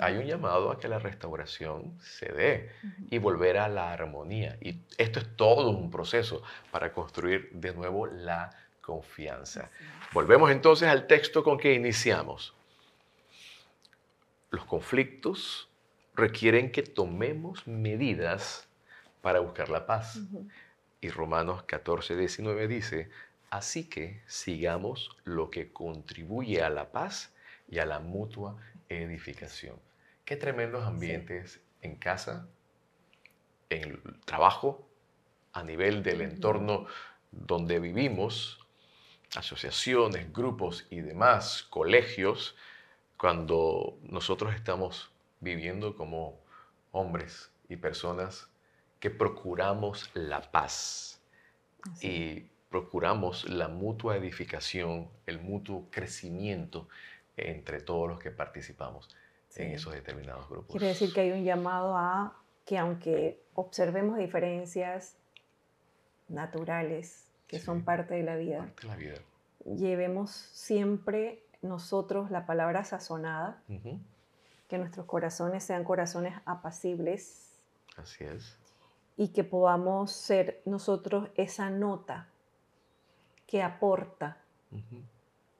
hay 0.00 0.16
un 0.16 0.24
llamado 0.24 0.70
a 0.70 0.78
que 0.78 0.88
la 0.88 0.98
restauración 0.98 1.98
se 2.00 2.32
dé 2.32 2.70
y 3.10 3.18
volver 3.18 3.58
a 3.58 3.68
la 3.68 3.92
armonía. 3.92 4.56
Y 4.60 4.80
esto 4.96 5.20
es 5.20 5.36
todo 5.36 5.70
un 5.70 5.90
proceso 5.90 6.42
para 6.70 6.92
construir 6.92 7.50
de 7.52 7.72
nuevo 7.74 8.06
la 8.06 8.50
confianza. 8.80 9.70
Volvemos 10.12 10.50
entonces 10.50 10.88
al 10.88 11.06
texto 11.06 11.42
con 11.42 11.58
que 11.58 11.74
iniciamos. 11.74 12.54
Los 14.50 14.64
conflictos 14.64 15.68
requieren 16.14 16.72
que 16.72 16.82
tomemos 16.82 17.66
medidas 17.66 18.66
para 19.20 19.40
buscar 19.40 19.68
la 19.68 19.86
paz. 19.86 20.18
Y 21.00 21.10
Romanos 21.10 21.62
14, 21.64 22.16
19 22.16 22.66
dice, 22.66 23.10
así 23.50 23.88
que 23.88 24.22
sigamos 24.26 25.10
lo 25.24 25.50
que 25.50 25.72
contribuye 25.72 26.62
a 26.62 26.70
la 26.70 26.90
paz 26.90 27.32
y 27.68 27.78
a 27.78 27.86
la 27.86 28.00
mutua 28.00 28.56
edificación. 28.88 29.76
Qué 30.24 30.36
tremendos 30.36 30.84
ambientes 30.84 31.60
en 31.80 31.96
casa, 31.96 32.48
en 33.70 33.84
el 33.84 34.20
trabajo, 34.24 34.88
a 35.52 35.62
nivel 35.62 36.02
del 36.02 36.20
entorno 36.20 36.86
donde 37.30 37.78
vivimos, 37.80 38.60
asociaciones, 39.36 40.32
grupos 40.32 40.86
y 40.90 41.00
demás, 41.00 41.66
colegios, 41.68 42.56
cuando 43.16 43.98
nosotros 44.02 44.54
estamos 44.54 45.10
viviendo 45.40 45.96
como 45.96 46.40
hombres 46.92 47.50
y 47.68 47.76
personas 47.76 48.48
que 49.00 49.10
procuramos 49.10 50.10
la 50.14 50.40
paz 50.50 51.20
y 52.00 52.46
procuramos 52.70 53.48
la 53.48 53.68
mutua 53.68 54.16
edificación, 54.16 55.08
el 55.26 55.40
mutuo 55.40 55.88
crecimiento 55.90 56.88
entre 57.38 57.80
todos 57.80 58.08
los 58.08 58.18
que 58.18 58.30
participamos 58.30 59.08
en 59.56 59.72
esos 59.72 59.92
determinados 59.92 60.48
grupos. 60.48 60.70
Quiere 60.70 60.88
decir 60.88 61.12
que 61.12 61.20
hay 61.22 61.32
un 61.32 61.44
llamado 61.44 61.96
a 61.96 62.36
que 62.64 62.78
aunque 62.78 63.42
observemos 63.54 64.18
diferencias 64.18 65.16
naturales 66.28 67.24
que 67.46 67.58
son 67.58 67.82
parte 67.82 68.14
de 68.14 68.22
la 68.22 68.36
vida, 68.36 68.70
llevemos 69.64 70.30
siempre 70.30 71.42
nosotros 71.62 72.30
la 72.30 72.46
palabra 72.46 72.84
sazonada, 72.84 73.62
que 74.68 74.78
nuestros 74.78 75.06
corazones 75.06 75.64
sean 75.64 75.82
corazones 75.82 76.34
apacibles. 76.44 77.54
Así 77.96 78.24
es. 78.24 78.56
Y 79.16 79.28
que 79.28 79.44
podamos 79.44 80.12
ser 80.12 80.60
nosotros 80.66 81.30
esa 81.34 81.70
nota 81.70 82.28
que 83.46 83.62
aporta 83.62 84.36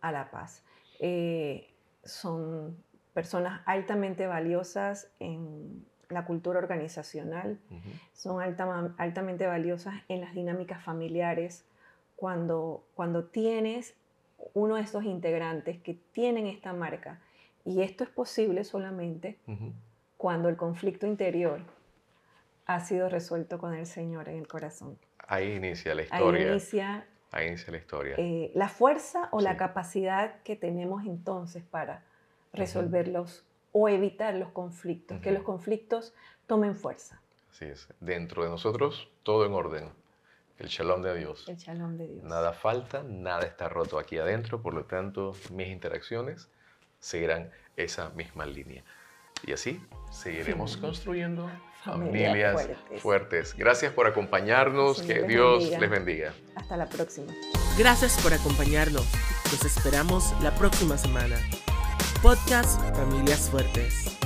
a 0.00 0.12
la 0.12 0.30
paz. 0.30 0.62
Eh, 0.98 1.70
son 2.04 2.76
personas 3.14 3.62
altamente 3.66 4.26
valiosas 4.26 5.10
en 5.18 5.84
la 6.08 6.24
cultura 6.24 6.58
organizacional, 6.58 7.58
son 8.14 8.40
altamente 8.40 9.46
valiosas 9.46 9.94
en 10.08 10.20
las 10.20 10.34
dinámicas 10.34 10.82
familiares. 10.82 11.64
Cuando, 12.16 12.84
cuando 12.94 13.24
tienes 13.24 13.94
uno 14.54 14.76
de 14.76 14.82
estos 14.82 15.04
integrantes 15.04 15.78
que 15.78 15.94
tienen 16.12 16.46
esta 16.46 16.72
marca, 16.72 17.20
y 17.64 17.82
esto 17.82 18.04
es 18.04 18.10
posible 18.10 18.64
solamente 18.64 19.38
cuando 20.16 20.48
el 20.48 20.56
conflicto 20.56 21.06
interior 21.06 21.60
ha 22.64 22.80
sido 22.80 23.08
resuelto 23.08 23.58
con 23.58 23.74
el 23.74 23.86
Señor 23.86 24.28
en 24.28 24.38
el 24.38 24.48
corazón. 24.48 24.98
Ahí 25.26 25.54
inicia 25.54 25.94
la 25.94 26.02
historia. 26.02 26.46
Ahí 26.46 26.50
inicia, 26.50 27.06
Ahí 27.30 27.48
inicia 27.48 27.70
la 27.70 27.78
historia. 27.78 28.14
Eh, 28.18 28.50
la 28.54 28.68
fuerza 28.68 29.28
o 29.32 29.40
la 29.40 29.56
capacidad 29.56 30.40
que 30.42 30.56
tenemos 30.56 31.04
entonces 31.04 31.62
para 31.62 32.02
resolverlos 32.52 33.44
o 33.72 33.88
evitar 33.88 34.34
los 34.34 34.50
conflictos, 34.50 35.20
que 35.20 35.30
los 35.30 35.42
conflictos 35.42 36.14
tomen 36.46 36.74
fuerza. 36.74 37.20
Así 37.50 37.66
es. 37.66 37.88
Dentro 38.00 38.44
de 38.44 38.48
nosotros, 38.48 39.10
todo 39.22 39.44
en 39.44 39.52
orden. 39.52 39.90
El 40.58 40.68
shalom 40.68 41.02
de 41.02 41.16
Dios. 41.16 41.48
El 41.48 41.56
shalom 41.56 41.96
de 41.96 42.08
Dios. 42.08 42.24
Nada 42.24 42.52
falta, 42.52 43.04
nada 43.04 43.44
está 43.44 43.68
roto 43.68 43.98
aquí 43.98 44.18
adentro, 44.18 44.60
por 44.60 44.74
lo 44.74 44.86
tanto, 44.86 45.34
mis 45.52 45.68
interacciones 45.68 46.48
seguirán 46.98 47.50
esa 47.76 48.10
misma 48.10 48.44
línea. 48.46 48.82
Y 49.46 49.52
así 49.52 49.80
seguiremos 50.10 50.76
construyendo 50.76 51.48
familias, 51.92 52.68
fuertes. 52.98 53.54
Gracias 53.56 53.92
por 53.92 54.06
acompañarnos, 54.06 55.02
que 55.02 55.22
Dios 55.22 55.70
les 55.78 55.90
bendiga. 55.90 56.32
Hasta 56.56 56.76
la 56.76 56.88
próxima. 56.88 57.32
Gracias 57.76 58.18
por 58.22 58.32
acompañarnos. 58.32 59.06
Nos 59.50 59.64
esperamos 59.64 60.34
la 60.42 60.54
próxima 60.54 60.98
semana. 60.98 61.36
Podcast 62.22 62.80
Familias 62.96 63.48
Fuertes. 63.50 64.17